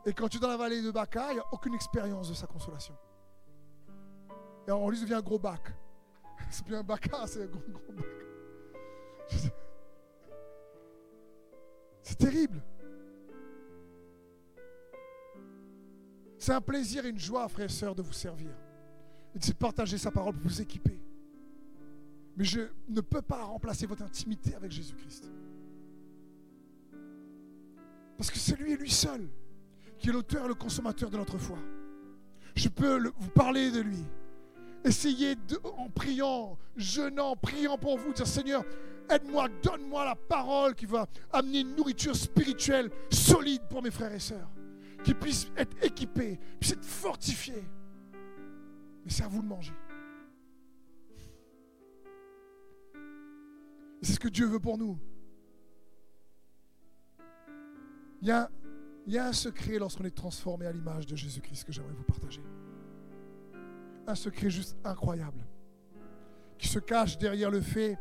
Et 0.06 0.14
quand 0.14 0.30
tu 0.30 0.38
es 0.38 0.40
dans 0.40 0.48
la 0.48 0.58
vallée 0.58 0.82
de 0.82 0.92
Baca, 0.92 1.32
il 1.32 1.36
n'y 1.36 1.40
a 1.40 1.46
aucune 1.52 1.74
expérience 1.74 2.30
de 2.30 2.34
sa 2.34 2.48
consolation. 2.48 2.96
Et 4.68 4.72
on 4.72 4.90
lui 4.90 5.00
devient 5.00 5.16
un 5.16 5.22
gros 5.22 5.40
bac. 5.40 5.74
C'est 6.50 6.66
plus 6.66 6.76
un 6.76 6.84
Baca, 6.84 7.28
c'est 7.28 7.44
un 7.44 7.48
gros, 7.48 7.62
gros. 7.68 8.06
C'est 12.02 12.18
terrible. 12.18 12.64
C'est 16.38 16.54
un 16.54 16.62
plaisir 16.62 17.06
et 17.06 17.10
une 17.10 17.20
joie, 17.20 17.48
frères 17.48 17.66
et 17.66 17.70
sœurs, 17.70 17.96
de 17.96 18.04
vous 18.04 18.14
servir. 18.14 18.52
Et 19.34 19.40
de 19.40 19.54
partager 19.54 19.98
sa 19.98 20.12
parole 20.12 20.34
pour 20.36 20.44
vous 20.44 20.62
équiper. 20.62 21.02
Mais 22.38 22.44
je 22.44 22.62
ne 22.88 23.02
peux 23.02 23.22
pas 23.22 23.44
remplacer 23.44 23.88
votre 23.88 24.04
intimité 24.04 24.54
avec 24.54 24.72
Jésus-Christ. 24.72 25.32
Parce 28.18 28.30
que 28.30 28.38
c'est 28.38 28.56
lui 28.58 28.74
et 28.74 28.78
lui 28.78 28.92
seul 28.92 29.28
qui 29.98 30.10
est 30.10 30.12
l'auteur 30.12 30.46
et 30.46 30.48
le 30.48 30.56
consommateur 30.56 31.10
de 31.10 31.18
notre 31.18 31.38
foi. 31.38 31.58
Je 32.56 32.70
peux 32.70 33.12
vous 33.18 33.30
parler 33.30 33.72
de 33.72 33.82
lui. 33.82 34.04
Essayez 34.86 35.36
en 35.78 35.90
priant, 35.90 36.58
jeûnant, 36.78 37.36
priant 37.36 37.78
pour 37.78 37.98
vous, 37.98 38.14
dire 38.14 38.28
Seigneur, 38.28 38.64
aide-moi, 39.10 39.50
donne-moi 39.64 40.06
la 40.06 40.16
parole 40.16 40.76
qui 40.76 40.86
va 40.86 41.08
amener 41.34 41.62
une 41.62 41.76
nourriture 41.76 42.16
spirituelle 42.16 42.92
solide 43.10 43.64
pour 43.68 43.82
mes 43.82 43.92
frères 43.92 44.14
et 44.14 44.20
sœurs 44.20 44.50
qui 45.06 45.14
puisse 45.14 45.48
être 45.56 45.84
équipé, 45.84 46.40
puisse 46.60 46.74
être 46.74 46.84
fortifié. 46.84 47.64
Mais 49.04 49.12
c'est 49.12 49.24
à 49.24 49.28
vous 49.28 49.42
de 49.44 49.48
manger. 49.48 49.74
C'est 54.02 54.14
ce 54.14 54.20
que 54.20 54.28
Dieu 54.28 54.48
veut 54.48 54.60
pour 54.60 54.78
nous. 54.78 54.98
Il 58.22 58.48
il 59.08 59.14
y 59.14 59.20
a 59.20 59.28
un 59.28 59.34
secret 59.34 59.78
lorsqu'on 59.78 60.06
est 60.06 60.16
transformé 60.16 60.66
à 60.66 60.72
l'image 60.72 61.06
de 61.06 61.16
Jésus-Christ 61.16 61.66
que 61.66 61.72
j'aimerais 61.72 61.94
vous 61.94 62.04
partager. 62.04 62.42
Un 64.08 64.16
secret 64.16 64.50
juste 64.50 64.78
incroyable 64.84 65.46
qui 66.58 66.68
se 66.68 66.80
cache 66.80 67.18
derrière 67.18 67.52
le 67.52 67.62
fait 67.62 67.98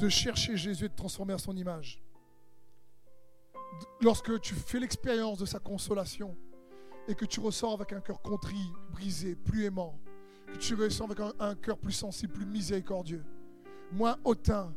de 0.00 0.08
chercher 0.08 0.56
Jésus 0.56 0.86
et 0.86 0.88
de 0.88 0.94
transformer 0.94 1.34
à 1.34 1.38
son 1.38 1.56
image. 1.56 2.02
Lorsque 4.00 4.40
tu 4.40 4.54
fais 4.54 4.80
l'expérience 4.80 5.38
de 5.38 5.46
sa 5.46 5.58
consolation 5.58 6.36
et 7.08 7.14
que 7.14 7.24
tu 7.24 7.40
ressors 7.40 7.72
avec 7.72 7.92
un 7.92 8.00
cœur 8.00 8.20
contrit, 8.22 8.72
brisé, 8.90 9.34
plus 9.34 9.64
aimant, 9.64 9.98
que 10.46 10.56
tu 10.56 10.74
ressors 10.74 11.06
avec 11.10 11.20
un, 11.38 11.54
cœur 11.54 11.78
plus 11.78 11.92
sensible, 11.92 12.32
plus 12.32 12.46
miséricordieux, 12.46 13.24
moins 13.92 14.16
hautain, 14.24 14.74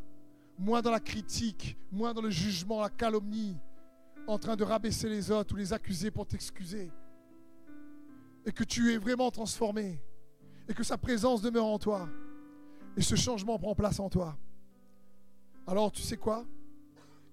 moins 0.58 0.82
dans 0.82 0.92
la 0.92 1.00
critique, 1.00 1.78
moins 1.92 2.14
dans 2.14 2.22
le 2.22 2.30
jugement, 2.30 2.82
la 2.82 2.90
calomnie, 2.90 3.58
en 4.28 4.40
train 4.40 4.56
de 4.56 4.64
rabaisser 4.64 5.10
les 5.10 5.32
autres 5.32 5.54
ou 5.54 5.58
les 5.58 5.74
accuser 5.74 6.12
pour 6.12 6.26
t'excuser, 6.26 6.92
et 8.46 8.52
que 8.52 8.64
tu 8.64 8.94
es 8.94 8.98
vraiment 8.98 9.30
transformé, 9.32 10.00
et 10.68 10.74
que 10.74 10.84
sa 10.84 10.98
présence 10.98 11.42
demeure 11.42 11.66
en 11.66 11.80
toi, 11.80 12.10
et 12.98 13.02
ce 13.02 13.16
changement 13.16 13.58
prend 13.60 13.76
place 13.76 14.00
en 14.00 14.10
toi. 14.10 14.38
Alors 15.68 15.92
tu 15.92 16.02
sais 16.02 16.18
quoi? 16.18 16.46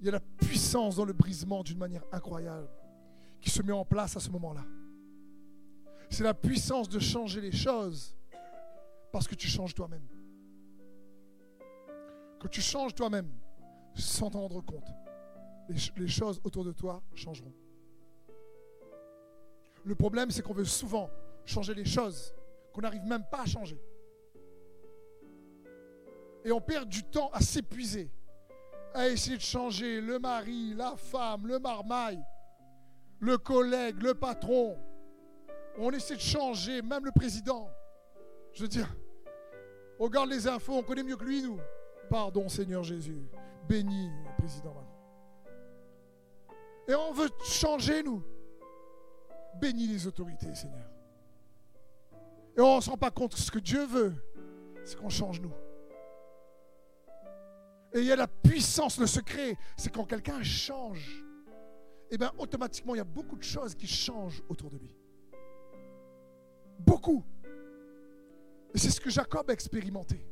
Il 0.00 0.06
y 0.06 0.08
a 0.08 0.12
la 0.12 0.20
puissance 0.20 0.96
dans 0.96 1.04
le 1.04 1.12
brisement 1.12 1.62
d'une 1.62 1.78
manière 1.78 2.02
incroyable 2.10 2.68
qui 3.40 3.50
se 3.50 3.62
met 3.62 3.72
en 3.72 3.84
place 3.84 4.16
à 4.16 4.20
ce 4.20 4.30
moment-là. 4.30 4.64
C'est 6.10 6.24
la 6.24 6.34
puissance 6.34 6.88
de 6.88 6.98
changer 6.98 7.40
les 7.40 7.52
choses 7.52 8.14
parce 9.12 9.28
que 9.28 9.34
tu 9.34 9.48
changes 9.48 9.74
toi-même. 9.74 10.06
Que 12.40 12.48
tu 12.48 12.60
changes 12.60 12.94
toi-même 12.94 13.30
sans 13.94 14.30
t'en 14.30 14.40
rendre 14.40 14.60
compte, 14.62 14.88
les, 15.68 16.08
choses 16.08 16.40
autour 16.44 16.64
de 16.64 16.72
toi 16.72 17.02
changeront. 17.14 17.52
Le 19.84 19.94
problème, 19.94 20.30
c'est 20.30 20.42
qu'on 20.42 20.54
veut 20.54 20.64
souvent 20.64 21.10
changer 21.44 21.74
les 21.74 21.84
choses 21.84 22.34
qu'on 22.72 22.80
n'arrive 22.80 23.04
même 23.04 23.24
pas 23.30 23.42
à 23.42 23.46
changer. 23.46 23.80
Et 26.44 26.50
on 26.50 26.60
perd 26.60 26.88
du 26.88 27.04
temps 27.04 27.30
à 27.32 27.40
s'épuiser 27.40 28.10
à 28.94 29.08
essayer 29.08 29.36
de 29.36 29.42
changer 29.42 30.00
le 30.00 30.18
mari, 30.18 30.74
la 30.74 30.96
femme, 30.96 31.46
le 31.46 31.58
marmaille, 31.58 32.22
le 33.20 33.38
collègue, 33.38 34.02
le 34.02 34.14
patron. 34.14 34.78
On 35.78 35.90
essaie 35.90 36.16
de 36.16 36.20
changer 36.20 36.82
même 36.82 37.04
le 37.04 37.12
président. 37.12 37.70
Je 38.52 38.62
veux 38.62 38.68
dire, 38.68 38.88
on 39.98 40.04
regarde 40.04 40.30
les 40.30 40.46
infos, 40.46 40.74
on 40.74 40.82
connaît 40.82 41.02
mieux 41.02 41.16
que 41.16 41.24
lui, 41.24 41.42
nous. 41.42 41.58
Pardon, 42.10 42.48
Seigneur 42.48 42.82
Jésus. 42.82 43.22
Bénis 43.68 44.10
le 44.10 44.36
président. 44.36 44.74
Et 46.88 46.94
on 46.94 47.12
veut 47.12 47.30
changer, 47.44 48.02
nous. 48.02 48.22
Bénis 49.60 49.86
les 49.86 50.06
autorités, 50.06 50.54
Seigneur. 50.54 50.91
Et 52.56 52.60
on 52.60 52.76
ne 52.76 52.80
se 52.80 52.90
rend 52.90 52.98
pas 52.98 53.10
compte 53.10 53.34
ce 53.34 53.50
que 53.50 53.58
Dieu 53.58 53.84
veut, 53.86 54.14
c'est 54.84 54.96
qu'on 54.96 55.08
change, 55.08 55.40
nous. 55.40 55.52
Et 57.94 58.00
il 58.00 58.06
y 58.06 58.12
a 58.12 58.16
la 58.16 58.28
puissance, 58.28 58.98
le 58.98 59.06
secret, 59.06 59.56
c'est 59.76 59.92
quand 59.92 60.04
quelqu'un 60.04 60.42
change 60.42 61.24
et 62.12 62.18
bien 62.18 62.30
automatiquement, 62.36 62.94
il 62.94 62.98
y 62.98 63.00
a 63.00 63.04
beaucoup 63.04 63.36
de 63.36 63.42
choses 63.42 63.74
qui 63.74 63.86
changent 63.86 64.42
autour 64.46 64.68
de 64.68 64.76
lui. 64.76 64.94
Beaucoup. 66.78 67.24
Et 68.74 68.78
c'est 68.78 68.90
ce 68.90 69.00
que 69.00 69.08
Jacob 69.08 69.48
a 69.48 69.54
expérimenté. 69.54 70.22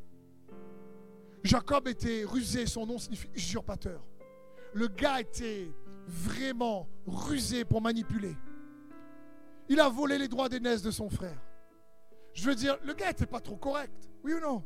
Jacob 1.43 1.87
était 1.87 2.23
rusé, 2.23 2.67
son 2.67 2.85
nom 2.85 2.99
signifie 2.99 3.29
usurpateur. 3.33 3.99
Le 4.75 4.87
gars 4.87 5.21
était 5.21 5.71
vraiment 6.05 6.87
rusé 7.07 7.65
pour 7.65 7.81
manipuler. 7.81 8.35
Il 9.67 9.79
a 9.79 9.89
volé 9.89 10.19
les 10.19 10.27
droits 10.27 10.49
d'aînesse 10.49 10.83
de 10.83 10.91
son 10.91 11.09
frère. 11.09 11.41
Je 12.33 12.45
veux 12.47 12.55
dire, 12.55 12.77
le 12.83 12.93
gars 12.93 13.07
n'était 13.07 13.25
pas 13.25 13.39
trop 13.39 13.57
correct, 13.57 14.09
oui 14.23 14.33
ou 14.33 14.39
non? 14.39 14.63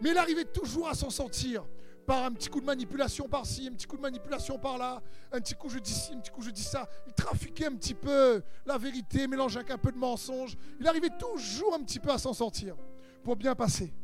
Mais 0.00 0.10
il 0.10 0.18
arrivait 0.18 0.44
toujours 0.44 0.88
à 0.88 0.94
s'en 0.94 1.10
sortir 1.10 1.64
par 2.06 2.24
un 2.24 2.32
petit 2.32 2.48
coup 2.48 2.60
de 2.60 2.66
manipulation 2.66 3.28
par-ci, 3.28 3.68
un 3.68 3.72
petit 3.72 3.86
coup 3.86 3.96
de 3.96 4.02
manipulation 4.02 4.58
par-là, 4.58 5.02
un 5.32 5.40
petit 5.40 5.54
coup 5.54 5.68
je 5.68 5.78
dis 5.78 5.92
ci, 5.92 6.12
un 6.12 6.20
petit 6.20 6.30
coup 6.30 6.42
je 6.42 6.50
dis 6.50 6.62
ça. 6.62 6.88
Il 7.06 7.14
trafiquait 7.14 7.66
un 7.66 7.74
petit 7.74 7.94
peu 7.94 8.42
la 8.66 8.76
vérité, 8.76 9.26
mélangeait 9.26 9.70
un 9.70 9.78
peu 9.78 9.92
de 9.92 9.98
mensonge. 9.98 10.56
Il 10.80 10.86
arrivait 10.86 11.16
toujours 11.18 11.74
un 11.74 11.82
petit 11.82 12.00
peu 12.00 12.10
à 12.10 12.18
s'en 12.18 12.34
sortir 12.34 12.76
pour 13.22 13.36
bien 13.36 13.54
passer. 13.54 13.94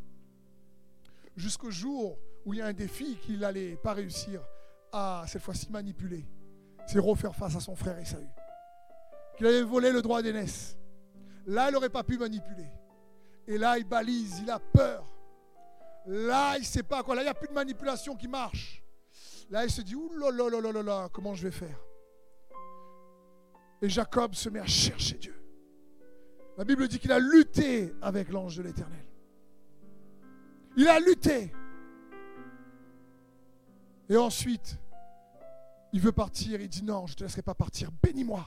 Jusqu'au 1.37 1.71
jour 1.71 2.19
où 2.45 2.55
il 2.55 2.59
y 2.59 2.63
a 2.63 2.67
un 2.67 2.73
défi 2.73 3.17
qu'il 3.17 3.41
n'allait 3.41 3.77
pas 3.77 3.93
réussir 3.93 4.43
à 4.93 5.25
cette 5.29 5.43
fois-ci 5.43 5.71
manipuler. 5.71 6.27
C'est 6.87 6.99
refaire 6.99 7.35
face 7.35 7.57
à 7.57 7.61
son 7.61 7.77
frère 7.77 7.99
Esaü. 7.99 8.27
Qu'il 9.37 9.47
avait 9.47 9.63
volé 9.63 9.93
le 9.93 10.03
droit 10.03 10.23
d'aînesse. 10.23 10.77
Là, 11.47 11.68
il 11.68 11.72
n'aurait 11.72 11.88
pas 11.88 12.05
pu 12.05 12.18
manipuler. 12.18 12.70
Et 13.47 13.59
là, 13.59 13.78
il 13.78 13.84
balise, 13.84 14.41
il 14.43 14.51
a 14.51 14.59
peur. 14.59 15.05
Là, 16.07 16.57
il 16.57 16.61
ne 16.61 16.64
sait 16.64 16.82
pas 16.82 17.03
quoi. 17.03 17.14
Là, 17.14 17.22
il 17.22 17.24
n'y 17.24 17.30
a 17.30 17.34
plus 17.34 17.49
de 17.49 17.53
manipulation 17.53 18.16
qui 18.16 18.28
marche. 18.28 18.82
Là, 19.51 19.64
il 19.64 19.70
se 19.70 19.82
dit, 19.82 19.95
ouh 19.95 20.12
là 20.16 20.30
là 20.30 20.61
là 20.61 20.82
là 20.82 21.09
comment 21.12 21.34
je 21.34 21.43
vais 21.43 21.51
faire? 21.51 21.78
Et 23.82 23.88
Jacob 23.88 24.34
se 24.34 24.49
met 24.49 24.61
à 24.61 24.66
chercher 24.66 25.16
Dieu. 25.16 25.34
La 26.57 26.64
Bible 26.64 26.86
dit 26.88 26.99
qu'il 26.99 27.12
a 27.12 27.18
lutté 27.18 27.95
avec 28.03 28.30
l'ange 28.30 28.57
de 28.57 28.62
l'Éternel. 28.62 29.07
Il 30.76 30.86
a 30.88 31.01
lutté. 31.01 31.53
Et 34.09 34.16
ensuite, 34.16 34.78
il 35.93 36.01
veut 36.01 36.12
partir. 36.12 36.61
Il 36.61 36.68
dit 36.68 36.84
non, 36.84 37.07
je 37.07 37.14
ne 37.14 37.18
te 37.18 37.24
laisserai 37.24 37.43
pas 37.43 37.55
partir. 37.55 37.91
Bénis-moi. 38.03 38.47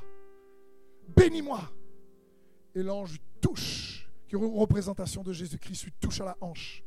Bénis-moi. 1.15 1.59
Et 2.75 2.83
l'ange 2.83 3.19
touche, 3.39 4.09
qui 4.27 4.35
est 4.35 4.39
une 4.39 4.45
représentation 4.45 5.23
de 5.23 5.31
Jésus-Christ, 5.31 5.83
lui 5.83 5.93
touche 5.99 6.21
à 6.21 6.25
la 6.25 6.37
hanche 6.41 6.83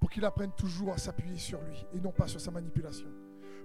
pour 0.00 0.10
qu'il 0.10 0.24
apprenne 0.24 0.52
toujours 0.52 0.92
à 0.92 0.98
s'appuyer 0.98 1.38
sur 1.38 1.60
lui 1.62 1.84
et 1.92 2.00
non 2.00 2.12
pas 2.12 2.28
sur 2.28 2.40
sa 2.40 2.50
manipulation. 2.50 3.08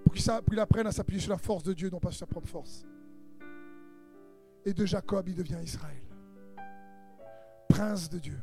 Pour 0.04 0.12
qu'il 0.12 0.60
apprenne 0.60 0.86
à 0.86 0.92
s'appuyer 0.92 1.20
sur 1.20 1.30
la 1.30 1.38
force 1.38 1.62
de 1.62 1.72
Dieu, 1.72 1.88
non 1.90 2.00
pas 2.00 2.10
sur 2.10 2.20
sa 2.20 2.26
propre 2.26 2.48
force. 2.48 2.84
Et 4.64 4.74
de 4.74 4.84
Jacob, 4.84 5.28
il 5.28 5.34
devient 5.34 5.58
Israël. 5.62 6.02
Prince 7.68 8.08
de 8.08 8.18
Dieu. 8.18 8.38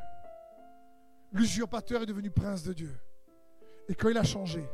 L'usurpateur 1.32 2.02
est 2.02 2.06
devenu 2.06 2.30
prince 2.30 2.64
de 2.64 2.74
Dieu. 2.74 2.96
Et 3.88 3.96
quand 3.96 4.10
il 4.10 4.18
a 4.18 4.24
changé, 4.24 4.68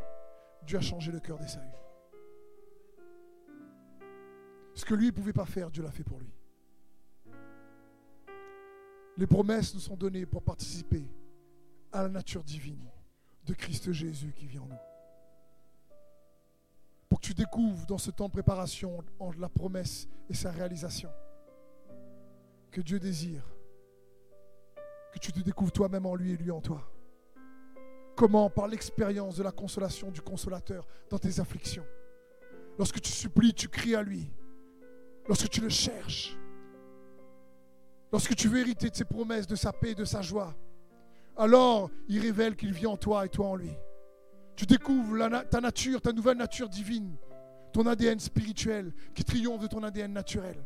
Dieu 0.64 0.78
a 0.78 0.82
changé 0.82 1.12
le 1.12 1.20
cœur 1.20 1.38
d'Esaü. 1.38 1.62
Ce 4.74 4.86
que 4.86 4.94
lui 4.94 5.08
ne 5.08 5.12
pouvait 5.12 5.34
pas 5.34 5.46
faire, 5.46 5.72
Dieu 5.72 5.84
l'a 5.84 5.92
fait 5.92 6.04
pour 6.04 6.20
lui. 6.20 6.37
Les 9.18 9.28
promesses 9.28 9.74
nous 9.74 9.80
sont 9.80 9.96
données 9.96 10.26
pour 10.26 10.44
participer 10.44 11.04
à 11.92 12.04
la 12.04 12.10
nature 12.10 12.44
divine 12.44 12.92
de 13.46 13.54
Christ 13.54 13.92
Jésus 13.92 14.34
qui 14.36 14.46
vit 14.46 14.60
en 14.60 14.68
nous. 14.68 14.76
Pour 17.10 17.20
que 17.20 17.26
tu 17.26 17.34
découvres 17.34 17.86
dans 17.88 17.98
ce 17.98 18.12
temps 18.12 18.28
de 18.28 18.34
préparation 18.34 19.04
entre 19.20 19.40
la 19.40 19.50
promesse 19.50 20.08
et 20.30 20.34
sa 20.34 20.52
réalisation 20.52 21.10
que 22.72 22.82
Dieu 22.82 23.00
désire, 23.00 23.44
que 25.14 25.20
tu 25.20 25.32
te 25.32 25.40
découvres 25.40 25.72
toi-même 25.72 26.06
en 26.06 26.14
lui 26.14 26.34
et 26.34 26.38
lui 26.38 26.52
en 26.52 26.62
toi. 26.62 26.92
Comment? 28.16 28.50
Par 28.50 28.68
l'expérience 28.68 29.38
de 29.38 29.44
la 29.44 29.52
consolation 29.52 30.12
du 30.12 30.22
consolateur 30.22 30.86
dans 31.10 31.18
tes 31.18 31.40
afflictions. 31.40 31.86
Lorsque 32.78 33.02
tu 33.02 33.12
supplies, 33.12 33.54
tu 33.54 33.68
cries 33.68 33.96
à 33.96 34.04
lui. 34.04 34.30
Lorsque 35.28 35.50
tu 35.50 35.62
le 35.62 35.70
cherches. 35.70 36.38
Lorsque 38.18 38.36
tu 38.36 38.48
veux 38.48 38.62
hériter 38.62 38.90
de 38.90 38.96
ses 38.96 39.06
promesses, 39.06 39.46
de 39.46 39.56
sa 39.56 39.72
paix, 39.72 39.94
de 39.94 40.04
sa 40.04 40.24
joie. 40.24 40.56
Alors, 41.38 41.92
il 42.08 42.20
révèle 42.20 42.56
qu'il 42.56 42.74
vit 42.74 42.88
en 42.88 42.98
toi 42.98 43.24
et 43.24 43.30
toi 43.30 43.50
en 43.50 43.56
lui. 43.56 43.70
Tu 44.56 44.66
découvres 44.66 45.30
ta 45.52 45.62
nature, 45.62 46.02
ta 46.02 46.12
nouvelle 46.12 46.38
nature 46.38 46.68
divine, 46.68 47.16
ton 47.72 47.86
ADN 47.86 48.20
spirituel 48.20 48.92
qui 49.14 49.24
triomphe 49.24 49.62
de 49.62 49.68
ton 49.68 49.84
ADN 49.84 50.14
naturel. 50.14 50.58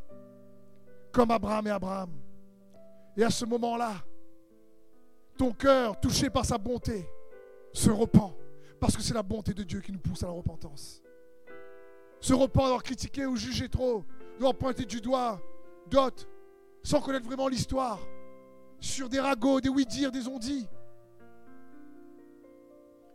Comme 1.11 1.29
Abraham 1.29 1.67
et 1.67 1.71
Abraham. 1.71 2.11
Et 3.17 3.23
à 3.25 3.29
ce 3.29 3.43
moment-là, 3.43 3.95
ton 5.37 5.51
cœur, 5.51 5.99
touché 5.99 6.29
par 6.29 6.45
sa 6.45 6.57
bonté, 6.57 7.05
se 7.73 7.89
repent. 7.89 8.33
Parce 8.79 8.95
que 8.95 9.03
c'est 9.03 9.13
la 9.13 9.23
bonté 9.23 9.53
de 9.53 9.63
Dieu 9.63 9.81
qui 9.81 9.91
nous 9.91 9.99
pousse 9.99 10.23
à 10.23 10.27
la 10.27 10.31
repentance. 10.31 11.03
Se 12.21 12.33
repent 12.33 12.61
d'avoir 12.61 12.81
critiqué 12.81 13.25
ou 13.25 13.35
jugé 13.35 13.67
trop, 13.67 14.05
d'avoir 14.35 14.55
pointé 14.55 14.85
du 14.85 15.01
doigt 15.01 15.41
d'autres, 15.89 16.29
sans 16.83 17.01
connaître 17.01 17.25
vraiment 17.25 17.47
l'histoire, 17.47 17.99
sur 18.79 19.09
des 19.09 19.19
ragots, 19.19 19.61
des 19.61 19.69
oui-dire, 19.69 20.11
des 20.11 20.27
on-dit. 20.27 20.67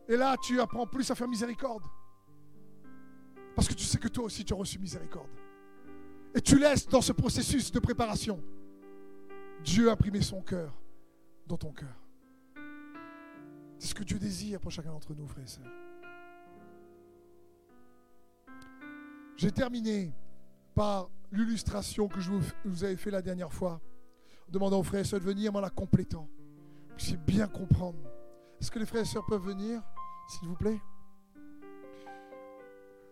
Et 0.08 0.16
là, 0.16 0.36
tu 0.42 0.60
apprends 0.60 0.86
plus 0.86 1.10
à 1.10 1.14
faire 1.14 1.28
miséricorde. 1.28 1.82
Parce 3.54 3.68
que 3.68 3.74
tu 3.74 3.84
sais 3.84 3.98
que 3.98 4.08
toi 4.08 4.24
aussi, 4.24 4.44
tu 4.44 4.52
as 4.52 4.56
reçu 4.56 4.78
miséricorde. 4.78 5.30
Et 6.34 6.40
tu 6.40 6.58
laisses 6.58 6.86
dans 6.86 7.00
ce 7.00 7.12
processus 7.12 7.72
de 7.72 7.80
préparation 7.80 8.40
Dieu 9.64 9.90
imprimer 9.90 10.20
son 10.20 10.42
cœur 10.42 10.72
dans 11.46 11.56
ton 11.56 11.72
cœur. 11.72 11.96
C'est 13.78 13.88
ce 13.88 13.94
que 13.94 14.04
Dieu 14.04 14.18
désire 14.18 14.60
pour 14.60 14.70
chacun 14.70 14.90
d'entre 14.90 15.14
nous, 15.14 15.26
frères 15.26 15.44
et 15.44 15.48
sœurs. 15.48 15.64
J'ai 19.36 19.50
terminé 19.50 20.12
par 20.74 21.10
l'illustration 21.32 22.08
que 22.08 22.20
je 22.20 22.30
vous 22.64 22.84
avais 22.84 22.96
fait 22.96 23.10
la 23.10 23.22
dernière 23.22 23.52
fois, 23.52 23.80
demandant 24.48 24.80
aux 24.80 24.82
frères 24.82 25.00
et 25.00 25.04
sœurs 25.04 25.20
de 25.20 25.24
venir, 25.24 25.54
en 25.54 25.60
la 25.60 25.70
complétant. 25.70 26.28
C'est 26.96 27.22
bien 27.24 27.46
comprendre. 27.46 27.98
Est-ce 28.60 28.70
que 28.70 28.78
les 28.78 28.86
frères 28.86 29.02
et 29.02 29.06
sœurs 29.06 29.26
peuvent 29.26 29.44
venir, 29.44 29.82
s'il 30.28 30.48
vous 30.48 30.54
plaît? 30.54 30.80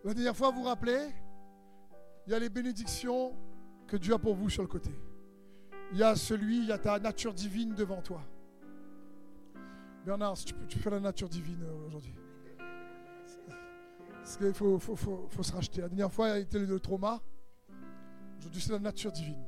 La 0.03 0.13
dernière 0.13 0.35
fois, 0.35 0.51
vous 0.51 0.61
vous 0.61 0.67
rappelez, 0.67 1.09
il 2.27 2.31
y 2.31 2.35
a 2.35 2.39
les 2.39 2.49
bénédictions 2.49 3.33
que 3.87 3.97
Dieu 3.97 4.13
a 4.13 4.19
pour 4.19 4.35
vous 4.35 4.49
sur 4.49 4.61
le 4.61 4.67
côté. 4.67 4.91
Il 5.91 5.97
y 5.97 6.03
a 6.03 6.15
celui, 6.15 6.59
il 6.59 6.65
y 6.65 6.71
a 6.71 6.77
ta 6.77 6.99
nature 6.99 7.33
divine 7.33 7.73
devant 7.75 8.01
toi. 8.01 8.21
Bernard, 10.05 10.37
tu 10.37 10.53
peux, 10.53 10.67
fais 10.67 10.89
la 10.89 10.99
nature 10.99 11.29
divine 11.29 11.63
euh, 11.63 11.87
aujourd'hui. 11.87 12.13
Parce 14.13 14.37
qu'il 14.37 14.53
faut, 14.53 14.79
faut, 14.79 15.43
se 15.43 15.51
racheter. 15.51 15.81
La 15.81 15.89
dernière 15.89 16.11
fois, 16.11 16.29
il 16.29 16.31
a 16.31 16.37
été 16.39 16.59
le 16.59 16.79
trauma. 16.79 17.21
Aujourd'hui, 18.45 18.61
c'est 18.61 18.73
la 18.73 18.79
nature 18.79 19.11
divine. 19.11 19.43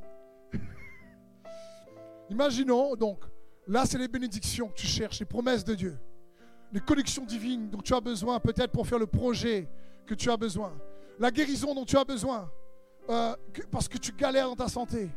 Imaginons, 2.31 2.95
donc, 2.95 3.23
là, 3.67 3.85
c'est 3.85 3.99
les 3.99 4.07
bénédictions 4.07 4.69
que 4.69 4.73
tu 4.73 4.87
cherches, 4.87 5.19
les 5.19 5.25
promesses 5.27 5.63
de 5.63 5.75
Dieu. 5.75 5.99
Les 6.73 6.79
connexions 6.79 7.23
divines 7.23 7.69
dont 7.69 7.77
tu 7.77 7.93
as 7.93 8.01
besoin, 8.01 8.39
peut-être 8.39 8.71
pour 8.71 8.87
faire 8.87 8.97
le 8.97 9.05
projet 9.05 9.69
que 10.07 10.15
tu 10.15 10.31
as 10.31 10.35
besoin. 10.35 10.75
La 11.19 11.29
guérison 11.29 11.75
dont 11.75 11.85
tu 11.85 11.95
as 11.95 12.03
besoin, 12.03 12.51
euh, 13.07 13.35
parce 13.69 13.87
que 13.87 13.99
tu 13.99 14.13
galères 14.13 14.47
dans 14.47 14.55
ta 14.55 14.67
santé. 14.67 15.11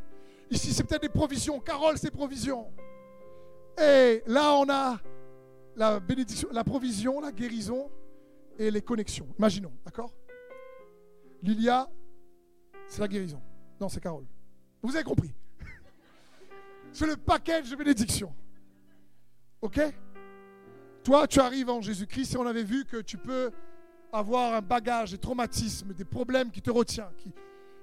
Ici, 0.51 0.75
c'est 0.75 0.85
peut-être 0.85 1.01
des 1.01 1.09
provisions. 1.09 1.59
Carole, 1.59 1.97
c'est 1.97 2.11
provisions. 2.11 2.71
Et 3.79 4.23
là, 4.27 4.57
on 4.57 4.69
a 4.69 5.01
la 5.75 6.01
bénédiction, 6.01 6.51
la 6.53 6.65
provision, 6.65 7.19
la 7.19 7.33
guérison 7.33 7.91
et 8.59 8.71
les 8.71 8.83
connexions. 8.83 9.27
Imaginons, 9.39 9.73
d'accord? 9.87 10.13
Lilia, 11.43 11.89
c'est 12.87 13.01
la 13.01 13.09
guérison. 13.09 13.41
Non, 13.81 13.89
c'est 13.89 14.01
Carole. 14.01 14.27
Vous 14.83 14.95
avez 14.95 15.05
compris 15.05 15.33
C'est 16.93 17.07
le 17.07 17.17
package 17.17 17.71
de 17.71 17.77
bénédiction. 17.77 18.35
Ok? 19.63 19.81
Toi, 21.03 21.27
tu 21.27 21.41
arrives 21.41 21.71
en 21.71 21.81
Jésus-Christ 21.81 22.35
et 22.35 22.37
on 22.37 22.47
avait 22.47 22.63
vu 22.63 22.85
que 22.85 22.99
tu 22.99 23.17
peux 23.17 23.51
avoir 24.13 24.55
un 24.55 24.61
bagage, 24.61 25.13
des 25.13 25.19
traumatismes, 25.19 25.95
des 25.95 26.05
problèmes 26.05 26.51
qui 26.51 26.61
te 26.61 26.71
retiennent. 26.71 27.07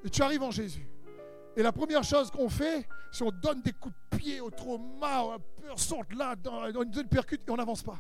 Et 0.04 0.10
tu 0.10 0.22
arrives 0.22 0.44
en 0.44 0.52
Jésus. 0.52 0.88
Et 1.56 1.64
la 1.64 1.72
première 1.72 2.04
chose 2.04 2.30
qu'on 2.30 2.50
fait, 2.50 2.88
c'est 3.12 3.24
on 3.24 3.32
donne 3.32 3.62
des 3.62 3.74
coups 3.74 3.96
de 4.12 4.18
pied 4.18 4.40
au 4.40 4.52
trauma, 4.52 5.38
peur 5.60 5.80
sorte 5.80 6.14
là, 6.14 6.36
on 6.46 6.84
donne 6.84 7.08
percute 7.08 7.42
et 7.48 7.52
on 7.52 7.56
n'avance 7.56 7.82
pas. 7.82 8.00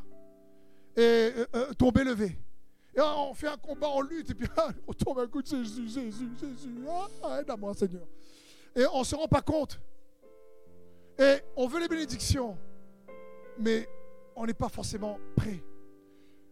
Et 0.95 1.01
euh, 1.01 1.45
euh, 1.55 1.73
tomber, 1.73 2.03
lever. 2.03 2.37
Et 2.97 3.01
on 3.01 3.31
fait 3.35 3.47
un 3.47 3.57
combat, 3.57 3.89
on 3.89 4.01
lutte, 4.01 4.31
et 4.31 4.33
puis 4.33 4.49
on 4.87 4.93
tombe 4.93 5.19
un 5.19 5.27
coup 5.27 5.43
de 5.43 5.47
Jésus, 5.47 5.87
Jésus, 5.87 6.29
Jésus. 6.39 6.75
Ah, 7.23 7.41
aide-moi, 7.41 7.75
Seigneur. 7.75 8.07
Et 8.75 8.85
on 8.91 8.99
ne 8.99 9.03
se 9.03 9.15
rend 9.15 9.27
pas 9.27 9.43
compte. 9.43 9.79
Et 11.19 11.35
on 11.55 11.67
veut 11.67 11.79
les 11.79 11.87
bénédictions, 11.87 12.57
mais 13.59 13.87
on 14.35 14.47
n'est 14.47 14.55
pas 14.55 14.69
forcément 14.69 15.19
prêt. 15.35 15.63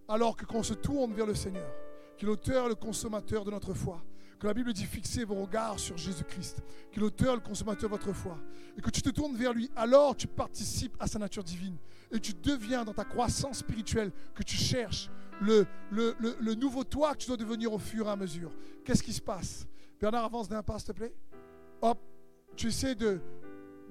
Alors 0.08 0.38
que 0.38 0.46
quand 0.46 0.60
on 0.60 0.64
se 0.64 0.76
tourne 0.76 1.14
vers 1.14 1.26
le 1.26 1.34
Seigneur, 1.34 1.68
qui 2.16 2.26
est 2.26 2.28
l'auteur 2.28 2.68
et 2.68 2.70
le 2.70 2.76
consommateur 2.76 3.44
de 3.44 3.50
notre 3.50 3.74
foi, 3.74 4.04
que 4.40 4.46
la 4.46 4.54
Bible 4.54 4.72
dit 4.72 4.86
fixez 4.86 5.24
vos 5.24 5.36
regards 5.36 5.80
sur 5.80 5.98
Jésus-Christ, 5.98 6.62
qui 6.92 7.00
est 7.00 7.02
l'auteur, 7.02 7.36
le 7.36 7.42
consommateur 7.42 7.90
de 7.90 7.96
votre 7.96 8.14
foi, 8.14 8.38
et 8.78 8.82
que 8.82 8.92
tu 8.92 9.02
te 9.02 9.10
tournes 9.10 9.36
vers 9.36 9.54
lui, 9.54 9.72
alors 9.76 10.16
tu 10.16 10.28
participes 10.28 10.96
à 11.00 11.08
sa 11.08 11.18
nature 11.18 11.44
divine, 11.44 11.78
et 12.12 12.20
tu 12.20 12.34
deviens 12.34 12.84
dans 12.84 12.94
ta 12.94 13.06
croissance 13.06 13.60
spirituelle 13.60 14.12
que 14.36 14.44
tu 14.44 14.56
cherches, 14.56 15.10
le, 15.42 15.66
le, 15.92 16.16
le, 16.20 16.56
nouveau 16.56 16.84
toi 16.84 17.14
que 17.14 17.20
tu 17.20 17.28
dois 17.28 17.38
devenir 17.38 17.74
au 17.74 17.78
fur 17.78 18.08
et 18.08 18.10
à 18.10 18.16
mesure. 18.16 18.52
Qu'est-ce 18.84 19.04
qui 19.04 19.14
se 19.14 19.22
passe? 19.22 19.68
Bernard, 20.00 20.26
avance 20.26 20.48
d'un 20.48 20.64
pas, 20.64 20.78
s'il 20.80 20.88
te 20.88 20.92
plaît. 20.94 21.14
Hop, 21.82 22.00
tu 22.56 22.68
essaies 22.68 22.96
de 22.96 23.20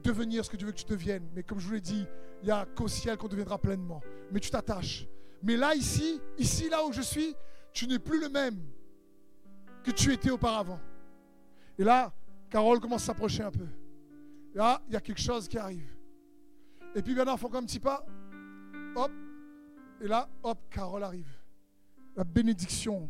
devenir 0.03 0.45
ce 0.45 0.51
que 0.51 0.57
tu 0.57 0.65
veux 0.65 0.73
que 0.73 0.79
tu 0.79 0.87
deviennes, 0.87 1.29
mais 1.35 1.43
comme 1.43 1.59
je 1.59 1.67
vous 1.67 1.75
l'ai 1.75 1.81
dit, 1.81 2.07
il 2.43 2.47
n'y 2.47 2.51
a 2.51 2.67
qu'au 2.67 2.89
ciel 2.89 3.17
qu'on 3.17 3.29
deviendra 3.29 3.59
pleinement. 3.59 4.03
Mais 4.31 4.41
tu 4.41 4.51
t'attaches. 4.51 5.07
Mais 5.43 5.57
là, 5.57 5.75
ici, 5.75 6.21
ici, 6.39 6.69
là 6.69 6.85
où 6.85 6.93
je 6.93 7.03
suis, 7.03 7.35
tu 7.73 7.87
n'es 7.87 7.99
plus 7.99 8.21
le 8.21 8.29
même 8.29 8.59
que 9.83 9.91
tu 9.91 10.13
étais 10.13 10.31
auparavant. 10.31 10.81
Et 11.79 11.85
là, 11.85 12.13
Carole 12.51 12.81
commence 12.81 13.03
à 13.03 13.07
s'approcher 13.07 13.43
un 13.43 13.51
peu. 13.51 13.67
Là, 14.55 14.81
il 14.89 14.95
y 14.95 14.97
a 14.97 15.01
quelque 15.01 15.21
chose 15.21 15.49
qui 15.49 15.59
arrive. 15.59 15.95
Et 16.95 17.03
puis 17.03 17.15
Bernard 17.15 17.41
comme 17.41 17.57
un 17.57 17.65
petit 17.65 17.81
pas. 17.81 18.05
Hop. 18.95 19.11
Et 20.05 20.07
là, 20.07 20.29
hop, 20.43 20.59
Carole 20.69 21.03
arrive. 21.03 21.35
La 22.15 22.25
bénédiction, 22.25 23.09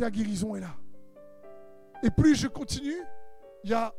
la 0.00 0.10
guérison 0.10 0.56
est 0.56 0.60
là. 0.60 0.74
Et 2.02 2.10
plus 2.10 2.34
je 2.34 2.48
continue, 2.48 3.00
il 3.62 3.70
y 3.70 3.72
a 3.72 3.94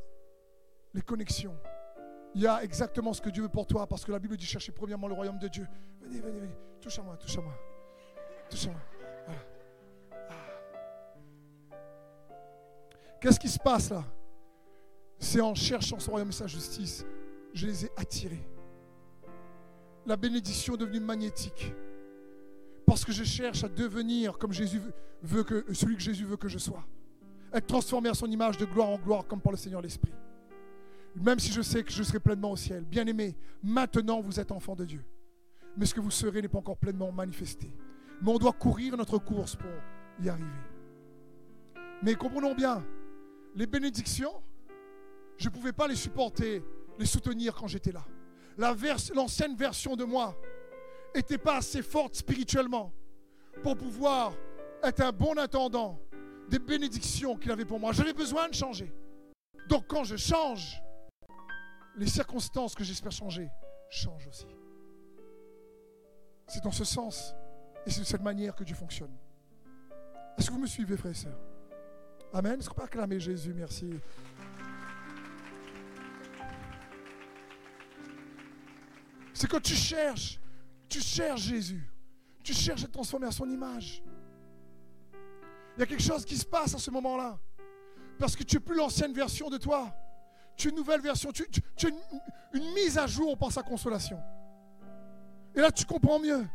les 0.94 1.02
connexions. 1.02 1.56
Il 2.34 2.42
y 2.42 2.48
a 2.48 2.62
exactement 2.62 3.14
ce 3.14 3.22
que 3.22 3.30
Dieu 3.30 3.44
veut 3.44 3.50
pour 3.50 3.66
toi, 3.66 3.88
parce 3.88 4.04
que 4.04 4.12
la 4.12 4.20
Bible 4.20 4.36
dit 4.36 4.46
chercher 4.46 4.74
premièrement 4.74 5.08
le 5.08 5.14
royaume 5.14 5.40
de 5.40 5.48
Dieu. 5.48 5.66
Venez, 6.02 6.20
venez, 6.20 6.42
venez. 6.42 6.56
Touche 6.82 7.00
à 7.00 7.04
moi, 7.04 7.16
touche 7.16 7.38
à 7.38 7.42
moi. 7.42 7.54
Touche 8.50 8.68
à 8.68 8.72
moi. 8.72 8.82
Ah. 10.30 10.34
Qu'est-ce 13.22 13.40
qui 13.40 13.48
se 13.48 13.60
passe 13.60 13.92
là? 13.92 14.04
C'est 15.20 15.40
en 15.40 15.56
cherchant 15.56 16.00
son 16.00 16.12
royaume 16.12 16.30
et 16.30 16.34
sa 16.34 16.48
justice, 16.48 17.06
je 17.54 17.66
les 17.66 17.86
ai 17.86 17.92
attirés. 17.96 18.46
La 20.06 20.18
bénédiction 20.18 20.74
est 20.74 20.80
devenue 20.80 21.00
magnétique. 21.00 21.74
Parce 22.96 23.04
que 23.04 23.12
je 23.12 23.26
cherche 23.26 23.62
à 23.66 23.68
devenir 23.68 24.38
comme 24.38 24.54
Jésus 24.54 24.80
veut 25.22 25.44
que, 25.44 25.66
celui 25.74 25.98
que 25.98 26.02
Jésus 26.02 26.24
veut 26.24 26.38
que 26.38 26.48
je 26.48 26.58
sois. 26.58 26.88
Être 27.52 27.68
transformé 27.68 28.08
à 28.08 28.14
son 28.14 28.26
image 28.32 28.56
de 28.56 28.64
gloire 28.64 28.88
en 28.88 28.98
gloire, 28.98 29.28
comme 29.28 29.42
par 29.42 29.52
le 29.52 29.58
Seigneur 29.58 29.82
l'Esprit 29.82 30.14
même 31.14 31.38
si 31.38 31.52
je 31.52 31.62
sais 31.62 31.84
que 31.84 31.92
je 31.92 32.04
serai 32.04 32.22
pleinement 32.22 32.52
au 32.52 32.56
ciel. 32.56 32.86
Bien 32.86 33.06
aimé, 33.06 33.36
maintenant 33.62 34.22
vous 34.22 34.40
êtes 34.40 34.50
enfant 34.54 34.78
de 34.78 34.86
Dieu. 34.86 35.04
Mais 35.76 35.86
ce 35.86 35.94
que 35.94 36.00
vous 36.00 36.10
serez 36.10 36.42
n'est 36.42 36.48
pas 36.48 36.60
encore 36.60 36.78
pleinement 36.78 37.12
manifesté. 37.12 37.70
Mais 38.22 38.32
on 38.32 38.38
doit 38.38 38.54
courir 38.54 38.96
notre 38.96 39.18
course 39.18 39.58
pour 39.58 39.70
y 40.24 40.30
arriver. 40.30 40.48
Mais 42.02 42.16
comprenons 42.16 42.56
bien, 42.56 42.82
les 43.56 43.68
bénédictions, 43.68 44.42
je 45.38 45.50
ne 45.50 45.54
pouvais 45.54 45.74
pas 45.74 45.90
les 45.90 45.98
supporter, 45.98 46.64
les 46.98 47.06
soutenir 47.06 47.56
quand 47.56 47.68
j'étais 47.68 47.92
là. 47.92 48.06
L'ancienne 48.58 49.58
version 49.58 49.98
de 49.98 50.06
moi 50.06 50.34
n'était 51.16 51.38
pas 51.38 51.58
assez 51.58 51.82
forte 51.82 52.16
spirituellement 52.16 52.94
pour 53.64 53.78
pouvoir 53.78 54.34
être 54.84 55.02
un 55.02 55.12
bon 55.12 55.38
attendant 55.38 56.00
des 56.50 56.60
bénédictions 56.60 57.36
qu'il 57.36 57.52
avait 57.52 57.66
pour 57.66 57.80
moi. 57.80 57.92
J'avais 57.94 58.14
besoin 58.14 58.48
de 58.50 58.54
changer. 58.54 58.94
Donc 59.68 59.88
quand 59.88 60.04
je 60.04 60.16
change, 60.16 60.82
les 61.98 62.08
circonstances 62.08 62.76
que 62.76 62.84
j'espère 62.84 63.12
changer 63.12 63.50
changent 63.90 64.28
aussi. 64.28 64.48
C'est 66.48 66.64
dans 66.64 66.72
ce 66.72 66.84
sens 66.84 67.34
et 67.86 67.90
c'est 67.90 68.02
de 68.02 68.06
cette 68.06 68.22
manière 68.22 68.54
que 68.54 68.64
Dieu 68.64 68.76
fonctionne. 68.76 69.16
Est-ce 70.38 70.48
que 70.48 70.54
vous 70.54 70.60
me 70.60 70.68
suivez, 70.68 70.98
frères 70.98 71.14
et 71.14 71.16
sœurs? 71.16 71.40
Amen. 72.34 72.60
Est-ce 72.60 72.70
qu'on 72.70 72.76
peut 72.76 72.84
acclamer 72.84 73.20
Jésus? 73.20 73.54
Merci. 73.54 73.90
C'est 79.34 79.50
quand 79.50 79.62
tu 79.62 79.74
cherches, 79.74 80.40
tu 80.90 81.00
cherches 81.00 81.42
Jésus. 81.42 81.90
Tu 82.44 82.54
cherches 82.54 82.84
à 82.84 82.88
te 82.88 82.92
transformer 82.92 83.28
à 83.28 83.32
son 83.32 83.50
image. 83.50 84.04
Il 85.76 85.80
y 85.80 85.84
a 85.84 85.86
quelque 85.86 86.04
chose 86.04 86.24
qui 86.26 86.38
se 86.38 86.46
passe 86.46 86.76
à 86.76 86.78
ce 86.78 86.92
moment-là. 86.92 87.40
Parce 88.20 88.36
que 88.36 88.44
tu 88.44 88.56
n'es 88.56 88.60
plus 88.62 88.76
l'ancienne 88.76 89.14
version 89.14 89.50
de 89.50 89.58
toi 89.58 89.94
tu 90.56 90.68
as 90.68 90.72
une 90.72 90.78
nouvelle 90.78 91.02
version, 91.02 91.32
tu, 91.32 91.44
as 91.44 91.90
une, 92.54 92.74
mise 92.74 92.98
à 92.98 93.08
jour 93.08 93.38
par 93.38 93.52
sa 93.52 93.62
consolation. 93.62 94.20
Et 95.54 95.60
là, 95.60 95.72
tu 95.72 95.86
comprends 95.86 96.20
mieux. 96.20 96.46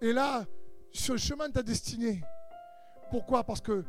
Et 0.00 0.12
là, 0.12 0.44
sur 0.92 1.14
le 1.14 1.18
chemin 1.18 1.48
de 1.48 1.54
ta 1.54 1.62
destinée, 1.62 2.22
pourquoi? 3.10 3.44
Parce 3.44 3.60
que 3.60 3.84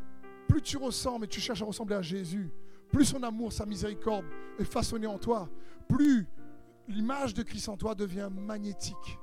plus 0.47 0.61
tu 0.61 0.77
ressembles 0.77 1.25
et 1.25 1.27
tu 1.27 1.39
cherches 1.39 1.61
à 1.61 1.65
ressembler 1.65 1.95
à 1.95 2.01
Jésus, 2.01 2.51
plus 2.91 3.05
son 3.05 3.21
amour, 3.21 3.53
sa 3.53 3.65
miséricorde 3.65 4.25
est 4.57 4.65
façonné 4.65 5.05
en 5.05 5.19
toi, 5.19 5.47
plus 5.87 6.27
l'image 6.89 7.33
de 7.33 7.43
Christ 7.43 7.69
en 7.69 7.77
toi 7.77 7.95
devient 7.95 8.29
magnétique 8.31 9.19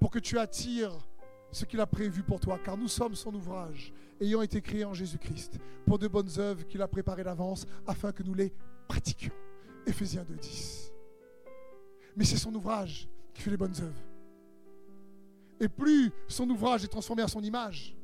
pour 0.00 0.10
que 0.10 0.18
tu 0.18 0.38
attires 0.38 0.92
ce 1.52 1.64
qu'il 1.64 1.80
a 1.80 1.86
prévu 1.86 2.22
pour 2.22 2.40
toi, 2.40 2.58
car 2.62 2.76
nous 2.76 2.88
sommes 2.88 3.14
son 3.14 3.34
ouvrage, 3.34 3.92
ayant 4.20 4.42
été 4.42 4.60
créés 4.60 4.84
en 4.84 4.94
Jésus-Christ, 4.94 5.58
pour 5.86 5.98
de 5.98 6.08
bonnes 6.08 6.30
œuvres 6.38 6.66
qu'il 6.66 6.82
a 6.82 6.88
préparées 6.88 7.24
d'avance, 7.24 7.66
afin 7.86 8.12
que 8.12 8.22
nous 8.22 8.34
les 8.34 8.52
pratiquions. 8.86 9.32
Éphésiens 9.86 10.24
2.10. 10.24 10.92
Mais 12.16 12.24
c'est 12.24 12.36
son 12.36 12.54
ouvrage 12.54 13.08
qui 13.32 13.42
fait 13.42 13.50
les 13.50 13.56
bonnes 13.56 13.76
œuvres. 13.80 14.02
Et 15.60 15.68
plus 15.68 16.12
son 16.28 16.48
ouvrage 16.50 16.84
est 16.84 16.88
transformé 16.88 17.22
à 17.22 17.28
son 17.28 17.42
image, 17.42 17.96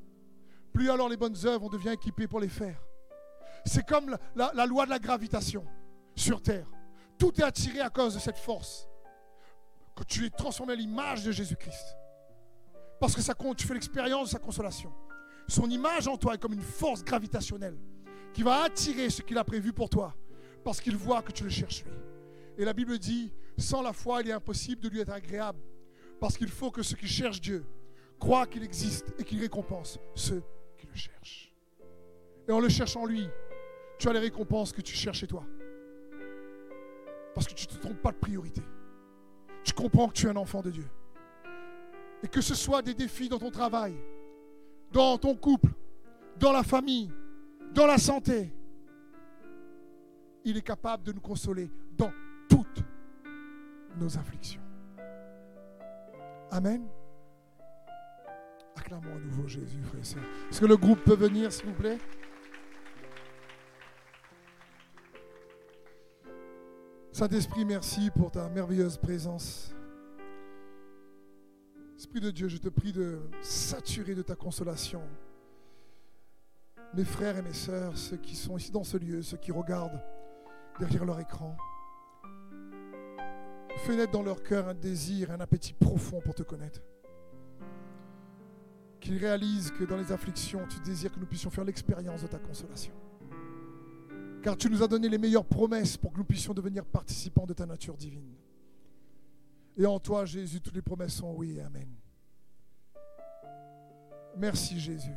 plus 0.73 0.91
alors 0.91 1.09
les 1.09 1.17
bonnes 1.17 1.37
œuvres, 1.45 1.65
on 1.67 1.71
devient 1.71 1.93
équipé 1.93 2.27
pour 2.27 2.41
les 2.41 2.49
faire. 2.49 2.81
C'est 3.65 3.87
comme 3.87 4.17
la, 4.35 4.53
la 4.55 4.67
loi 4.67 4.85
de 4.85 4.91
la 4.91 4.99
gravitation 4.99 5.65
sur 6.17 6.43
Terre. 6.43 6.69
Tout 7.19 7.33
est 7.41 7.45
attiré 7.45 7.81
à 7.81 7.91
cause 7.91 8.15
de 8.15 8.21
cette 8.21 8.39
force. 8.39 8.89
Que 9.97 10.05
tu 10.05 10.27
es 10.27 10.31
transformé 10.31 10.73
à 10.73 10.77
l'image 10.77 11.25
de 11.25 11.31
Jésus-Christ. 11.31 11.97
Parce 13.01 13.15
que 13.15 13.23
ça, 13.23 13.35
tu 13.57 13.67
fais 13.67 13.75
l'expérience 13.75 14.29
de 14.29 14.33
sa 14.33 14.39
consolation. 14.39 14.93
Son 15.47 15.69
image 15.71 16.09
en 16.09 16.17
toi 16.17 16.35
est 16.35 16.39
comme 16.39 16.55
une 16.55 16.63
force 16.63 17.05
gravitationnelle 17.05 17.79
qui 18.33 18.43
va 18.43 18.63
attirer 18.63 19.11
ce 19.11 19.23
qu'il 19.23 19.39
a 19.39 19.45
prévu 19.45 19.73
pour 19.73 19.89
toi. 19.89 20.15
Parce 20.65 20.81
qu'il 20.81 20.97
voit 20.97 21.23
que 21.23 21.31
tu 21.31 21.45
le 21.45 21.51
cherches 21.51 21.85
lui. 21.85 21.93
Et 22.57 22.65
la 22.65 22.73
Bible 22.73 22.99
dit, 22.99 23.33
sans 23.59 23.83
la 23.83 23.93
foi, 23.93 24.23
il 24.23 24.31
est 24.31 24.33
impossible 24.33 24.83
de 24.83 24.89
lui 24.89 25.01
être 25.01 25.13
agréable. 25.13 25.61
Parce 26.21 26.37
qu'il 26.37 26.49
faut 26.49 26.71
que 26.71 26.83
ceux 26.83 26.97
qui 26.97 27.07
cherchent 27.07 27.41
Dieu 27.41 27.65
croient 28.19 28.47
qu'il 28.47 28.63
existe 28.63 29.13
et 29.19 29.25
qu'il 29.25 29.41
récompense 29.41 29.99
ceux 30.15 30.43
qui 30.79 30.87
le 30.87 30.95
cherchent. 30.95 31.53
Et 32.49 32.53
en 32.53 32.61
le 32.61 32.69
cherchant 32.69 33.05
lui, 33.05 33.29
tu 33.99 34.09
as 34.09 34.13
les 34.13 34.19
récompenses 34.19 34.73
que 34.73 34.81
tu 34.81 34.95
cherches 34.95 35.21
chez 35.21 35.27
toi. 35.27 35.45
Parce 37.35 37.47
que 37.47 37.55
tu 37.55 37.67
ne 37.67 37.73
te 37.73 37.79
trompes 37.81 38.01
pas 38.01 38.13
de 38.13 38.17
priorité. 38.17 38.63
Tu 39.65 39.73
comprends 39.73 40.09
que 40.09 40.13
tu 40.13 40.27
es 40.27 40.31
un 40.31 40.37
enfant 40.37 40.63
de 40.63 40.71
Dieu. 40.71 40.87
Et 42.23 42.29
que 42.29 42.41
ce 42.41 42.55
soit 42.55 42.83
des 42.83 42.95
défis 42.95 43.29
dans 43.29 43.39
ton 43.39 43.51
travail, 43.51 43.95
dans 44.93 45.19
ton 45.19 45.35
couple, 45.35 45.71
dans 46.39 46.53
la 46.53 46.63
famille, 46.63 47.11
dans 47.73 47.87
la 47.87 47.99
santé, 47.99 48.55
il 50.45 50.57
est 50.57 50.63
capable 50.63 51.03
de 51.03 51.13
nous 51.13 51.21
consoler 51.21 51.71
dans 51.97 52.13
toutes 52.49 52.85
nos 53.97 54.17
afflictions. 54.17 54.61
Amen. 56.51 56.87
Acclamons 58.77 59.17
à 59.17 59.19
nouveau 59.19 59.49
Jésus, 59.49 59.83
frère 59.83 60.01
et 60.01 60.05
sœurs. 60.05 60.23
Est-ce 60.51 60.61
que 60.61 60.67
le 60.67 60.77
groupe 60.77 61.03
peut 61.05 61.17
venir, 61.17 61.51
s'il 61.53 61.67
vous 61.67 61.75
plaît? 61.75 61.99
Saint-Esprit, 67.15 67.65
merci 67.65 68.11
pour 68.11 68.33
ta 68.33 68.49
merveilleuse 68.49 68.97
présence. 68.97 69.73
Esprit 71.97 72.19
de 72.19 72.33
Dieu, 72.33 72.49
je 72.49 72.57
te 72.57 72.69
prie 72.69 72.93
de 72.93 73.21
saturer 73.41 74.17
de 74.17 74.23
ta 74.23 74.35
consolation 74.35 75.01
mes 76.93 77.05
frères 77.05 77.37
et 77.37 77.43
mes 77.43 77.53
sœurs, 77.53 77.97
ceux 77.97 78.17
qui 78.17 78.35
sont 78.35 78.57
ici 78.57 78.73
dans 78.73 78.83
ce 78.83 78.97
lieu, 78.97 79.23
ceux 79.23 79.37
qui 79.37 79.53
regardent 79.53 80.03
derrière 80.81 81.05
leur 81.05 81.21
écran. 81.21 81.57
Fais 83.85 83.95
naître 83.95 84.11
dans 84.11 84.25
leur 84.25 84.43
cœur 84.43 84.67
un 84.67 84.75
désir, 84.75 85.31
un 85.31 85.39
appétit 85.39 85.73
profond 85.73 86.21
pour 86.21 86.35
te 86.35 86.43
connaître. 86.43 86.81
Qu'ils 88.99 89.19
réalisent 89.19 89.71
que 89.71 89.85
dans 89.85 89.97
les 89.97 90.11
afflictions, 90.11 90.67
tu 90.69 90.81
désires 90.81 91.13
que 91.13 91.21
nous 91.21 91.27
puissions 91.27 91.51
faire 91.51 91.65
l'expérience 91.65 92.23
de 92.23 92.27
ta 92.27 92.41
consolation. 92.41 93.04
Car 94.45 94.59
tu 94.59 94.69
nous 94.69 94.83
as 94.83 94.89
donné 94.89 95.09
les 95.09 95.17
meilleures 95.17 95.47
promesses 95.47 95.97
pour 95.97 96.13
que 96.13 96.19
nous 96.19 96.25
puissions 96.25 96.53
devenir 96.53 96.85
participants 96.85 97.47
de 97.47 97.55
ta 97.55 97.65
nature 97.65 97.97
divine. 97.97 98.35
Et 99.75 99.87
en 99.87 99.99
toi, 99.99 100.27
Jésus, 100.27 100.61
toutes 100.61 100.75
les 100.75 100.83
promesses 100.83 101.15
sont 101.15 101.33
oui 101.33 101.57
et 101.57 101.63
amen. 101.63 101.89
Merci, 104.37 104.79
Jésus. 104.79 105.17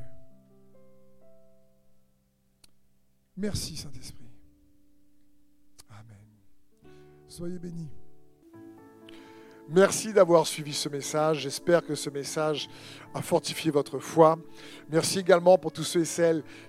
Merci, 3.36 3.76
Saint-Esprit. 3.76 4.32
Amen. 5.90 6.94
Soyez 7.28 7.60
bénis. 7.60 7.90
Merci 9.70 10.14
d'avoir 10.14 10.48
suivi 10.48 10.74
ce 10.74 10.88
message. 10.88 11.42
J'espère 11.42 11.86
que 11.86 11.94
ce 11.94 12.10
message 12.10 12.70
a 13.14 13.22
fortifié 13.22 13.70
votre 13.70 14.00
foi. 14.00 14.40
Merci 14.90 15.20
également 15.20 15.58
pour 15.58 15.74
tous 15.74 15.84
ceux 15.84 16.02
et 16.02 16.06
celles 16.06 16.42